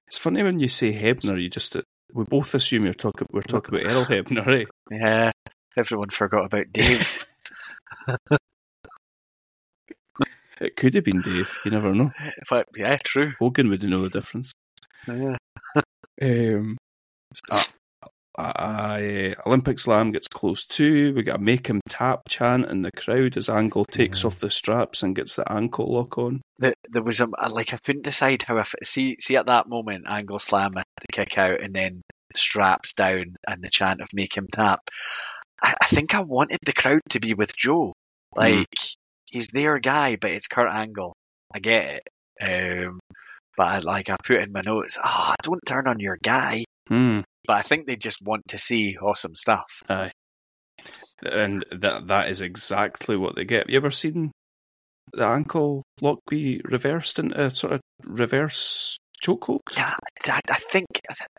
[0.06, 1.76] it's funny when you say Hebner, you just
[2.12, 4.64] we both assume you're talking we're talking about Earl Hebner, eh?
[4.90, 5.30] Yeah,
[5.76, 7.24] everyone forgot about Dave.
[10.58, 11.54] It could have been Dave.
[11.64, 12.12] You never know.
[12.48, 13.32] but yeah, true.
[13.38, 14.52] Hogan would know the difference.
[15.06, 15.36] Yeah.
[16.22, 16.78] Um,
[17.50, 17.62] uh,
[18.38, 21.14] uh, Olympic Slam gets close too.
[21.14, 24.50] We got a make him tap chant in the crowd as Angle takes off the
[24.50, 26.42] straps and gets the ankle lock on.
[26.58, 29.68] There, there was a like I couldn't decide how I f- see see at that
[29.68, 32.02] moment angle slam it, the kick out and then
[32.34, 34.80] straps down and the chant of make him tap.
[35.62, 37.92] I, I think I wanted the crowd to be with Joe.
[38.34, 38.68] Like
[39.26, 41.14] he's their guy, but it's Kurt Angle.
[41.54, 42.08] I get it.
[42.42, 43.00] Um,
[43.56, 46.64] but I, like I put in my notes, ah, don't turn on your guy.
[46.88, 47.20] Hmm.
[47.46, 49.82] But I think they just want to see awesome stuff.
[49.88, 50.10] Aye.
[51.22, 53.70] And that that is exactly what they get.
[53.70, 54.32] You ever seen
[55.12, 59.60] the ankle lock be reversed into a sort of reverse chokehold?
[59.76, 59.94] Yeah,
[60.26, 60.86] I, I think.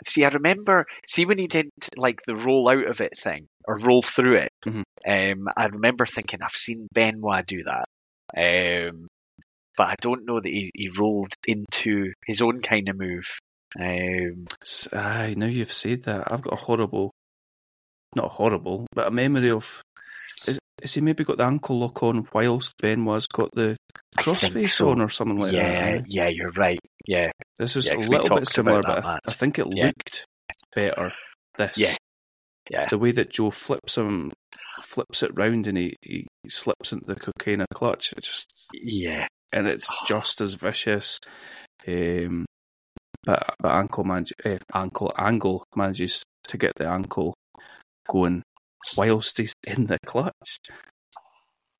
[0.05, 0.85] See, I remember.
[1.07, 4.49] See when he did like the roll out of it thing or roll through it.
[4.65, 4.83] Mhm.
[5.05, 7.85] Um, I remember thinking I've seen Benoit do that.
[8.35, 9.07] Um,
[9.77, 13.37] but I don't know that he, he rolled into his own kind of move.
[13.79, 14.47] Um,
[14.93, 17.11] Aye, now you've said that, I've got a horrible,
[18.15, 19.81] not horrible, but a memory of.
[20.47, 23.75] Is, is he maybe got the ankle lock on whilst Ben was got the
[24.19, 24.89] crossface so.
[24.89, 25.99] on or something like yeah, that?
[25.99, 26.03] aye?
[26.07, 26.79] yeah, you're right.
[27.07, 29.85] Yeah, This is Yeah, a little bit similar, but I, I think it Yeah.
[29.87, 30.25] looked
[30.75, 31.11] better.
[31.57, 31.95] This, Yeah.
[32.69, 32.87] Yeah.
[32.89, 34.33] the way that Joe flips him,
[34.81, 38.11] flips it round, and he, he slips into the Coquina Clutch.
[38.13, 41.19] It just yeah, and it's just as vicious.
[41.87, 42.45] Um,
[43.27, 47.33] but but ankle manage, eh, ankle angle manages to get the ankle
[48.09, 48.41] going
[48.95, 50.59] whilst he's in the clutch,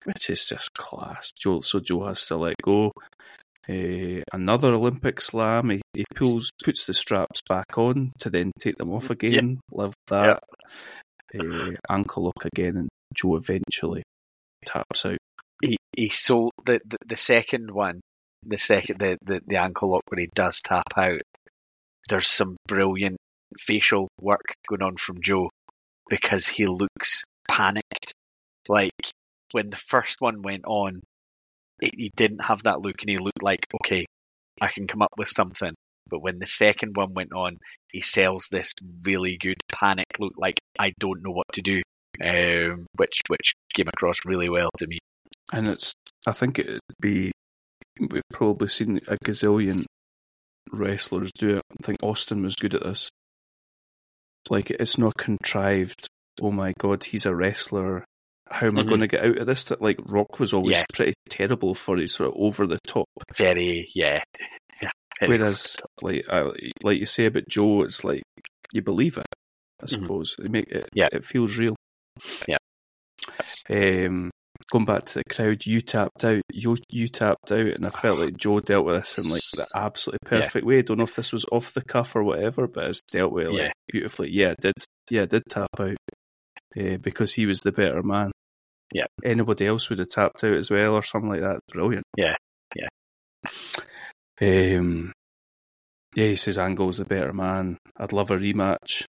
[0.03, 1.31] which is just class.
[1.31, 2.91] Joe, so Joe has to let go.
[3.69, 5.69] Uh, another Olympic slam.
[5.69, 9.61] He, he pulls, puts the straps back on to then take them off again.
[9.71, 10.41] Love that.
[11.33, 14.03] Uh, ankle lock again, and Joe eventually
[14.65, 15.17] taps out.
[15.61, 18.01] he he sold the, the the second one,
[18.45, 21.21] the second the, the the ankle lock where he does tap out.
[22.07, 23.17] There's some brilliant
[23.57, 25.49] facial work going on from Joe
[26.09, 28.13] because he looks panicked.
[28.67, 28.91] Like
[29.51, 31.01] when the first one went on,
[31.79, 34.05] it, he didn't have that look, and he looked like, okay,
[34.61, 35.73] I can come up with something.
[36.09, 37.57] But when the second one went on,
[37.91, 38.73] he sells this
[39.05, 41.81] really good panic look, like I don't know what to do,
[42.23, 44.99] um, which which came across really well to me.
[45.53, 45.93] And it's,
[46.25, 47.31] I think it'd be,
[47.99, 49.84] we've probably seen a gazillion
[50.72, 51.61] wrestlers do it.
[51.81, 53.10] I think Austin was good at this.
[54.49, 56.07] Like, it's not contrived,
[56.41, 58.06] oh my god, he's a wrestler.
[58.49, 58.88] How am I Mhm.
[58.88, 59.65] going to get out of this?
[59.65, 60.84] That Like, Rock was always Yeah.
[60.94, 63.07] pretty terrible for his sort of over the top.
[63.38, 64.23] very yeah.
[64.81, 64.89] yeah
[65.19, 68.23] very Whereas, like, uh, like you say about Joe, it's like,
[68.73, 69.26] you believe it,
[69.81, 69.89] I Mhm.
[69.89, 70.35] suppose.
[70.39, 71.10] It, make it, Yeah.
[71.11, 71.76] it feels real.
[72.48, 72.57] Yeah.
[73.69, 74.31] Um,
[74.72, 76.41] going back to the crowd, you tapped out.
[76.52, 79.68] You you tapped out, and I felt like Joe dealt with this in like the
[79.80, 80.41] absolutely Yeah.
[80.44, 80.80] perfect way.
[80.80, 83.48] I don't know if this was off the cuff or whatever, but it's dealt with
[83.48, 83.72] like Yeah.
[83.91, 84.30] beautifully.
[84.31, 84.73] Yeah, did.
[85.10, 85.95] Yeah, did tap out
[86.77, 88.31] uh, because he was the better man.
[88.94, 89.06] Yeah.
[89.23, 91.60] Anybody else would have tapped out as well or something like that.
[91.73, 92.06] Brilliant.
[92.18, 92.35] Yeah.
[92.76, 92.88] Yeah.
[94.41, 95.14] Um.
[96.15, 97.77] Yeah, he says Angle's the better man.
[97.98, 99.03] I'd love a rematch.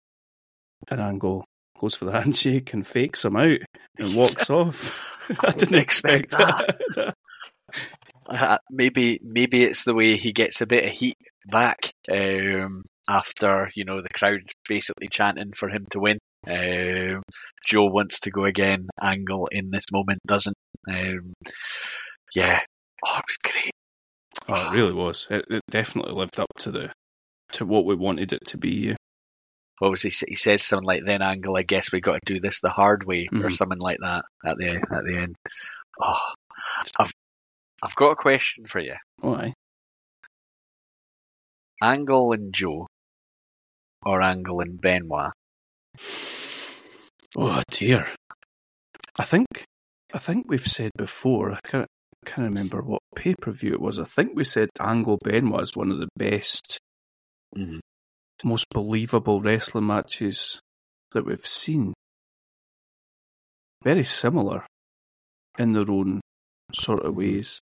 [0.91, 1.45] And Angle
[1.79, 3.59] goes for the handshake and fakes him out
[3.99, 5.01] and walks off.
[5.41, 7.15] I didn't expect expect that.
[8.29, 11.17] Uh, maybe maybe it's the way he gets a bit of heat
[11.47, 16.19] back um, after you know the crowd basically chanting for him to win.
[16.49, 17.23] Um,
[17.67, 18.89] Joe wants to go again.
[19.03, 20.57] Angle in this moment doesn't.
[20.89, 21.33] Um,
[22.35, 22.61] yeah,
[23.05, 23.73] oh, it was great.
[24.49, 25.27] Oh, it really was.
[25.31, 26.93] It, it definitely lived up to the
[27.53, 28.95] to what we wanted it to be.
[29.79, 30.11] What was he?
[30.29, 33.05] He says something like, "Then Angle, I guess we got to do this the hard
[33.05, 33.53] way," or Mhm.
[33.55, 35.37] something like that at the at the end.
[36.03, 36.33] Oh,
[36.99, 37.13] I've
[37.83, 38.95] I've got a question for you.
[39.21, 39.53] Why?
[41.83, 42.87] Angle and Joe,
[44.05, 45.33] or Angle and Benoit.
[47.39, 48.09] Oh dear.
[49.19, 49.47] I think
[50.15, 51.53] I think we've said before.
[51.53, 51.89] I can't,
[52.25, 53.99] can't remember what pay per view it was.
[53.99, 56.79] I think we said Angle Benoit is one of the best,
[57.55, 57.81] Mhm.
[58.45, 60.61] Most believable wrestling matches
[61.13, 61.95] that we've seen.
[63.83, 64.67] Very similar
[65.59, 66.21] in their own
[66.75, 67.61] sort of ways.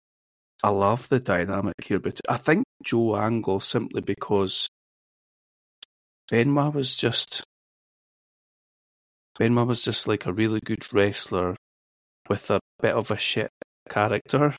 [0.62, 4.68] I love the dynamic here, but I think Joe Angle simply because
[6.30, 7.42] Benoit was just
[9.38, 11.56] Benoit was just like a really good wrestler
[12.28, 13.51] with a bit of a shit
[13.88, 14.55] character.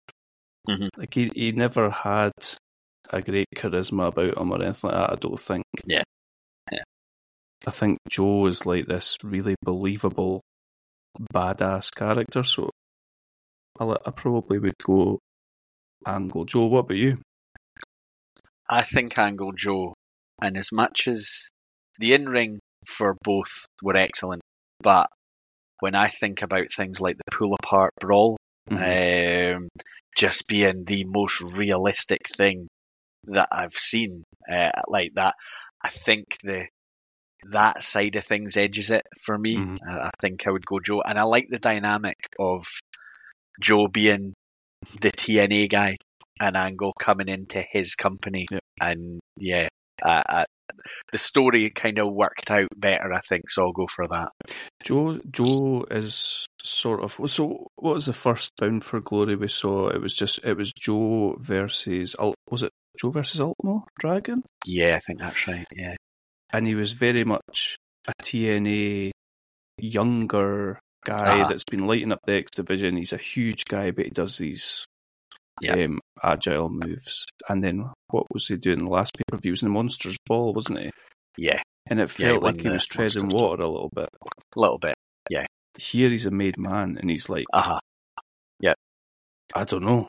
[0.68, 0.90] Mhm.
[0.98, 2.32] Like he, he never had
[3.12, 5.64] a great charisma about him or anything like that, I don't think.
[5.86, 6.04] Yeah.
[6.72, 6.84] Yeah.
[7.68, 10.42] I think Joe is like this really believable
[11.34, 12.70] badass character, so
[13.80, 15.20] I, I probably would go
[16.08, 16.66] Angle Joe.
[16.66, 17.20] What about you?
[18.70, 19.94] I think Angle Joe,
[20.42, 21.50] and as much as
[22.00, 24.42] the in ring for both were excellent,
[24.80, 25.10] but
[25.82, 28.38] when I think about things like the pull apart brawl,
[28.70, 29.56] Mhm.
[29.56, 29.70] um,
[30.18, 32.68] just being the most realistic thing
[33.26, 35.36] that I've seen, uh, like that,
[35.84, 36.68] I think the
[37.52, 39.58] that side of things edges it for me.
[39.58, 39.78] Mhm.
[39.88, 42.66] I, I think I would go Joe, and I like the dynamic of
[43.60, 44.34] Joe being
[45.00, 45.98] the TNA guy
[46.40, 48.62] and Angle coming into his company, Yep.
[48.80, 49.68] and yeah,
[50.04, 50.46] uh,
[51.12, 53.50] the story kind of worked out better, I think.
[53.50, 54.30] So I'll go for that.
[54.84, 57.68] Joe Joe is sort of so.
[57.76, 59.90] What was the first Bound for Glory we saw?
[59.90, 62.16] It was just it was Joe versus
[62.50, 64.44] was it Joe versus Ultimo Dragon?
[64.66, 65.66] Yeah, I think that's right.
[65.72, 65.96] Yeah,
[66.52, 67.78] And he was very much
[68.08, 69.12] a TNA
[69.80, 71.50] younger guy Uh-huh.
[71.50, 72.98] that's been lighting up the X division.
[72.98, 74.86] He's a huge guy, but he does these
[75.62, 75.74] Yeah.
[75.86, 77.26] um, agile moves.
[77.50, 79.52] And then what was he doing in the last pay per view?
[79.52, 80.92] Was in the Monsters Ball, wasn't he?
[81.38, 84.10] yeah, And it felt won like he was treading Monsters water a little bit.
[84.56, 84.96] a little bit.
[85.30, 85.46] Yeah.
[85.78, 87.80] Here he's a made man, and he's like, Uh huh.
[88.60, 88.74] Yeah.
[89.56, 90.08] I don't know.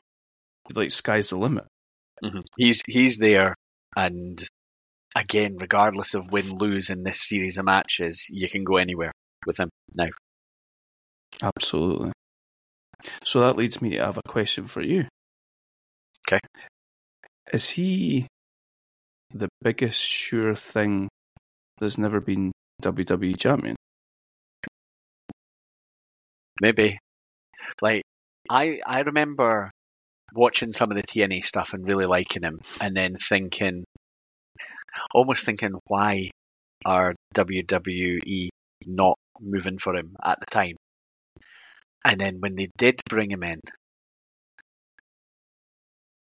[0.73, 1.65] Like sky's the limit.
[2.23, 3.55] hmm He's he's there,
[3.95, 4.41] and
[5.15, 9.11] again, regardless of win lose in this series of matches, you can go anywhere
[9.45, 10.05] with him now.
[11.41, 12.11] Absolutely.
[13.23, 15.05] So that leads me to have a question for you.
[16.27, 16.39] Okay.
[17.51, 18.27] Is he
[19.33, 21.09] the biggest sure thing
[21.79, 22.51] there's never been
[22.81, 23.75] WWE champion?
[26.61, 26.99] Maybe.
[27.81, 28.03] Like
[28.49, 29.71] I I remember
[30.33, 33.83] watching some of the TNA stuff and really liking him and then thinking
[35.13, 36.29] almost thinking why
[36.85, 38.49] are WWE
[38.85, 40.75] not moving for him at the time.
[42.05, 43.59] And then when they did bring him in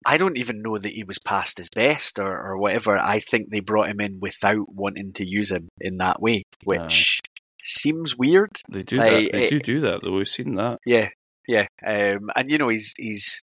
[0.09, 2.97] I don't even know that he was past his best or, or whatever.
[2.99, 7.21] I think they brought him in without wanting to use him in that way, which
[7.63, 8.51] seems weird.
[8.71, 9.33] They do Like, that.
[9.33, 10.13] They it- do do that though.
[10.13, 10.79] We've seen that.
[10.87, 11.09] Yeah,
[11.47, 11.67] yeah.
[11.87, 13.43] Um, and you know he's he's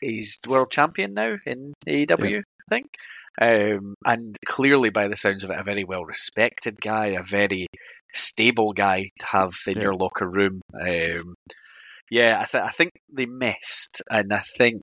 [0.00, 2.86] he's world champion now in AEW, I think.
[3.40, 7.66] Um, and clearly, by the sounds of it, a very well respected guy, a very
[8.12, 9.82] stable guy to have in Yeah.
[9.82, 10.60] your locker room.
[10.74, 11.34] Um,
[12.10, 14.82] yeah, I, th- I think they missed, and I think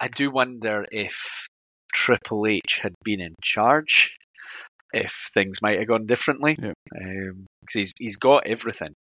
[0.00, 1.46] I do wonder if
[1.92, 4.16] Triple H had been in charge,
[4.92, 6.56] if things might have gone differently.
[6.58, 6.72] Yeah.
[7.00, 8.94] Um, because he's he's got everything.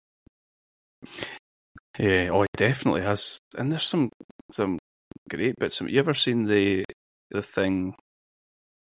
[1.98, 3.38] Yeah, oh, he definitely has.
[3.56, 4.10] And there's some
[4.52, 4.78] some
[5.28, 5.78] great bits.
[5.78, 6.84] Have you ever seen the
[7.30, 7.94] the thing,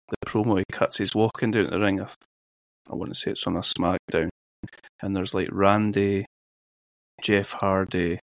[0.09, 0.99] the promo he cuts?
[0.99, 2.01] He's walking down the ring.
[2.01, 2.07] I,
[2.91, 4.31] I want to say it's on a SmackDown,
[5.03, 6.25] and there's like Randy,
[7.23, 8.21] Jeff Hardy,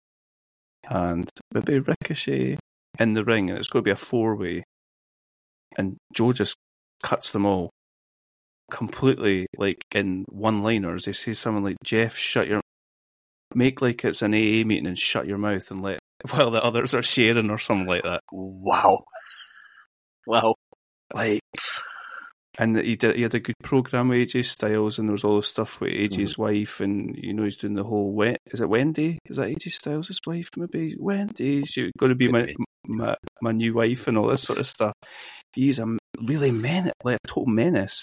[0.89, 2.59] and maybe Ricochet
[2.99, 4.65] in the ring, and it's going to be a four way.
[5.77, 6.57] And Joe just
[7.03, 7.71] cuts them all
[8.71, 11.07] completely, like in one liners.
[11.07, 12.61] He says something like, "Jeff, shut your
[13.55, 15.99] make like it's an AA meeting and shut your mouth and let
[16.31, 18.21] while the others are sharing or something like that.
[18.33, 19.05] Wow,
[20.27, 20.55] wow.
[21.15, 21.41] Like,
[22.63, 23.17] And he did.
[23.17, 25.93] He had a good program with AJ Styles, and there was all the stuff with
[25.93, 26.43] AJ's Mm-hmm.
[26.43, 28.13] wife, and you know he's doing the whole.
[28.13, 29.19] Wen- Is it Wendy?
[29.27, 30.49] Is that AJ Styles' wife?
[30.57, 31.63] Maybe Wendy.
[31.63, 32.53] She's going to be my,
[32.87, 34.93] my my new wife and all this sort of stuff.
[35.55, 38.03] He's a really menace, like a total menace.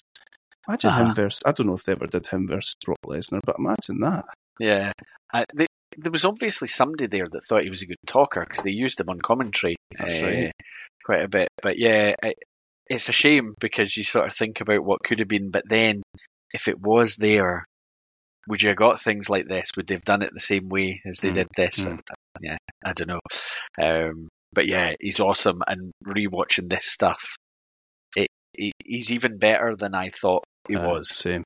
[0.68, 1.14] Imagine him Uh-huh.
[1.14, 1.40] versus.
[1.45, 4.26] I don't know if they ever did him versus Brock Lesnar, but imagine that.
[4.60, 4.91] Yeah.
[5.34, 5.68] I, they,
[5.98, 8.99] there was obviously somebody there that thought he was a good talker because they used
[8.99, 10.52] him on commentary uh, right.
[11.03, 11.48] quite a bit.
[11.61, 12.14] But yeah,
[12.90, 15.52] it's a shame because you sort of think about what could have been.
[15.52, 16.02] But then,
[16.53, 17.66] if it was there,
[18.48, 19.70] would you have got things like this?
[19.78, 21.86] Would they have done it the same way as they Mm, did this?
[21.86, 21.91] mm.
[21.91, 22.02] And,
[22.41, 23.20] yeah, I don't know.
[23.82, 25.61] Um, but yeah, he's awesome.
[25.68, 27.36] And rewatching this stuff,
[28.16, 31.10] it, he, he's even better than I thought he Uh, was.
[31.10, 31.44] same.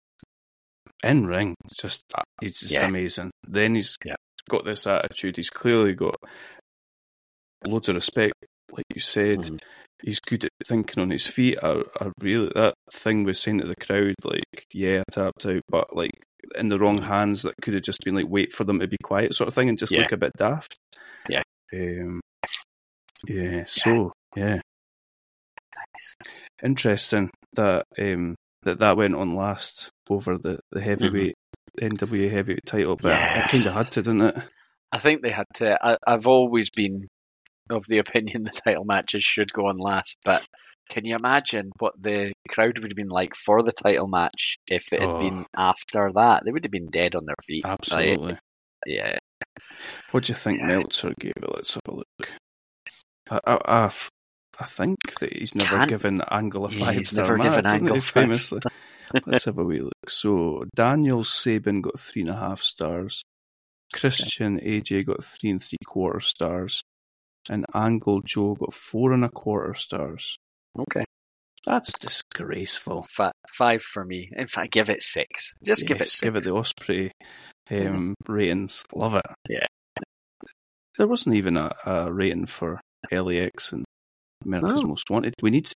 [1.04, 2.88] In ring, just uh, he's just Yeah.
[2.88, 3.32] amazing.
[3.46, 4.16] Then he's Yeah.
[4.50, 5.36] got this attitude.
[5.36, 6.16] He's clearly got
[7.66, 8.34] loads of respect,
[8.72, 9.40] like you said.
[9.40, 9.60] Mhm.
[10.04, 11.58] He's good at thinking on his feet.
[11.64, 15.62] I, I really that thing was saying to the crowd, like, yeah, I tapped out,
[15.70, 16.12] but like
[16.56, 18.98] in the wrong hands, that could have just been like, wait for them to be
[19.02, 20.02] quiet, sort of thing, and just Yeah.
[20.02, 20.76] look a bit daft.
[21.30, 21.42] Yeah.
[21.74, 22.20] Um,
[23.28, 23.64] yeah.
[23.64, 24.60] So yeah,
[25.96, 26.16] Nice.
[26.64, 31.36] interesting that um that that went on last over the the heavyweight
[31.82, 33.46] NWA heavyweight title, but Yeah.
[33.46, 34.36] it kind of had to, didn't it?
[34.92, 35.78] I think they had to.
[35.86, 37.08] I, I've always been
[37.70, 40.46] of the opinion the title matches should go on last, but
[40.92, 44.92] can you imagine what the crowd would have been like for the title match if
[44.94, 45.20] it had Oh.
[45.20, 46.44] been after that?
[46.46, 47.64] They would have been dead on their feet.
[47.64, 48.38] Like, Absolutely.
[48.86, 49.18] yeah.
[50.12, 51.50] What do you think Meltzer gave it?
[51.56, 52.32] Let's have a look.
[53.32, 53.90] I,
[54.60, 57.96] I think that he's never Can't- given Angle a five he's star never match, Angle
[57.96, 58.60] he, famously.
[59.26, 60.10] Let's have a wee look.
[60.10, 63.24] So Daniel Sabin got three and a half stars.
[63.94, 66.84] Christian AJ got three and three quarter stars.
[67.50, 70.38] And Angle Joe got four and a quarter stars.
[70.78, 71.04] Okay.
[71.66, 73.08] That's disgraceful.
[73.54, 74.30] Five for me.
[74.36, 75.54] In fact, give it six.
[75.64, 76.22] Just give it six.
[76.22, 77.12] give it the Osprey
[77.78, 78.84] um, ratings.
[78.94, 79.26] Love it.
[79.50, 79.66] Yeah.
[80.98, 82.80] There wasn't even a, a rating for
[83.12, 83.86] LAX and
[84.46, 84.88] America's Oh.
[84.88, 85.34] Most Wanted.
[85.42, 85.72] We need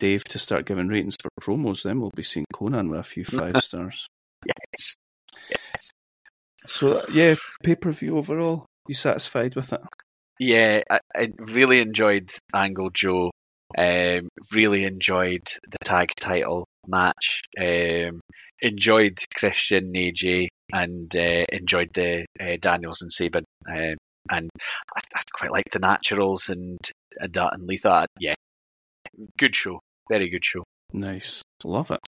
[0.00, 1.82] Dave to start giving ratings for promos.
[1.84, 4.08] Then we'll be seeing Konnan with a few five stars.
[4.44, 4.96] Yes.
[5.50, 5.90] Yes.
[6.66, 8.66] So yeah, pay per view overall.
[8.88, 9.80] You satisfied with it?
[10.38, 13.30] Yeah, I, I really enjoyed Angle Joe.
[13.76, 17.42] Um, really enjoyed the tag title match.
[17.58, 18.20] Um,
[18.60, 23.44] enjoyed Christian AJ and uh, enjoyed the uh, Daniels and Sabin.
[23.68, 23.96] Um,
[24.30, 24.50] and
[24.94, 26.78] I, I quite like the Naturals and
[27.16, 28.06] and that and Letha.
[28.18, 28.34] Yeah,
[29.38, 29.80] good show.
[30.08, 30.64] Very good show.
[30.92, 32.00] Nice, love it.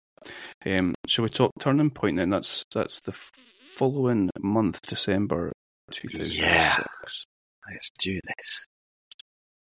[0.66, 2.30] Um, shall we talk turning point then?
[2.30, 5.52] That's that's the following month, December
[5.90, 7.24] two thousand six.
[7.70, 8.66] Let's do this.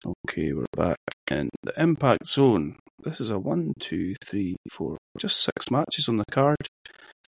[0.06, 0.98] Okay, we're back
[1.30, 2.78] in the impact zone.
[3.04, 6.58] This is a one, two, three, four, just six matches on the card.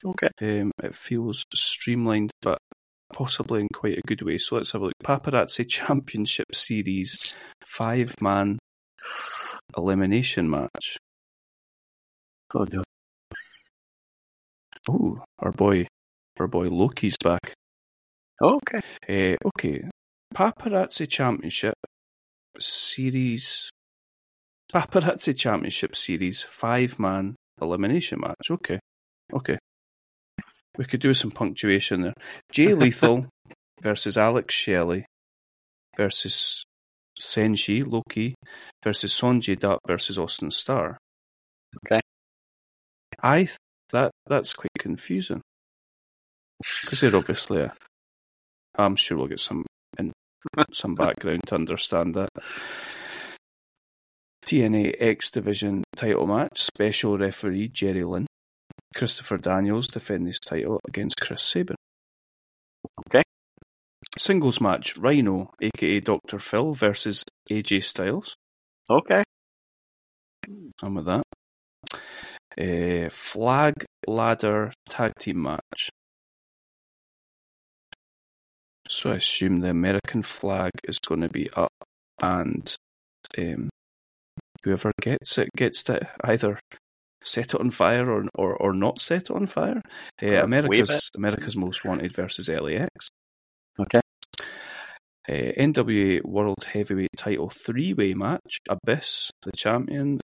[0.06, 0.30] Okay.
[0.42, 2.60] Um, it feels streamlined, but
[3.12, 4.38] possibly in quite a good way.
[4.38, 4.94] So let's have a look.
[5.04, 7.18] Paparazzi Championship Series
[7.66, 8.60] five man
[9.78, 10.98] elimination match.
[12.56, 12.84] Oh no.
[14.90, 15.88] Oh, our boy,
[16.40, 17.54] our boy Low Ki's back.
[18.42, 19.34] Oh, okay.
[19.34, 19.84] Uh, okay,
[20.34, 21.76] Paparazzi Championship
[22.60, 23.70] Series.
[24.72, 28.52] Paparazzi Championship Series five man elimination match.
[28.52, 28.80] Okay,
[29.34, 29.58] okay.
[30.78, 32.14] We could do some punctuation there.
[32.52, 33.28] Jay Lethal
[33.82, 35.06] versus Alex Shelley
[35.98, 36.64] versus
[37.20, 38.36] Senshi Low Ki
[38.84, 40.98] versus Sonjay Dutt versus Austin Starr.
[41.86, 42.00] Okay.
[43.22, 43.58] I th-
[43.92, 45.42] that that's quite confusing
[46.82, 47.74] because they're obviously a.
[48.78, 49.66] I'm sure we'll get some
[50.74, 52.30] some background to understand that.
[54.46, 58.26] TNA X Division title match, special referee Jerry Lynn.
[58.96, 61.76] Christopher Daniels defend his title against Chris Sabin.
[63.06, 63.22] Okay.
[64.18, 66.40] Singles match, Rhino, aka Dr.
[66.40, 68.36] Phil, versus AJ Styles.
[68.90, 69.24] Okay.
[70.82, 71.24] Some of that.
[72.60, 73.74] Uh, flag
[74.08, 75.90] ladder tag team match.
[78.90, 81.72] So I assume the American flag is going to be up,
[82.22, 82.74] and
[83.38, 83.70] um,
[84.64, 86.60] whoever gets it gets to either
[87.24, 89.82] set it on fire or or, or not set it on fire.
[90.22, 91.10] Uh, America's.
[91.16, 93.10] America's Most Wanted versus LAX.
[93.80, 94.02] Okay.
[95.30, 98.58] Uh, NWA World Heavyweight Title three way match.
[98.68, 100.20] Abyss, the champion,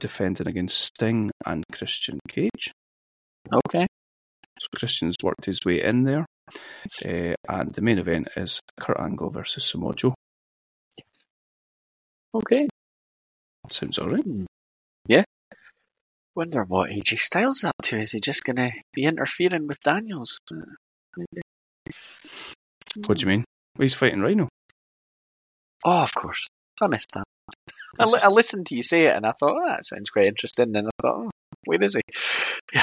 [0.00, 2.72] defending against Sting and Christian Cage.
[3.52, 3.86] Okay.
[4.58, 6.24] So Christian's worked his way in there.
[7.04, 10.14] Uh, and the main event is Kurt Angle versus Samoa Joe.
[12.34, 12.68] Okay.
[13.70, 14.24] Sounds alright.
[15.06, 15.24] Yeah.
[16.34, 17.98] Wonder what AJ Styles is up to.
[17.98, 20.38] Is he just going to be interfering with Daniels?
[23.06, 23.44] What do you mean?
[23.76, 24.48] Well, he's fighting Rhino.
[25.84, 26.48] Oh, of course.
[26.82, 27.24] I missed that.
[28.00, 30.26] I, li- I listened to you say it and I thought, oh, that sounds quite
[30.26, 30.74] interesting.
[30.74, 31.30] And I thought, oh,
[31.64, 32.02] where is he?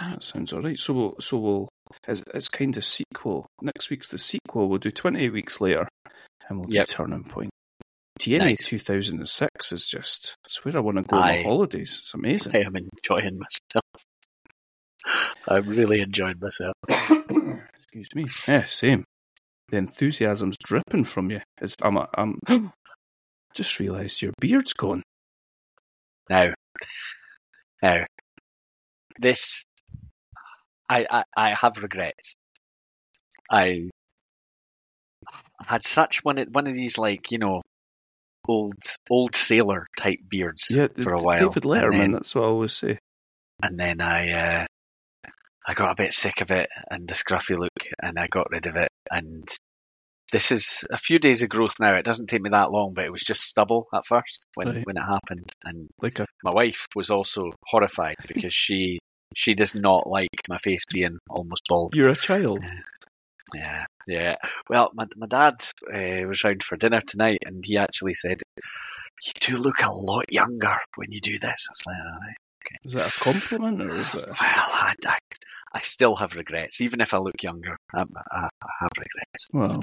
[0.00, 0.78] That sounds all right.
[0.78, 1.68] So we'll, so we'll,
[2.08, 3.46] it's, it's kind of sequel.
[3.62, 4.68] Next week's the sequel.
[4.68, 5.88] We'll do 28 weeks later
[6.48, 6.86] and we'll do Yep.
[6.88, 7.50] Turning Point.
[8.20, 8.66] TNA Nice.
[8.68, 11.96] 2006 is just, it's where I want to go on my holidays.
[11.98, 12.54] It's amazing.
[12.54, 14.04] I am enjoying myself.
[15.48, 16.74] I'm really enjoying myself.
[16.88, 18.24] Excuse me.
[18.48, 19.04] Yeah, same.
[19.70, 21.40] The enthusiasm's dripping from you.
[21.60, 22.38] It's, I'm, I'm,
[23.54, 25.02] just realised your beard's gone.
[26.30, 26.52] Now,
[27.82, 28.04] now,
[29.18, 29.64] this,
[30.88, 32.34] I, I, I have regrets.
[33.50, 33.90] I
[35.66, 37.62] had such one of, one of these like you know,
[38.48, 38.74] old
[39.10, 41.38] old sailor type beards Yeah, for a while.
[41.38, 42.98] David Letterman, then- that's what I always say.
[43.62, 44.66] and then I uh,
[45.66, 47.70] I got a bit sick of it and the scruffy look,
[48.02, 48.88] and I got rid of it.
[49.10, 49.48] And
[50.32, 51.94] this is a few days of growth now.
[51.94, 54.84] It doesn't take me that long, but it was just stubble at first when Right.
[54.86, 55.50] when it happened.
[55.64, 58.98] And Like a, my wife was also horrified because she
[59.36, 61.94] she does not like my face being almost bald.
[61.94, 62.64] you're a child.
[63.54, 64.36] Yeah, yeah.
[64.68, 65.54] Well, my my dad
[65.92, 70.32] uh, was round for dinner tonight, and he actually said, "You do look a lot
[70.32, 72.36] younger when you do this." I was like, "All right."
[72.84, 74.26] Is that a compliment or is it?
[74.26, 75.18] Well, I, I,
[75.74, 77.76] I still have regrets, even if I look younger.
[77.94, 79.48] I, I, I have regrets.
[79.52, 79.82] Well,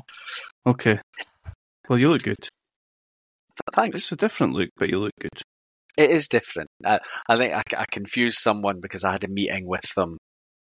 [0.65, 0.99] okay.
[1.87, 2.47] Well, you look good.
[3.73, 3.99] Thanks.
[3.99, 5.41] It's a different look, but you look good.
[5.97, 6.69] It is different.
[6.85, 10.17] I, I think I, I confused someone because I had a meeting with them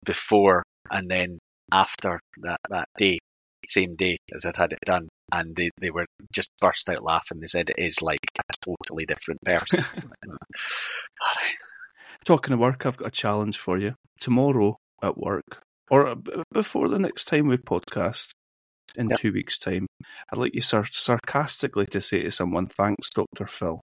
[0.05, 1.39] before and then
[1.73, 3.19] after that, that day,
[3.67, 5.09] same day as I'd had it done.
[5.33, 7.41] And they, they were just burst out laughing.
[7.41, 9.85] They said it is like a totally different person.
[10.03, 10.37] Right.
[12.25, 13.95] Talking of work, I've got a challenge for you.
[14.21, 16.15] Tomorrow at work, or
[16.53, 18.29] before the next time we podcast
[18.95, 19.19] in Yep.
[19.19, 19.87] two weeks' time,
[20.33, 23.81] I'd like you sar- sarcastically to say to someone, "Thanks, Doctor Phil."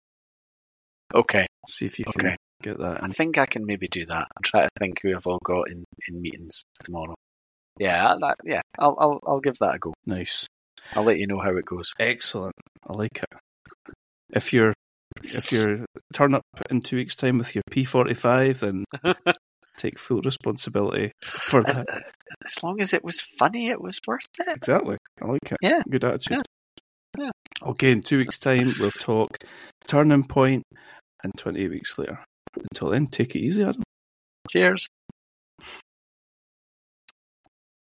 [1.15, 1.47] Okay.
[1.69, 2.37] See if you can Okay.
[2.63, 3.03] get that.
[3.03, 4.27] I think I can maybe do that.
[4.37, 7.15] I'm trying to think who I've all got in, in meetings tomorrow.
[7.79, 8.61] Yeah, that, yeah.
[8.79, 9.95] I'll, I'll I'll give that a go.
[10.05, 10.47] Nice,
[10.97, 11.93] I'll let you know how it goes.
[12.01, 12.55] excellent.
[12.89, 13.95] I like it.
[14.31, 14.75] If you're
[15.23, 18.85] if you're turn up in two weeks' time with your P forty five, then
[19.77, 21.87] take full responsibility for that.
[22.45, 24.57] As long as it was funny, it was worth it.
[24.57, 24.97] Exactly.
[25.23, 25.59] I like it.
[25.63, 25.81] Yeah.
[25.89, 26.43] Good attitude.
[27.17, 27.31] Yeah.
[27.63, 29.39] Okay, in two weeks' time, we'll talk
[29.89, 30.63] Turning Point
[31.25, 32.19] and 28 weeks later.
[32.71, 33.83] Until then, take it easy, Adam.
[34.51, 34.89] Cheers.